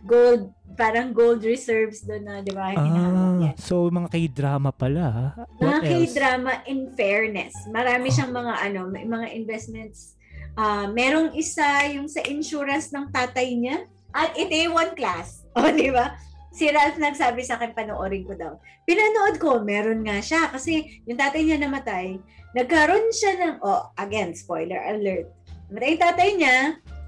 gold, 0.06 0.54
parang 0.78 1.12
gold 1.12 1.44
reserves 1.44 2.06
doon 2.06 2.24
na, 2.24 2.40
di 2.40 2.54
ba? 2.54 2.72
Ah, 2.72 3.52
so 3.60 3.90
mga 3.90 4.08
k-drama 4.08 4.72
pala. 4.72 5.04
ha? 5.12 5.28
What 5.60 5.60
Mga 5.60 5.80
else? 5.84 6.14
K-drama 6.14 6.52
in 6.66 6.82
fairness. 6.96 7.54
Marami 7.68 8.08
siyang 8.08 8.32
mga 8.32 8.54
ano, 8.64 8.80
mga 8.94 9.28
investments. 9.34 10.16
Ah, 10.56 10.88
merong 10.88 11.36
isa 11.36 11.66
yung 11.92 12.08
sa 12.08 12.24
insurance 12.24 12.92
ng 12.92 13.12
tatay 13.12 13.56
niya 13.58 13.88
at 14.14 14.36
Itaewon 14.36 14.96
class. 14.96 15.44
O, 15.60 15.68
di 15.68 15.92
ba? 15.92 16.16
Si 16.50 16.66
Ralph 16.66 16.98
nagsabi 16.98 17.46
sa 17.46 17.62
akin, 17.62 17.78
panoorin 17.78 18.26
ko 18.26 18.34
daw. 18.34 18.58
Pinanood 18.84 19.38
ko, 19.38 19.62
meron 19.62 20.02
nga 20.02 20.18
siya. 20.18 20.50
Kasi 20.50 21.02
yung 21.06 21.18
tatay 21.18 21.46
niya 21.46 21.62
namatay, 21.62 22.18
nagkaroon 22.58 23.14
siya 23.14 23.38
ng, 23.38 23.56
oh, 23.62 23.94
again, 23.96 24.34
spoiler 24.34 24.82
alert. 24.82 25.30
Namatay 25.70 25.90
yung 25.94 26.02
tatay 26.02 26.30
niya, 26.34 26.58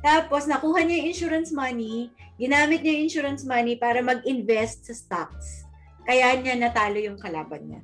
tapos 0.02 0.46
nakuha 0.46 0.86
niya 0.86 1.02
yung 1.02 1.10
insurance 1.10 1.50
money, 1.50 2.14
ginamit 2.38 2.86
niya 2.86 2.94
yung 2.98 3.06
insurance 3.10 3.44
money 3.46 3.78
para 3.78 4.02
mag-invest 4.02 4.90
sa 4.90 4.94
stocks. 4.94 5.66
Kaya 6.06 6.38
niya 6.38 6.58
natalo 6.58 6.98
yung 6.98 7.18
kalaban 7.18 7.66
niya. 7.66 7.82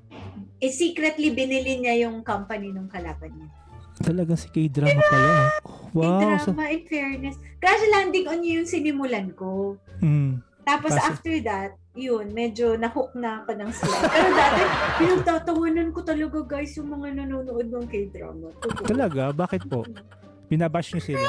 Eh, 0.57 0.73
secretly 0.73 1.29
binili 1.29 1.77
niya 1.77 2.05
yung 2.05 2.25
company 2.25 2.73
ng 2.73 2.89
kalaban 2.89 3.33
niya. 3.33 3.49
Talagang 3.97 4.37
si 4.37 4.49
k-drama 4.49 5.01
pala. 5.09 5.29
Wow. 5.29 5.77
Wow, 5.97 6.37
So, 6.37 6.53
drama 6.53 6.69
in 6.69 6.85
fairness. 6.85 7.37
Crash 7.57 7.81
Landing 7.89 8.29
on 8.29 8.45
You 8.45 8.61
yung 8.61 8.69
sinimulan 8.69 9.33
ko. 9.33 9.77
mm, 10.01 10.41
Tapos 10.67 10.91
Kasi- 10.91 11.07
after 11.07 11.35
that, 11.41 11.71
yun, 11.95 12.29
medyo 12.29 12.75
nahook 12.75 13.15
na 13.15 13.41
ako 13.41 13.55
ng 13.55 13.69
slide. 13.71 14.03
Pero 14.05 14.29
dati, 14.35 14.61
pinagtatawanan 14.99 15.87
ko 15.89 15.99
talaga 16.03 16.37
guys 16.43 16.75
yung 16.75 16.91
mga 16.91 17.23
nanonood 17.23 17.71
ng 17.71 17.87
K-drama. 17.87 18.51
Talaga? 18.83 19.31
Bakit 19.31 19.63
po? 19.65 19.87
Binabash 20.45 20.91
nyo 20.91 21.01
sila? 21.01 21.23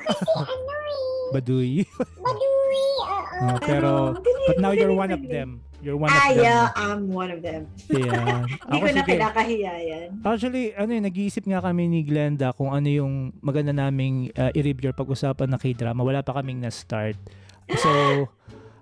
Kasi 0.00 0.24
ano 0.32 0.74
eh. 0.78 1.02
Baduy? 1.30 1.72
Baduy. 2.24 2.82
Oo. 3.02 3.44
Oh, 3.44 3.58
pero, 3.60 3.90
galing, 4.14 4.46
but 4.46 4.56
now 4.58 4.70
you're 4.70 4.86
galing, 4.88 5.02
one 5.02 5.12
of 5.12 5.22
them. 5.26 5.48
You're 5.84 5.98
one 5.98 6.08
of 6.08 6.16
Ah, 6.16 6.30
them. 6.30 6.40
yeah, 6.40 6.64
I'm 6.72 7.02
one 7.10 7.28
of 7.28 7.40
them. 7.42 7.66
Yeah. 7.90 8.46
Hindi 8.70 8.78
ko 8.78 8.86
na 8.88 8.94
sige. 8.96 9.10
kinakahiya 9.10 9.74
yan. 9.84 10.08
Actually, 10.22 10.72
ano 10.72 10.90
yun, 10.90 11.04
nag-iisip 11.04 11.44
nga 11.44 11.60
kami 11.60 11.90
ni 11.90 12.00
Glenda 12.06 12.54
kung 12.54 12.70
ano 12.70 12.86
yung 12.86 13.12
maganda 13.42 13.74
naming 13.74 14.30
uh, 14.32 14.54
i-review 14.54 14.94
pag-usapan 14.94 15.50
na 15.50 15.58
k-drama. 15.58 16.00
Wala 16.00 16.22
pa 16.22 16.38
kaming 16.38 16.62
na-start. 16.62 17.18
So, 17.74 17.90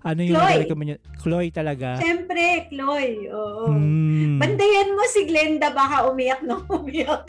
ano 0.02 0.20
yung 0.20 0.34
Chloe. 0.36 0.58
recommend 0.58 0.88
nyo? 0.88 0.98
Chloe 1.16 1.48
talaga. 1.50 1.96
Siyempre, 1.96 2.42
Chloe. 2.68 3.26
Oo. 3.28 3.70
Hmm. 3.70 4.36
Bandayan 4.36 4.92
mo 4.92 5.02
si 5.06 5.24
Glenda, 5.24 5.70
baka 5.70 6.06
umiyak 6.06 6.42
na 6.42 6.58
umiyak. 6.68 7.26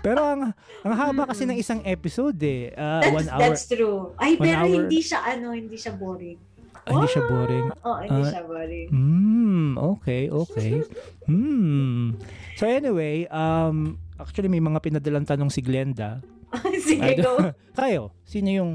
Pero 0.00 0.22
ang, 0.22 0.54
ang 0.82 0.94
haba 0.94 1.26
kasi 1.26 1.42
ng 1.44 1.56
isang 1.56 1.82
episode 1.82 2.38
eh. 2.38 2.70
Ah, 2.72 3.02
That's, 3.02 3.16
one 3.16 3.28
hour. 3.28 3.40
that's 3.40 3.64
true. 3.66 4.14
Ay, 4.14 4.34
One 4.34 4.44
pero 4.44 4.60
hour. 4.62 4.74
hindi 4.76 4.98
siya, 5.00 5.18
ano, 5.24 5.50
hindi 5.50 5.74
siya 5.74 5.94
boring. 5.94 6.38
Ah, 6.86 6.90
hindi 6.94 7.06
siya 7.08 7.22
boring. 7.24 7.66
Oo, 7.76 7.98
hindi 7.98 8.22
Ah, 8.22 8.30
siya 8.30 8.42
boring. 8.46 8.88
Hmm, 8.88 9.70
okay, 9.74 10.22
okay. 10.28 10.72
Hmm. 11.26 12.14
So 12.54 12.64
anyway, 12.64 13.26
um, 13.26 13.98
actually 14.14 14.46
may 14.46 14.62
mga 14.62 14.78
pinadalang 14.78 15.26
tanong 15.26 15.50
si 15.50 15.58
Glenda. 15.58 16.22
Sige, 16.86 17.02
Ay, 17.02 17.18
go. 17.18 17.34
Kayo, 17.74 18.14
sino 18.22 18.46
yung 18.48 18.70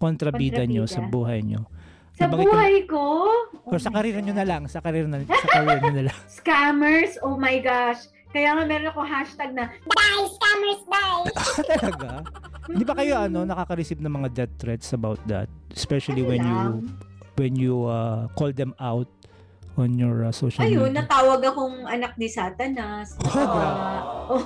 kontrabida 0.00 0.64
nyo 0.64 0.88
sa 0.88 1.04
Kontrabida. 1.04 1.12
buhay 1.12 1.38
nyo? 1.44 1.60
Sa 2.16 2.24
Nabanggit 2.26 2.48
buhay 2.48 2.76
ko, 2.88 3.04
Or 3.68 3.78
sa 3.78 3.92
karir 3.92 4.16
nyo 4.18 4.32
na 4.32 4.44
lang, 4.44 4.62
sa 4.66 4.80
karir, 4.80 5.04
na, 5.04 5.20
sa 5.22 5.48
karir 5.52 5.78
nyo 5.78 5.92
na 5.94 6.04
lang. 6.08 6.18
scammers, 6.40 7.20
oh 7.20 7.36
my 7.36 7.60
gosh. 7.60 8.08
Kaya 8.30 8.54
nga 8.54 8.62
meron 8.62 8.88
ako 8.88 9.00
hashtag 9.02 9.50
na, 9.52 9.68
Die, 9.68 10.22
scammers, 10.32 10.82
die! 10.86 11.24
Talaga? 11.76 12.10
Hindi 12.66 12.84
ba 12.86 12.94
kayo 12.94 13.14
ano 13.20 13.42
nakaka-receive 13.42 14.00
ng 14.00 14.14
mga 14.16 14.28
death 14.32 14.54
threats 14.56 14.88
about 14.92 15.18
that? 15.26 15.50
Especially 15.70 16.22
ano 16.22 16.30
when 16.30 16.42
you 16.42 16.56
lang. 16.56 16.74
when 17.36 17.52
you 17.56 17.74
uh, 17.84 18.30
call 18.38 18.52
them 18.52 18.70
out 18.78 19.10
on 19.80 19.96
your 19.96 20.22
uh, 20.22 20.30
social 20.30 20.60
Ayun, 20.60 20.92
media. 20.92 21.02
natawag 21.02 21.40
akong 21.40 21.88
anak 21.88 22.14
ni 22.20 22.28
Satanas. 22.28 23.16
Mataba. 23.18 23.66
Oh, 24.30 24.44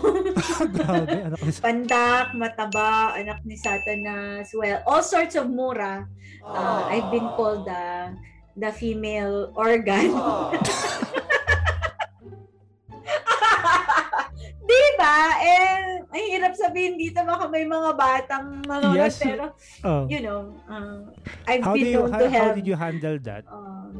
Grabe, 0.71 1.19
ano 1.29 1.37
kasi 1.37 1.59
pandak, 1.61 2.33
mataba, 2.33 3.13
anak 3.13 3.43
ni 3.43 3.59
Satanas. 3.59 4.55
Well, 4.55 4.81
all 4.87 5.03
sorts 5.03 5.35
of 5.35 5.51
mura. 5.51 6.07
Uh, 6.41 6.87
I've 6.87 7.11
been 7.11 7.27
called 7.35 7.67
the 7.67 8.15
the 8.55 8.71
female 8.71 9.51
organ. 9.59 10.15
Di 14.65 14.83
ba? 14.97 15.19
Eh, 15.45 16.01
ang 16.09 16.25
hirap 16.33 16.55
sabihin 16.57 16.97
dito 16.97 17.21
baka 17.21 17.51
may 17.53 17.69
mga 17.69 17.91
batang 17.95 18.65
mga 18.65 18.89
Yes. 18.97 19.21
pero 19.21 19.53
oh. 19.85 20.09
you 20.09 20.25
know, 20.25 20.57
uh, 20.65 21.05
I've 21.45 21.61
How 21.61 21.75
been 21.77 21.85
you 21.85 21.93
known 22.01 22.13
how, 22.13 22.21
to 22.23 22.27
how 22.31 22.41
have 22.49 22.57
did 22.57 22.65
you 22.65 22.77
handle 22.79 23.19
that? 23.29 23.45
uh, 23.45 23.93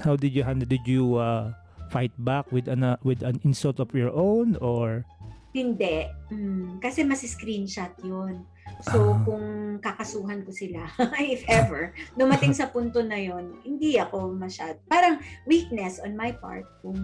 How 0.00 0.16
did 0.16 0.32
you 0.32 0.40
handle 0.42 0.64
did 0.64 0.88
you 0.88 1.20
uh, 1.20 1.52
fight 1.92 2.12
back 2.16 2.48
with 2.48 2.66
an 2.66 2.80
uh, 2.82 2.96
with 3.04 3.20
an 3.20 3.36
insult 3.44 3.76
of 3.76 3.92
your 3.92 4.08
own 4.12 4.56
or 4.64 5.04
Hindi. 5.52 6.08
Mm, 6.32 6.80
kasi 6.80 7.04
mas 7.04 7.20
screenshot 7.28 7.92
yun. 8.00 8.40
So, 8.88 9.12
Ah. 9.12 9.20
kung 9.20 9.46
kakasuhan 9.84 10.48
ko 10.48 10.50
sila, 10.54 10.88
if 11.20 11.44
ever, 11.44 11.92
dumating 12.16 12.56
sa 12.56 12.72
punto 12.72 13.04
na 13.04 13.20
yon 13.20 13.60
hindi 13.60 14.00
ako 14.00 14.32
masyad. 14.32 14.80
Parang 14.88 15.20
weakness 15.44 16.00
on 16.00 16.16
my 16.16 16.32
part 16.32 16.64
kung 16.80 16.96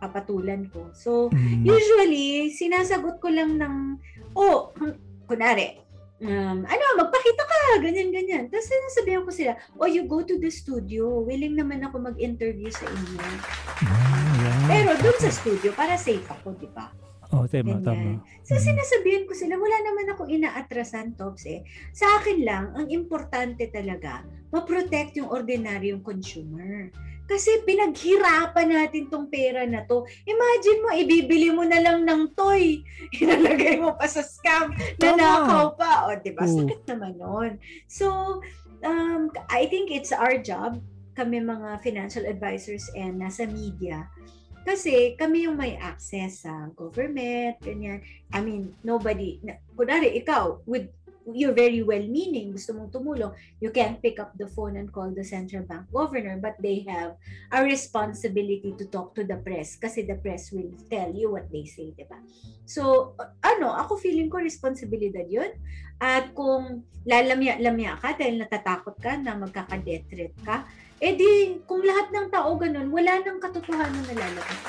papatulan 0.00 0.72
ko. 0.72 0.88
So, 0.96 1.28
Mm, 1.36 1.68
usually, 1.68 2.48
sinasagot 2.56 3.20
ko 3.20 3.28
lang 3.28 3.60
ng, 3.60 4.00
oh, 4.32 4.72
kunwari, 5.28 5.81
um, 6.22 6.58
ano, 6.62 6.84
magpakita 7.02 7.42
ka, 7.42 7.58
ganyan, 7.82 8.14
ganyan. 8.14 8.44
Tapos 8.46 8.70
sinasabihan 8.70 9.22
ko 9.26 9.30
sila, 9.34 9.52
oh, 9.76 9.90
you 9.90 10.06
go 10.06 10.22
to 10.22 10.38
the 10.38 10.48
studio. 10.48 11.20
Willing 11.26 11.58
naman 11.58 11.82
ako 11.82 11.98
mag-interview 11.98 12.70
sa 12.70 12.86
inyo. 12.86 13.18
ah, 13.18 14.32
yeah. 14.38 14.58
Pero 14.70 14.90
dun 15.02 15.16
sa 15.18 15.30
studio, 15.34 15.74
para 15.74 15.98
safe 15.98 16.24
ako, 16.30 16.54
di 16.56 16.70
ba? 16.70 16.94
Oh, 17.32 17.48
tama, 17.48 17.80
tama. 17.80 18.20
So, 18.44 18.60
Mhm. 18.60 18.64
sinasabihan 18.76 19.24
ko 19.24 19.32
sila, 19.32 19.56
wala 19.56 19.76
naman 19.80 20.06
akong 20.12 20.28
inaatrasan, 20.28 21.16
Tops, 21.16 21.48
eh. 21.48 21.64
Sa 21.96 22.04
akin 22.20 22.44
lang, 22.44 22.76
ang 22.76 22.92
importante 22.92 23.72
talaga, 23.72 24.20
ma-protect 24.52 25.16
yung 25.16 25.32
ordinaryong 25.32 26.04
consumer. 26.04 26.92
Kasi 27.32 27.64
pinaghirapan 27.64 28.68
natin 28.68 29.08
tong 29.08 29.32
pera 29.32 29.64
na 29.64 29.88
to. 29.88 30.04
Imagine 30.28 30.78
mo, 30.84 30.88
ibibili 30.92 31.48
mo 31.48 31.64
na 31.64 31.80
lang 31.80 32.04
ng 32.04 32.36
toy. 32.36 32.84
Inalagay 33.24 33.80
mo 33.80 33.96
pa 33.96 34.04
sa 34.04 34.20
scam. 34.20 34.76
Nanakaw 35.00 35.72
pa. 35.72 36.12
O, 36.12 36.16
di 36.20 36.36
ba? 36.36 36.44
Oo. 36.44 36.60
Sakit 36.60 36.84
naman 36.92 37.16
nun. 37.16 37.56
So, 37.88 38.36
um, 38.84 39.32
I 39.48 39.64
think 39.72 39.88
it's 39.88 40.12
our 40.12 40.36
job, 40.36 40.76
kami 41.16 41.40
mga 41.40 41.80
financial 41.80 42.28
advisors 42.28 42.84
and 42.92 43.16
nasa 43.16 43.48
media, 43.48 44.12
kasi 44.62 45.18
kami 45.18 45.48
yung 45.48 45.58
may 45.58 45.74
access 45.80 46.46
sa 46.46 46.68
government, 46.78 47.58
ganyan. 47.64 48.04
I 48.30 48.44
mean, 48.44 48.76
nobody, 48.86 49.42
na, 49.42 49.58
kunwari, 49.74 50.14
ikaw, 50.20 50.62
with 50.68 50.86
you're 51.30 51.54
very 51.54 51.82
well-meaning, 51.86 52.50
gusto 52.50 52.74
mong 52.74 52.90
tumulong, 52.90 53.30
you 53.62 53.70
can 53.70 53.98
pick 54.02 54.18
up 54.18 54.34
the 54.34 54.48
phone 54.50 54.74
and 54.74 54.90
call 54.90 55.10
the 55.14 55.22
central 55.22 55.62
bank 55.62 55.86
governor, 55.94 56.34
but 56.42 56.58
they 56.58 56.82
have 56.88 57.14
a 57.54 57.62
responsibility 57.62 58.74
to 58.74 58.84
talk 58.90 59.14
to 59.14 59.22
the 59.22 59.38
press 59.38 59.78
kasi 59.78 60.02
the 60.02 60.18
press 60.18 60.50
will 60.50 60.70
tell 60.90 61.10
you 61.14 61.30
what 61.30 61.46
they 61.54 61.62
say, 61.62 61.94
di 61.94 62.02
ba? 62.06 62.18
So, 62.66 63.14
ano, 63.44 63.70
ako 63.74 63.98
feeling 63.98 64.26
ko 64.32 64.42
responsibilidad 64.42 65.26
yun. 65.30 65.54
At 66.02 66.34
kung 66.34 66.82
lalamya-lamya 67.06 67.98
ka 68.02 68.18
dahil 68.18 68.42
natatakot 68.42 68.98
ka 68.98 69.14
na 69.18 69.38
magkaka-death 69.38 70.38
ka, 70.42 70.66
eh 71.02 71.14
di, 71.14 71.58
kung 71.66 71.82
lahat 71.82 72.10
ng 72.10 72.26
tao 72.30 72.54
ganun, 72.58 72.90
wala 72.90 73.22
nang 73.22 73.38
katotohanan 73.38 74.02
na 74.10 74.14
lalabas. 74.14 74.60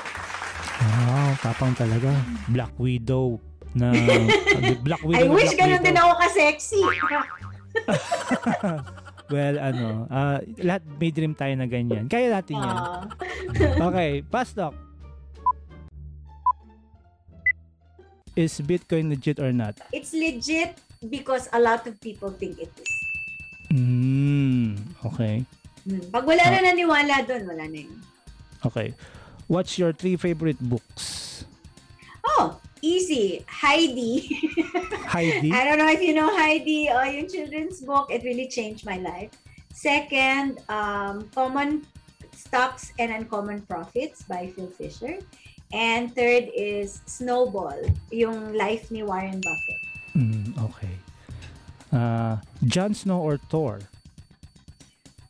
Wow, 0.83 1.31
tapang 1.39 1.73
talaga. 1.77 2.11
Black 2.49 2.73
Widow 2.75 3.39
na 3.73 3.91
Black 4.85 5.01
I 5.01 5.07
Widow. 5.07 5.27
na 5.27 5.33
wish 5.33 5.53
Black 5.53 5.59
ganun 5.59 5.79
Widow. 5.81 5.87
din 5.89 5.95
ako 5.97 6.13
ka-sexy. 6.21 6.81
well, 9.33 9.55
ano, 9.57 9.87
ah, 10.07 10.37
lahat 10.61 10.83
may 10.97 11.09
dream 11.09 11.33
tayo 11.33 11.53
na 11.57 11.65
ganyan. 11.65 12.05
Kaya 12.05 12.29
natin 12.29 12.61
yan. 12.61 12.69
Ah. 12.69 13.01
Okay, 13.89 14.21
pass 14.29 14.53
talk. 14.53 14.77
Is 18.33 18.57
Bitcoin 18.65 19.13
legit 19.13 19.37
or 19.37 19.53
not? 19.53 19.77
it's 19.93 20.09
legit 20.09 20.73
because 21.05 21.45
a 21.53 21.59
lot 21.61 21.85
of 21.85 21.93
people 22.01 22.33
think 22.33 22.57
it 22.57 22.73
is. 22.81 22.93
Hmm, 23.69 24.73
okay. 25.05 25.45
Hmm. 25.85 26.01
Pag 26.09 26.25
wala 26.25 26.41
na 26.41 26.59
naniwala 26.65 27.21
doon, 27.25 27.45
wala 27.45 27.65
na 27.69 27.79
yun. 27.85 27.97
Okay. 28.65 28.97
What's 29.45 29.77
your 29.77 29.93
three 29.93 30.15
favorite 30.15 30.57
books? 30.57 31.45
Oh, 32.25 32.57
easy. 32.83 33.47
Heidi. 33.47 34.27
Heidi? 35.07 35.51
I 35.51 35.63
don't 35.63 35.79
know 35.79 35.89
if 35.89 36.03
you 36.03 36.13
know 36.13 36.29
Heidi 36.35 36.91
or 36.91 37.07
yung 37.07 37.31
children's 37.31 37.79
book. 37.79 38.11
It 38.11 38.23
really 38.27 38.51
changed 38.51 38.85
my 38.85 38.99
life. 38.99 39.31
Second, 39.73 40.59
um, 40.69 41.31
Common 41.33 41.87
Stocks 42.35 42.91
and 42.99 43.11
Uncommon 43.11 43.63
Profits 43.63 44.21
by 44.27 44.51
Phil 44.53 44.67
Fisher. 44.67 45.17
And 45.73 46.13
third 46.13 46.51
is 46.53 47.01
Snowball, 47.07 47.81
yung 48.11 48.53
life 48.53 48.91
ni 48.91 49.01
Warren 49.01 49.41
Buffett. 49.41 49.81
Hmm, 50.13 50.53
okay. 50.69 50.95
Uh, 51.89 52.37
Jon 52.65 52.93
Snow 52.93 53.21
or 53.21 53.37
Thor? 53.49 53.81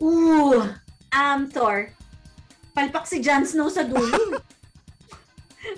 Ooh, 0.04 0.68
um, 1.16 1.48
Thor. 1.48 1.96
Palpak 2.76 3.08
si 3.08 3.24
Jon 3.24 3.46
Snow 3.48 3.70
sa 3.70 3.88
dulo. 3.88 4.44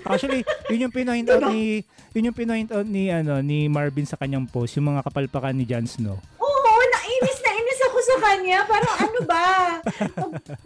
Actually, 0.06 0.42
yun 0.70 0.88
yung 0.88 0.94
pinoint 0.94 1.26
out 1.30 1.50
ni 1.50 1.82
yun 2.14 2.28
yung 2.32 2.36
pinoint 2.36 2.70
out 2.70 2.86
ni 2.86 3.10
ano 3.10 3.42
ni 3.42 3.66
Marvin 3.66 4.06
sa 4.06 4.18
kanyang 4.18 4.46
post, 4.46 4.78
yung 4.78 4.90
mga 4.90 5.06
kapalpakan 5.06 5.54
ni 5.54 5.66
Jon 5.66 5.86
Snow. 5.86 6.18
Oo, 6.38 6.80
nainis 6.94 7.38
na 7.42 7.50
inis 7.54 7.80
ako 7.90 7.98
sa 8.02 8.16
kanya. 8.22 8.58
Parang 8.66 8.96
ano 9.02 9.20
ba? 9.26 9.46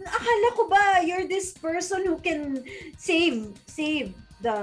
Akala 0.05 0.47
ko 0.57 0.63
ba 0.69 1.01
you're 1.05 1.25
this 1.25 1.53
person 1.57 2.05
who 2.05 2.17
can 2.21 2.61
save 2.97 3.49
save 3.65 4.13
the 4.41 4.53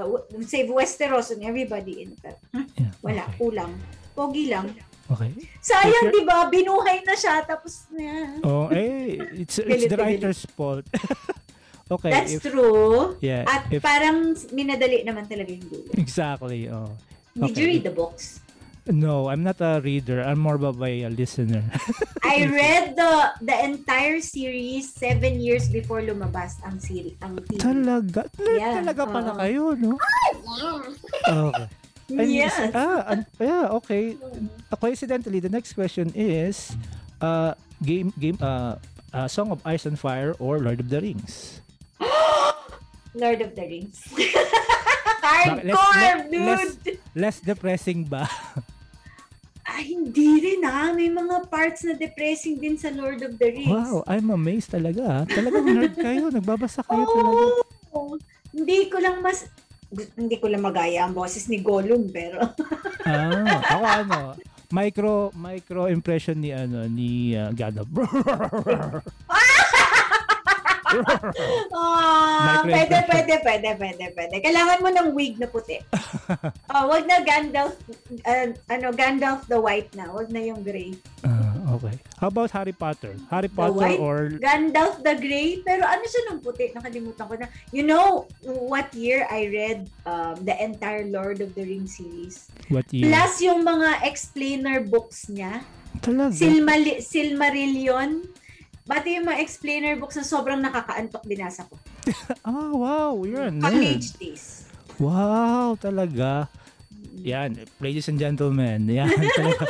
save 0.47 0.71
Westeros 0.71 1.31
and 1.31 1.43
everybody 1.47 2.03
in 2.07 2.15
it. 2.15 2.39
Yeah, 2.79 2.93
Wala, 3.03 3.25
okay. 3.31 3.39
kulang. 3.39 3.73
Pogi 4.19 4.51
lang. 4.51 4.75
Okay. 5.09 5.33
Sayang, 5.65 6.13
di 6.13 6.21
ba? 6.27 6.53
Binuhay 6.53 7.01
na 7.07 7.17
siya 7.17 7.41
tapos 7.47 7.89
na. 7.95 8.37
Oh, 8.45 8.69
eh, 8.69 9.17
it's 9.41 9.57
it's 9.57 9.89
the 9.89 9.97
writer's 9.97 10.45
fault. 10.53 10.85
okay. 11.91 12.11
That's 12.11 12.35
if, 12.37 12.43
true. 12.45 13.17
yeah. 13.21 13.45
At 13.49 13.69
if, 13.73 13.83
parang 13.83 14.35
minadali 14.53 15.05
naman 15.05 15.27
talaga 15.27 15.51
yung 15.53 15.67
dulo. 15.69 15.91
exactly. 15.97 16.69
Oh. 16.69 16.93
Did 17.35 17.55
you 17.55 17.67
Okay. 17.67 17.67
read 17.79 17.85
the 17.85 17.95
books? 17.95 18.41
No, 18.89 19.29
I'm 19.29 19.45
not 19.45 19.61
a 19.61 19.85
reader. 19.85 20.25
I'm 20.25 20.41
more 20.41 20.57
of 20.57 20.81
a 20.81 20.93
listener. 21.13 21.61
I 22.25 22.49
read 22.49 22.97
the 22.97 23.13
the 23.45 23.53
entire 23.53 24.17
series 24.25 24.89
seven 24.89 25.45
years 25.45 25.69
before 25.69 26.01
lumabas 26.01 26.57
ang 26.65 26.81
series 26.81 27.13
ang 27.21 27.37
TV. 27.45 27.61
Talaga? 27.61 28.25
Yeah, 28.41 28.81
talaga 28.81 29.03
pala 29.05 29.31
oo. 29.37 29.41
kayo, 29.45 29.63
no? 29.77 29.93
Okay. 31.29 31.69
And 32.17 32.33
Yes. 32.33 32.57
Ah, 32.73 33.05
an- 33.13 33.29
yeah, 33.37 33.69
okay. 33.77 34.17
Uh, 34.73 34.77
Coincidentally, 34.81 35.45
the 35.45 35.53
next 35.53 35.77
question 35.77 36.09
is, 36.17 36.73
uh, 37.21 37.53
game 37.85 38.17
game 38.17 38.41
uh, 38.41 38.81
uh, 39.13 39.29
Song 39.29 39.53
of 39.53 39.61
Ice 39.69 39.85
and 39.85 40.01
Fire 40.01 40.33
or 40.41 40.57
Lord 40.59 40.81
of 40.81 40.89
the 40.89 41.05
Rings? 41.05 41.61
Lord 43.13 43.41
of 43.41 43.53
the 43.53 43.65
Rings. 43.65 43.99
Hardcore, 45.19 46.29
let's- 46.31 46.77
dude! 46.77 46.99
Less 47.13 47.39
depressing 47.41 48.05
ba? 48.05 48.25
Ah, 49.63 49.79
hindi 49.79 50.41
rin 50.41 50.61
ah. 50.63 50.91
May 50.91 51.09
mga 51.09 51.45
parts 51.47 51.85
na 51.85 51.93
depressing 51.93 52.57
din 52.57 52.75
sa 52.75 52.89
Lord 52.89 53.21
of 53.21 53.37
the 53.37 53.49
Rings. 53.51 53.69
wow, 53.69 54.01
I'm 54.07 54.31
amazed 54.31 54.71
talaga. 54.71 55.05
ah. 55.05 55.25
Talagang 55.25 55.65
nerd 55.67 55.95
kayo. 56.01 56.29
Nagbabasa 56.29 56.81
kayo 56.83 57.05
talaga. 57.05 57.43
Oo. 57.93 58.17
Hindi 58.49 58.89
ko 58.89 58.97
lang 58.97 59.21
mas... 59.21 59.45
Hindi 60.15 60.37
ko 60.37 60.49
lang 60.49 60.61
magaya 60.63 61.03
ang 61.03 61.13
boses 61.13 61.49
ni 61.49 61.61
Gollum, 61.61 62.09
pero... 62.09 62.41
Ah, 63.05 63.41
ako 63.65 63.85
ano, 63.85 64.19
micro 64.69 65.11
micro 65.33 65.89
impression 65.89 66.37
ni 66.37 66.53
ano 66.53 66.85
ni 66.85 67.33
uh, 67.33 67.49
Gandalf. 67.57 67.89
Ah, 69.25 69.48
Micro 70.89 72.65
pwede, 72.65 72.97
pwede, 73.09 73.35
pwede, 73.45 73.69
pwede, 73.77 74.05
pwede. 74.17 74.35
Kailangan 74.41 74.79
mo 74.81 74.89
ng 74.89 75.09
wig 75.13 75.37
na 75.37 75.47
puti. 75.47 75.79
oh, 76.73 76.85
wag 76.91 77.05
na 77.05 77.21
Gandalf, 77.21 77.77
uh, 78.25 78.49
ano, 78.73 78.87
Gandalf 78.93 79.45
the 79.47 79.61
white 79.61 79.93
na. 79.93 80.09
Wag 80.09 80.33
na 80.33 80.41
yung 80.41 80.65
gray. 80.65 80.97
Ah, 81.27 81.77
okay. 81.77 81.97
How 82.17 82.33
about 82.33 82.51
Harry 82.51 82.73
Potter? 82.73 83.15
Harry 83.29 83.51
Potter 83.51 84.01
or 84.01 84.33
Gandalf 84.41 85.03
the 85.05 85.15
gray, 85.19 85.61
pero 85.63 85.85
ano 85.85 86.05
siya 86.05 86.23
nung 86.31 86.41
puti? 86.41 86.73
Nakalimutan 86.73 87.25
ko 87.29 87.35
na. 87.37 87.49
You 87.71 87.85
know 87.85 88.27
what 88.45 88.91
year 88.97 89.29
I 89.29 89.49
read 89.53 89.91
um, 90.09 90.41
the 90.43 90.57
entire 90.57 91.05
Lord 91.07 91.45
of 91.45 91.53
the 91.53 91.65
Rings 91.65 92.01
series? 92.01 92.49
what 92.73 92.89
year? 92.93 93.09
Plus 93.09 93.41
yung 93.43 93.65
mga 93.65 94.05
explainer 94.05 94.81
books 94.85 95.29
niya. 95.29 95.65
Talaga? 96.01 96.33
Silmali- 96.37 97.01
Silmarillion. 97.03 98.25
Pati 98.89 99.15
yung 99.15 99.29
mga 99.29 99.39
explainer 99.39 99.95
books 99.95 100.17
na 100.17 100.25
sobrang 100.25 100.57
nakakaantok 100.59 101.23
binasa 101.23 101.63
ko. 101.63 101.77
Ah, 102.43 102.73
wow. 102.73 103.13
You're 103.21 103.47
a 103.47 103.53
nerd. 103.53 103.69
College 103.69 104.09
days. 104.17 104.65
Wow, 104.97 105.77
talaga. 105.77 106.49
Yan, 107.21 107.55
ladies 107.79 108.09
and 108.09 108.17
gentlemen. 108.17 108.89
Yan, 108.89 109.13
talaga. 109.39 109.69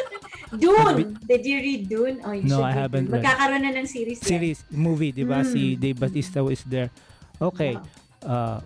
Dune! 0.50 1.18
Did 1.26 1.42
you 1.44 1.58
read 1.58 1.82
Dune? 1.84 2.16
Oh, 2.22 2.32
you 2.32 2.46
No, 2.46 2.62
I 2.62 2.72
haven't 2.72 3.10
read. 3.10 3.20
Magkakaroon 3.20 3.60
na 3.60 3.74
ng 3.74 3.84
series. 3.84 4.22
yan. 4.22 4.28
Series, 4.30 4.58
movie, 4.70 5.10
di 5.10 5.20
ba? 5.20 5.42
Si 5.42 5.74
Mm. 5.74 5.80
Dave 5.82 5.98
Bautista 5.98 6.40
is 6.46 6.62
there. 6.64 6.88
Okay. 7.36 7.76
Uh, 8.22 8.62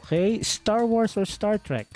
okay. 0.00 0.40
Star 0.40 0.82
Wars 0.82 1.14
or 1.14 1.22
Star 1.22 1.54
Trek? 1.56 1.86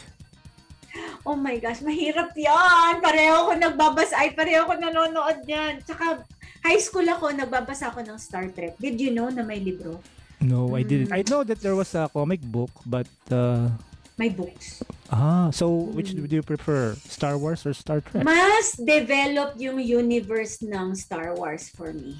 Oh 1.24 1.34
my 1.34 1.56
gosh, 1.56 1.80
mahirap 1.80 2.30
yan. 2.36 3.00
Pareho 3.00 3.48
ko 3.48 3.52
nagbabasa. 3.56 4.14
Ay, 4.14 4.30
pareho 4.30 4.68
ko 4.68 4.76
nanonood 4.76 5.40
yan. 5.44 5.80
Tsaka, 5.80 6.20
high 6.64 6.80
school 6.80 7.04
ako, 7.04 7.28
nagbabasa 7.30 7.92
ako 7.92 8.00
ng 8.00 8.16
Star 8.16 8.48
Trek. 8.48 8.80
Did 8.80 8.96
you 8.96 9.12
know 9.12 9.28
na 9.28 9.44
may 9.44 9.60
libro? 9.60 10.00
No, 10.40 10.72
I 10.74 10.82
didn't. 10.82 11.12
Mm. 11.12 11.18
I 11.18 11.22
know 11.28 11.44
that 11.44 11.60
there 11.60 11.76
was 11.76 11.92
a 11.94 12.08
comic 12.08 12.40
book, 12.40 12.72
but 12.84 13.06
uh, 13.28 13.68
May 14.16 14.28
books. 14.28 14.80
ah, 15.08 15.50
so 15.50 15.68
which 15.92 16.12
Mm. 16.12 16.24
do 16.24 16.36
you 16.36 16.44
prefer, 16.44 16.94
Star 16.96 17.36
Wars 17.36 17.66
or 17.66 17.72
Star 17.72 18.00
Trek? 18.00 18.24
Mas 18.24 18.76
develop 18.78 19.56
yung 19.56 19.76
universe 19.78 20.62
ng 20.62 20.94
Star 20.94 21.34
Wars 21.34 21.68
for 21.68 21.92
me. 21.92 22.16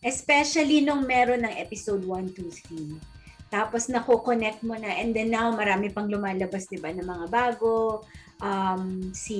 Especially 0.00 0.80
nung 0.80 1.04
meron 1.04 1.44
ng 1.44 1.54
episode 1.56 2.00
1, 2.02 2.32
2, 2.32 2.48
3. 2.72 2.96
Tapos 3.50 3.90
nako-connect 3.90 4.62
mo 4.62 4.74
na 4.74 4.94
and 4.96 5.10
then 5.12 5.28
now 5.28 5.50
marami 5.50 5.90
pang 5.90 6.06
lumalabas 6.06 6.70
'di 6.70 6.78
ba 6.78 6.94
ng 6.94 7.02
mga 7.04 7.26
bago 7.28 8.00
um 8.40 9.10
si 9.12 9.36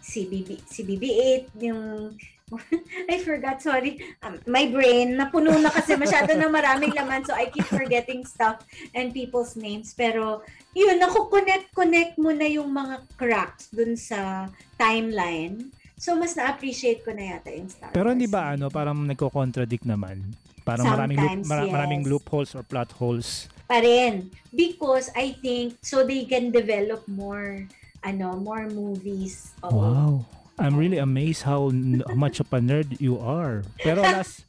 si 0.00 0.26
BB 0.26 0.64
si 0.66 0.80
BB8 0.82 1.44
yung 1.62 2.10
I 3.12 3.18
forgot, 3.24 3.64
sorry. 3.64 4.04
Um, 4.20 4.36
my 4.44 4.68
brain, 4.68 5.16
napuno 5.16 5.56
na 5.56 5.72
kasi 5.72 5.96
masyado 5.96 6.36
na 6.36 6.52
maraming 6.52 6.92
laman 6.98 7.24
so 7.24 7.32
I 7.32 7.48
keep 7.48 7.64
forgetting 7.66 8.28
stuff 8.28 8.62
and 8.92 9.16
people's 9.16 9.56
names. 9.56 9.96
Pero 9.96 10.44
yun, 10.76 11.00
naku-connect-connect 11.00 12.20
mo 12.20 12.30
na 12.36 12.46
yung 12.46 12.68
mga 12.68 13.00
cracks 13.16 13.72
dun 13.72 13.96
sa 13.96 14.48
timeline. 14.76 15.72
So, 15.96 16.12
mas 16.18 16.36
na-appreciate 16.36 17.00
ko 17.00 17.16
na 17.16 17.38
yata 17.38 17.48
yung 17.54 17.70
Star 17.70 17.94
Pero 17.96 18.12
Wars. 18.12 18.14
hindi 18.18 18.28
ba 18.28 18.52
ano, 18.52 18.68
parang 18.68 18.98
nagko-contradict 19.08 19.88
naman? 19.88 20.20
Parang 20.64 20.84
maraming 20.88 21.20
loop, 21.20 21.48
mara- 21.48 21.68
yes. 21.68 21.72
maraming 21.72 22.02
loopholes 22.04 22.50
or 22.52 22.64
plot 22.64 22.92
holes. 22.96 23.48
Pa 23.64 23.80
rin. 23.80 24.28
Because 24.52 25.08
I 25.16 25.32
think, 25.40 25.80
so 25.80 26.04
they 26.04 26.28
can 26.28 26.52
develop 26.52 27.04
more, 27.08 27.64
ano, 28.04 28.36
more 28.36 28.68
movies. 28.68 29.56
Oo. 29.64 29.72
Wow. 29.72 30.12
I'm 30.58 30.78
really 30.78 30.98
amazed 30.98 31.42
how 31.42 31.70
much 32.14 32.38
of 32.38 32.46
a 32.54 32.60
nerd 32.62 33.00
you 33.00 33.18
are. 33.18 33.66
Pero 33.82 34.02
last 34.14 34.46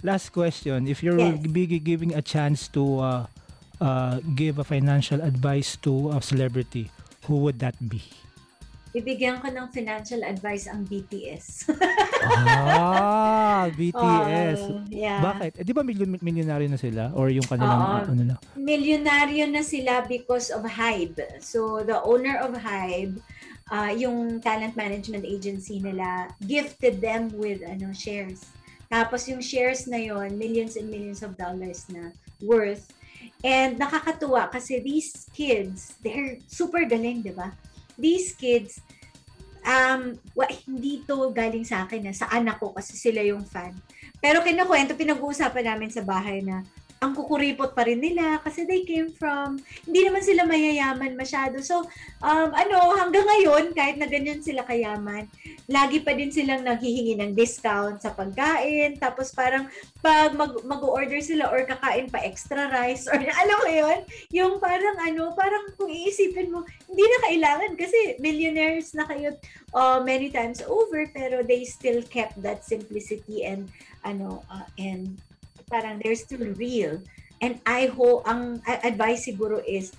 last 0.00 0.32
question, 0.32 0.88
if 0.88 1.04
you're 1.04 1.18
Yes. 1.20 1.44
be 1.44 1.66
giving 1.78 2.16
a 2.16 2.22
chance 2.24 2.66
to 2.72 2.82
uh, 2.98 3.22
uh, 3.78 4.18
give 4.34 4.58
a 4.58 4.64
financial 4.64 5.20
advice 5.20 5.76
to 5.84 6.16
a 6.16 6.22
celebrity, 6.22 6.88
who 7.28 7.44
would 7.44 7.60
that 7.60 7.76
be? 7.78 8.00
Bibigyan 8.92 9.40
ko 9.40 9.48
ng 9.48 9.72
financial 9.72 10.20
advice 10.20 10.68
ang 10.68 10.84
BTS. 10.84 11.64
ah, 12.28 13.64
BTS. 13.78 14.58
Oh, 14.68 14.84
yeah. 14.92 15.16
Bakit? 15.24 15.60
Eh, 15.60 15.64
di 15.64 15.72
ba 15.72 15.80
milyon 15.80 16.20
milyonaryo 16.20 16.68
na 16.68 16.76
sila? 16.76 17.08
Or 17.16 17.32
yung 17.32 17.48
kanilang, 17.48 18.04
Oo. 18.04 18.12
ano 18.12 18.22
na? 18.22 18.36
milyonaryo 18.52 19.48
na 19.48 19.64
sila 19.64 20.04
because 20.04 20.52
of 20.52 20.60
Hybe. 20.68 21.24
So, 21.40 21.80
the 21.80 22.04
owner 22.04 22.36
of 22.44 22.52
Hybe, 22.52 23.16
uh, 23.72 23.92
yung 23.96 24.38
talent 24.44 24.76
management 24.76 25.24
agency 25.24 25.80
nila, 25.80 26.28
gifted 26.44 27.00
them 27.00 27.32
with 27.40 27.64
ano 27.64 27.90
shares. 27.96 28.44
Tapos 28.92 29.24
yung 29.24 29.40
shares 29.40 29.88
na 29.88 29.96
yon 29.96 30.36
millions 30.36 30.76
and 30.76 30.92
millions 30.92 31.24
of 31.24 31.32
dollars 31.40 31.88
na 31.88 32.12
worth. 32.44 32.92
And 33.40 33.80
nakakatuwa 33.80 34.52
kasi 34.52 34.84
these 34.84 35.26
kids, 35.32 35.96
they're 36.04 36.36
super 36.44 36.84
galing, 36.84 37.24
di 37.24 37.32
ba? 37.32 37.56
These 37.96 38.36
kids, 38.36 38.84
um, 39.64 40.20
wa, 40.36 40.46
hindi 40.68 41.02
to 41.08 41.32
galing 41.32 41.64
sa 41.64 41.88
akin 41.88 42.06
na 42.06 42.14
sa 42.14 42.28
anak 42.28 42.60
ko 42.60 42.76
kasi 42.76 42.94
sila 42.94 43.24
yung 43.24 43.42
fan. 43.42 43.72
Pero 44.22 44.44
kinukwento, 44.44 44.94
pinag-uusapan 44.94 45.74
namin 45.74 45.90
sa 45.90 46.04
bahay 46.04 46.44
na 46.44 46.62
ang 47.02 47.18
kukuripot 47.18 47.74
pa 47.74 47.82
rin 47.82 47.98
nila 47.98 48.38
kasi 48.38 48.62
they 48.62 48.86
came 48.86 49.10
from, 49.10 49.58
hindi 49.82 50.06
naman 50.06 50.22
sila 50.22 50.46
mayayaman 50.46 51.18
masyado. 51.18 51.58
So, 51.58 51.82
um, 52.22 52.50
ano, 52.54 52.94
hanggang 52.94 53.26
ngayon, 53.26 53.74
kahit 53.74 53.98
na 53.98 54.06
ganyan 54.06 54.38
sila 54.38 54.62
kayaman, 54.62 55.26
lagi 55.66 55.98
pa 55.98 56.14
din 56.14 56.30
silang 56.30 56.62
naghihingi 56.62 57.18
ng 57.18 57.34
discount 57.34 57.98
sa 57.98 58.14
pagkain. 58.14 59.02
Tapos 59.02 59.34
parang 59.34 59.66
pag 59.98 60.30
mag, 60.38 60.54
mag-order 60.62 61.18
sila 61.18 61.50
or 61.50 61.66
kakain 61.66 62.06
pa 62.06 62.22
extra 62.22 62.70
rice 62.70 63.10
or 63.10 63.18
alam 63.42 63.58
mo 63.58 63.68
yun, 63.68 63.98
yung 64.30 64.62
parang 64.62 64.94
ano, 65.02 65.34
parang 65.34 65.74
kung 65.74 65.90
iisipin 65.90 66.54
mo, 66.54 66.62
hindi 66.86 67.02
na 67.02 67.18
kailangan 67.26 67.70
kasi 67.74 67.98
millionaires 68.22 68.94
na 68.94 69.10
kayo 69.10 69.34
uh, 69.74 69.98
many 69.98 70.30
times 70.30 70.62
over 70.70 71.02
pero 71.10 71.42
they 71.42 71.66
still 71.66 71.98
kept 72.06 72.38
that 72.38 72.62
simplicity 72.62 73.42
and 73.42 73.66
ano 74.06 74.46
uh, 74.46 74.66
and 74.78 75.18
parang 75.72 75.96
they're 76.04 76.18
still 76.18 76.44
real. 76.60 77.00
And 77.40 77.58
I 77.64 77.88
hope, 77.88 78.28
ang 78.28 78.60
advice 78.84 79.24
siguro 79.24 79.64
is, 79.64 79.96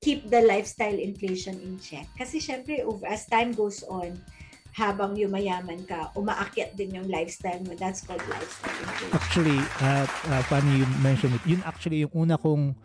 keep 0.00 0.30
the 0.30 0.46
lifestyle 0.46 0.94
inflation 0.94 1.58
in 1.58 1.82
check. 1.82 2.06
Kasi 2.14 2.38
syempre, 2.38 2.86
as 3.04 3.26
time 3.26 3.50
goes 3.50 3.82
on, 3.90 4.14
habang 4.76 5.16
yumayaman 5.16 5.82
ka, 5.88 6.12
umaakyat 6.14 6.76
din 6.76 7.00
yung 7.00 7.08
lifestyle 7.08 7.58
mo. 7.64 7.72
That's 7.74 8.04
called 8.04 8.22
lifestyle 8.28 8.76
inflation. 8.76 9.08
Actually, 9.16 9.60
uh, 9.80 10.06
uh, 10.30 10.42
funny 10.46 10.84
you 10.84 10.86
mentioned 11.00 11.34
it. 11.34 11.42
Yun 11.48 11.64
actually 11.64 12.04
yung 12.04 12.12
una 12.12 12.36
kong 12.36 12.76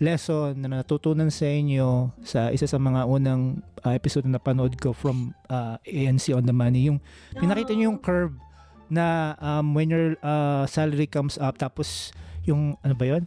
lesson 0.00 0.56
na 0.56 0.80
natutunan 0.80 1.28
sa 1.28 1.44
inyo 1.44 2.14
sa 2.24 2.48
isa 2.54 2.64
sa 2.64 2.80
mga 2.80 3.04
unang 3.04 3.60
uh, 3.84 3.92
episode 3.92 4.24
na 4.24 4.40
napanood 4.40 4.78
ko 4.80 4.94
from 4.94 5.36
uh, 5.50 5.76
ANC 5.84 6.30
on 6.32 6.46
the 6.46 6.54
Money. 6.54 6.88
Yung 6.88 7.02
pinakita 7.36 7.74
niyo 7.74 7.92
yung 7.92 8.00
curve 8.00 8.32
na 8.90 9.38
um, 9.38 9.72
when 9.72 9.88
your 9.88 10.18
uh, 10.20 10.66
salary 10.66 11.06
comes 11.06 11.38
up 11.38 11.56
tapos 11.56 12.10
yung 12.44 12.76
ano 12.82 12.94
ba 12.98 13.06
yun? 13.06 13.24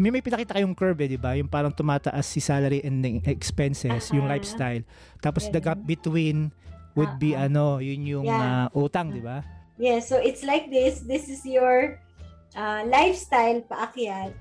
May 0.00 0.08
may 0.08 0.24
pinakita 0.24 0.56
kayong 0.56 0.72
curve 0.72 1.04
eh, 1.04 1.14
di 1.14 1.20
ba? 1.20 1.36
Yung 1.36 1.52
parang 1.52 1.70
tumataas 1.70 2.24
si 2.24 2.40
salary 2.40 2.80
and 2.80 3.04
expenses, 3.28 4.08
yung 4.10 4.24
Aha. 4.24 4.40
lifestyle. 4.40 4.82
Tapos 5.20 5.52
the 5.52 5.60
gap 5.60 5.84
between 5.84 6.48
would 6.96 7.12
be 7.20 7.36
Ah, 7.36 7.44
ah. 7.44 7.48
ano, 7.48 7.64
yun 7.78 8.00
yung 8.08 8.26
Yeah. 8.26 8.68
uh, 8.72 8.76
utang, 8.76 9.12
di 9.12 9.20
ba? 9.20 9.44
Yeah, 9.76 10.00
so 10.00 10.16
it's 10.16 10.44
like 10.44 10.72
this. 10.72 11.04
This 11.04 11.28
is 11.28 11.44
your 11.44 12.00
uh, 12.56 12.84
lifestyle 12.88 13.64
paakyat. 13.68 14.32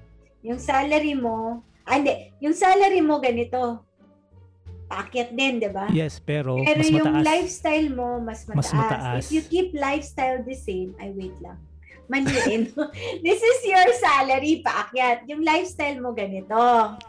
Yung 0.43 0.59
salary 0.59 1.15
mo, 1.15 1.63
ah, 1.83 1.99
hindi, 1.99 2.31
yung 2.39 2.55
salary 2.55 3.03
mo 3.03 3.19
ganito. 3.19 3.83
Paakyat 4.91 5.29
din, 5.31 5.53
di 5.57 5.71
ba? 5.71 5.87
Yes, 5.89 6.19
pero, 6.19 6.59
Pero 6.59 6.77
mas 6.77 6.91
yung 6.91 7.07
mataas. 7.07 7.23
lifestyle 7.23 7.89
mo, 7.89 8.19
mas 8.19 8.43
mataas. 8.43 8.59
Mas 8.59 8.69
mataas. 8.75 9.23
If 9.23 9.31
you 9.31 9.41
keep 9.43 9.71
lifestyle 9.71 10.43
the 10.43 10.51
same, 10.53 10.91
ay 10.99 11.15
wait 11.15 11.33
lang. 11.39 11.55
Maniin. 12.11 12.67
This 13.23 13.39
is 13.39 13.59
your 13.63 13.87
salary, 13.95 14.59
paakyat. 14.59 15.31
Yung 15.31 15.47
lifestyle 15.47 15.95
mo 16.03 16.11
ganito. 16.11 16.59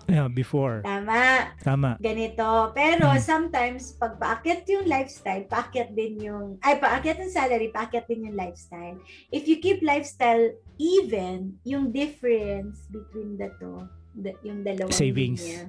Yeah, 0.06 0.30
before. 0.30 0.78
Tama. 0.86 1.50
Tama. 1.58 1.98
Ganito. 1.98 2.70
Pero 2.70 3.10
Hmm. 3.10 3.18
sometimes, 3.18 3.98
pag 3.98 4.14
paakyat 4.14 4.62
yung 4.70 4.86
lifestyle, 4.86 5.42
paakyat 5.50 5.90
din 5.90 6.22
yung, 6.22 6.54
ay, 6.62 6.78
paakyat 6.78 7.18
yung 7.18 7.34
salary, 7.34 7.74
paakyat 7.74 8.06
din 8.06 8.30
yung 8.30 8.38
lifestyle. 8.38 8.94
If 9.34 9.50
you 9.50 9.58
keep 9.58 9.82
lifestyle 9.82 10.54
even, 10.78 11.58
yung 11.66 11.90
difference 11.90 12.86
between 12.86 13.34
the 13.34 13.50
two, 13.58 13.82
the, 14.14 14.38
yung 14.46 14.62
dalawang 14.62 14.94
Savings. 14.94 15.42
linya, 15.42 15.66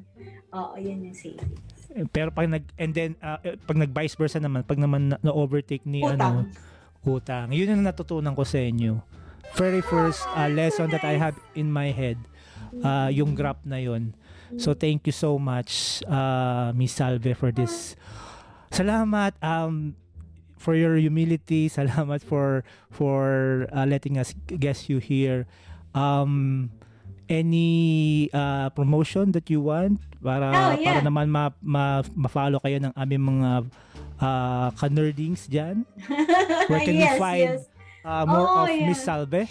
Oo, 0.53 0.77
yun 0.77 1.09
yung 1.09 1.17
savings. 1.17 1.72
Pero 2.09 2.33
pag 2.33 2.49
nag 2.49 2.65
and 2.81 2.91
then 2.93 3.13
uh, 3.21 3.37
pag 3.69 3.77
nag 3.77 3.93
vice 3.93 4.17
versa 4.17 4.41
naman, 4.41 4.65
pag 4.65 4.81
naman 4.81 5.13
na, 5.13 5.31
overtake 5.31 5.85
ni 5.85 6.01
ano, 6.01 6.17
Utang. 6.17 6.37
utang. 7.05 7.47
Yun 7.53 7.69
ang 7.77 7.83
natutunan 7.85 8.33
ko 8.33 8.41
sa 8.41 8.57
inyo. 8.57 8.97
Very 9.53 9.85
first 9.85 10.25
uh, 10.33 10.49
lesson 10.49 10.89
that 10.89 11.05
I 11.05 11.21
have 11.21 11.37
in 11.53 11.69
my 11.69 11.93
head, 11.93 12.17
uh, 12.81 13.13
yung 13.13 13.37
graph 13.37 13.61
na 13.61 13.77
yun. 13.77 14.17
So 14.57 14.73
thank 14.73 15.05
you 15.09 15.13
so 15.13 15.37
much, 15.41 16.01
uh, 16.05 16.73
Miss 16.73 16.93
Salve, 16.93 17.33
for 17.33 17.49
this. 17.49 17.97
Salamat 18.73 19.33
um, 19.41 19.97
for 20.57 20.73
your 20.73 20.97
humility. 20.97 21.69
Salamat 21.69 22.21
for 22.21 22.65
for 22.89 23.65
uh, 23.73 23.85
letting 23.85 24.17
us 24.17 24.33
guess 24.49 24.89
you 24.89 24.97
here. 24.97 25.45
Um, 25.93 26.69
any 27.33 28.29
uh, 28.29 28.69
promotion 28.71 29.33
that 29.33 29.49
you 29.49 29.59
want 29.65 29.97
para 30.21 30.53
Oh, 30.53 30.71
yeah. 30.77 30.93
para 30.93 31.01
naman 31.01 31.27
ma, 31.27 31.49
ma, 31.59 32.05
ma-follow 32.13 32.61
kayo 32.61 32.77
ng 32.79 32.93
aming 32.93 33.23
mga 33.25 33.49
uh, 34.21 34.69
ka-nerdings 34.77 35.49
dyan? 35.49 35.81
Where 36.69 36.85
can 36.85 36.95
yes, 36.95 37.17
find 37.17 37.57
yes. 37.57 37.67
uh, 38.05 38.23
more 38.29 38.45
Oh, 38.47 38.63
of 38.63 38.69
yeah. 38.69 38.87
Miss 38.87 39.01
Salve? 39.01 39.49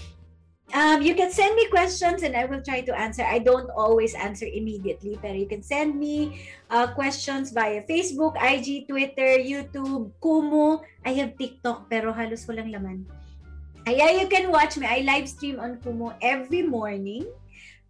Um, 0.72 1.04
you 1.04 1.12
can 1.12 1.28
send 1.28 1.52
me 1.52 1.68
questions 1.68 2.24
and 2.24 2.32
I 2.32 2.48
will 2.48 2.64
try 2.64 2.80
to 2.80 2.96
answer. 2.96 3.20
I 3.20 3.44
don't 3.44 3.68
always 3.76 4.16
answer 4.16 4.48
immediately, 4.48 5.20
pero 5.20 5.36
you 5.36 5.44
can 5.44 5.60
send 5.60 6.00
me 6.00 6.40
uh, 6.72 6.88
questions 6.96 7.52
via 7.52 7.84
Facebook, 7.84 8.40
IG, 8.40 8.88
Twitter, 8.88 9.36
YouTube, 9.36 10.16
Kumu. 10.16 10.80
I 11.04 11.12
have 11.20 11.36
TikTok, 11.36 11.92
pero 11.92 12.08
halos 12.16 12.48
walang 12.48 12.72
laman. 12.72 13.04
Yeah, 13.84 14.16
you 14.16 14.24
can 14.32 14.48
watch 14.48 14.80
me. 14.80 14.88
I 14.88 15.04
live 15.04 15.28
stream 15.28 15.60
on 15.60 15.76
Kumu 15.84 16.16
every 16.24 16.64
morning, 16.64 17.28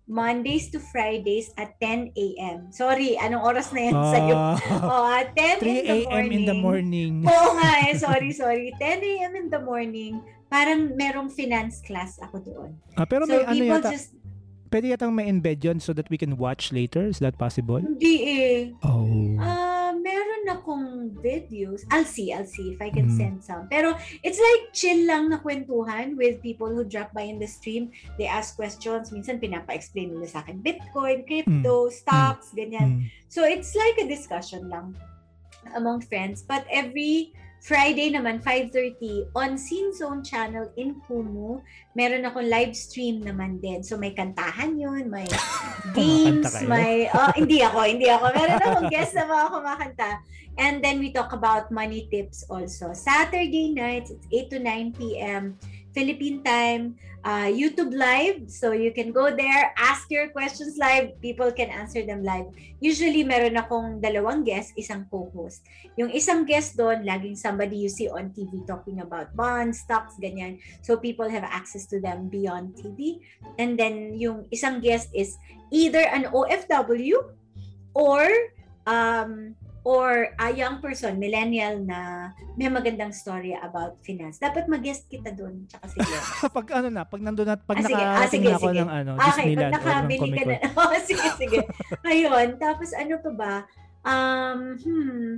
Mondays 0.05 0.69
to 0.69 0.83
Fridays 0.83 1.55
at 1.55 1.79
10 1.79 2.11
a.m. 2.13 2.75
Sorry, 2.75 3.15
anong 3.17 3.43
oras 3.47 3.71
na 3.71 3.81
yan 3.87 3.95
sa'yo? 3.95 4.35
Ah, 4.35 4.57
Oh, 4.83 5.07
at 5.07 5.31
10 5.39 5.63
3 5.63 5.71
in 5.71 5.77
the 5.79 5.95
a.m. 6.11 6.27
in 6.29 6.43
the 6.45 6.57
morning. 6.59 7.13
Oo 7.31 7.49
nga 7.55 7.71
eh, 7.87 7.95
sorry, 7.95 8.35
sorry. 8.35 8.75
10 8.77 8.99
a.m. 8.99 9.33
in 9.39 9.47
the 9.47 9.63
morning, 9.63 10.19
parang 10.51 10.93
merong 10.99 11.31
finance 11.31 11.81
class 11.81 12.19
ako 12.19 12.37
doon. 12.43 12.71
Ah, 12.99 13.07
pero 13.07 13.25
so 13.25 13.33
may 13.33 13.47
ano 13.47 13.63
yata, 13.63 13.89
just, 13.95 14.13
pwede 14.69 14.91
yatang 14.91 15.15
may 15.15 15.31
embed 15.31 15.63
yun 15.63 15.79
so 15.79 15.95
that 15.95 16.11
we 16.11 16.19
can 16.19 16.35
watch 16.35 16.75
later? 16.75 17.07
Is 17.07 17.23
that 17.23 17.39
possible? 17.39 17.79
hindi 17.79 18.15
eh. 18.27 18.59
Oh. 18.83 19.39
Ah, 19.39 19.72
meron 20.43 20.59
akong 20.59 20.87
videos. 21.23 21.87
I'll 21.91 22.05
see, 22.05 22.33
I'll 22.33 22.47
see 22.47 22.75
if 22.75 22.83
I 22.83 22.91
can 22.91 23.09
Mm. 23.11 23.17
send 23.17 23.37
some. 23.45 23.69
Pero 23.71 23.95
it's 24.23 24.39
like 24.39 24.75
chill 24.75 25.07
lang 25.07 25.31
na 25.31 25.39
kwentuhan 25.39 26.19
with 26.19 26.43
people 26.43 26.69
who 26.69 26.83
drop 26.85 27.15
by 27.15 27.23
in 27.23 27.39
the 27.39 27.47
stream. 27.47 27.91
They 28.19 28.27
ask 28.27 28.57
questions. 28.59 29.15
Minsan 29.15 29.39
pinapa-explain 29.39 30.11
nila 30.11 30.27
sa 30.27 30.43
akin 30.43 30.59
Bitcoin, 30.63 31.25
crypto, 31.27 31.89
stocks, 31.91 32.51
ganyan. 32.55 33.03
Mm. 33.03 33.11
So 33.31 33.47
it's 33.47 33.73
like 33.79 34.03
a 34.03 34.07
discussion 34.07 34.67
lang 34.69 34.99
among 35.79 36.03
friends. 36.03 36.43
But 36.43 36.67
every 36.67 37.33
Friday 37.63 38.11
naman, 38.11 38.43
5.30, 38.43 39.31
on 39.39 39.55
Scene 39.55 39.95
Zone 39.95 40.19
channel 40.27 40.67
in 40.75 40.99
Kumu, 41.07 41.63
meron 41.95 42.27
akong 42.27 42.51
live 42.51 42.75
stream 42.75 43.23
naman 43.23 43.63
din. 43.63 43.87
So 43.87 43.95
may 43.95 44.11
kantahan 44.11 44.75
yun, 44.75 45.07
may 45.07 45.31
games, 45.97 46.51
may... 46.67 47.07
Oh, 47.15 47.31
hindi 47.39 47.63
ako, 47.63 47.87
hindi 47.87 48.11
ako. 48.11 48.35
Meron 48.35 48.59
akong 48.67 48.91
guest 48.91 49.15
na 49.15 49.31
mga 49.31 49.47
kumakanta. 49.55 50.11
And 50.59 50.83
then 50.83 50.99
we 50.99 51.15
talk 51.15 51.31
about 51.31 51.71
money 51.71 52.11
tips 52.11 52.43
also. 52.51 52.99
Saturday 52.99 53.71
nights, 53.71 54.11
it's 54.11 54.27
8 54.51 54.51
to 54.51 54.59
9 54.59 54.99
p.m. 54.99 55.55
Philippine 55.93 56.43
time, 56.43 56.97
uh, 57.25 57.49
YouTube 57.49 57.95
live. 57.95 58.51
So 58.51 58.73
you 58.73 58.93
can 58.93 59.13
go 59.13 59.31
there, 59.31 59.73
ask 59.79 60.11
your 60.11 60.29
questions 60.35 60.77
live. 60.77 61.15
People 61.21 61.53
can 61.53 61.71
answer 61.71 62.03
them 62.05 62.25
live. 62.25 62.51
Usually, 62.81 63.23
meron 63.23 63.57
akong 63.57 64.03
dalawang 64.03 64.43
guest, 64.45 64.75
isang 64.77 65.07
co-host. 65.09 65.63
Yung 65.97 66.11
isang 66.11 66.45
guest 66.45 66.75
doon, 66.75 67.07
laging 67.07 67.39
somebody 67.39 67.79
you 67.79 67.91
see 67.93 68.11
on 68.11 68.35
TV 68.35 68.65
talking 68.67 69.01
about 69.01 69.33
bonds, 69.37 69.85
stocks, 69.85 70.19
ganyan. 70.19 70.59
So 70.83 70.99
people 70.99 71.29
have 71.31 71.47
access 71.47 71.87
to 71.95 72.01
them 72.01 72.29
beyond 72.29 72.75
TV. 72.75 73.23
And 73.57 73.79
then 73.79 74.17
yung 74.19 74.51
isang 74.51 74.83
guest 74.83 75.13
is 75.15 75.39
either 75.71 76.03
an 76.09 76.33
OFW 76.33 77.21
or 77.95 78.25
um 78.83 79.55
or 79.83 80.31
a 80.39 80.55
young 80.55 80.79
person, 80.79 81.19
millennial 81.19 81.83
na 81.83 82.31
may 82.55 82.71
magandang 82.71 83.11
story 83.11 83.51
about 83.59 83.99
finance. 84.07 84.39
Dapat 84.39 84.71
mag-guest 84.71 85.11
kita 85.11 85.35
doon, 85.35 85.67
tsaka 85.67 85.91
si 85.91 85.99
pag 86.57 86.67
ano 86.71 86.89
na, 86.89 87.03
pag 87.03 87.19
nandun 87.19 87.47
na, 87.51 87.59
pag 87.59 87.83
Ah, 87.83 87.87
sige. 87.87 87.99
Ah, 87.99 88.07
nakarating 88.07 88.31
sige, 88.31 88.47
na 88.47 88.55
ako 88.55 88.69
sige. 88.71 88.79
ng 88.79 88.91
ano, 88.91 89.11
Okay, 89.13 89.19
pag 89.19 89.35
Disneyland 89.35 89.59
ng 89.59 89.75
nakabili 89.75 90.31
ka 90.31 90.43
na. 90.47 90.57
Oh, 90.83 90.95
sige, 91.03 91.27
sige. 91.35 91.59
Ayun. 92.07 92.49
Tapos 92.63 92.91
ano 92.95 93.15
pa 93.19 93.31
ba? 93.35 93.55
Um, 94.03 94.59
hmm. 94.83 95.31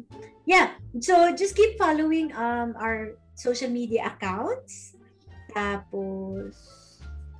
Yeah. 0.44 0.76
So, 1.00 1.32
just 1.32 1.56
keep 1.56 1.76
following 1.80 2.32
um 2.36 2.76
our 2.76 3.16
social 3.36 3.72
media 3.72 4.12
accounts. 4.12 4.96
Tapos, 5.52 6.52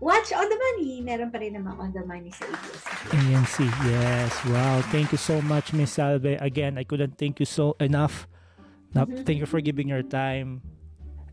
watch 0.05 0.29
On 0.37 0.45
The 0.45 0.59
Money. 0.61 1.01
Meron 1.01 1.33
pa 1.33 1.41
rin 1.41 1.57
naman 1.57 1.81
On 1.81 1.89
The 1.89 2.05
Money 2.05 2.29
sa 2.29 2.45
ABS. 2.45 2.85
ANC, 3.17 3.57
yes. 3.89 4.33
Wow. 4.45 4.85
Thank 4.93 5.17
you 5.17 5.21
so 5.21 5.41
much, 5.41 5.73
Miss 5.73 5.97
Salve. 5.97 6.37
Again, 6.37 6.77
I 6.77 6.85
couldn't 6.85 7.17
thank 7.17 7.41
you 7.41 7.49
so 7.49 7.73
enough. 7.81 8.29
Mhm. 8.93 9.25
Thank 9.25 9.41
you 9.41 9.49
for 9.49 9.65
giving 9.65 9.89
your 9.89 10.05
time. 10.05 10.61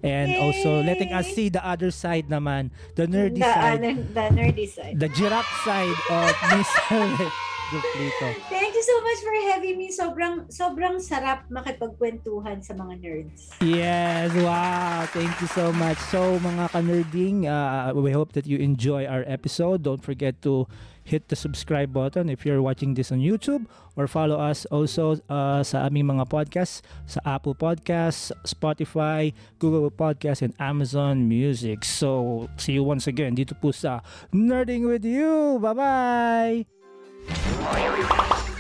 And 0.02 0.34
also 0.34 0.82
letting 0.82 1.14
us 1.14 1.30
Yay! 1.30 1.36
see 1.38 1.48
the 1.54 1.62
other 1.62 1.94
side 1.94 2.26
naman, 2.26 2.74
the 2.98 3.06
nerdy 3.06 3.38
the, 3.38 3.54
side, 3.54 3.86
ano, 3.86 4.02
the 4.02 4.26
nerdy 4.34 4.66
side. 4.66 4.98
the 4.98 5.06
giraffe 5.14 5.54
side 5.62 5.94
of 6.10 6.34
Miss 6.58 6.66
Salve 6.90 7.30
Duplito. 7.72 8.28
Thank 8.52 8.76
you 8.76 8.84
so 8.84 8.96
much 9.00 9.20
for 9.24 9.36
having 9.56 9.76
me. 9.80 9.88
Sobrang, 9.88 10.36
sobrang 10.52 11.00
sarap 11.00 11.48
makipagkwentuhan 11.48 12.60
sa 12.60 12.76
mga 12.76 12.94
nerds. 13.00 13.56
Yes, 13.64 14.36
wow. 14.36 15.08
Thank 15.16 15.32
you 15.40 15.48
so 15.48 15.72
much. 15.72 15.98
So 16.12 16.36
mga 16.44 16.76
ka-nerding, 16.76 17.48
uh, 17.48 17.96
we 17.96 18.12
hope 18.12 18.36
that 18.36 18.44
you 18.44 18.60
enjoy 18.60 19.08
our 19.08 19.24
episode. 19.24 19.88
Don't 19.88 20.04
forget 20.04 20.44
to 20.44 20.68
hit 21.04 21.30
the 21.30 21.36
subscribe 21.36 21.92
button 21.94 22.30
if 22.30 22.46
you're 22.46 22.62
watching 22.62 22.94
this 22.94 23.12
on 23.12 23.20
YouTube 23.20 23.66
or 23.96 24.08
follow 24.08 24.38
us 24.38 24.66
also 24.70 25.18
uh, 25.30 25.64
sa 25.64 25.88
aming 25.90 26.06
mga 26.06 26.30
podcasts 26.30 26.86
sa 27.10 27.20
Apple 27.26 27.56
Podcasts, 27.56 28.30
Spotify, 28.46 29.34
Google 29.58 29.90
Podcasts, 29.90 30.42
and 30.46 30.54
Amazon 30.60 31.28
Music. 31.28 31.84
So, 31.84 32.48
see 32.58 32.78
you 32.78 32.84
once 32.84 33.08
again 33.08 33.34
dito 33.34 33.58
po 33.58 33.74
sa 33.74 34.06
Nerding 34.30 34.86
With 34.88 35.06
You. 35.06 35.58
Bye-bye! 35.58 36.81
Thank 37.28 38.46
you. 38.48 38.51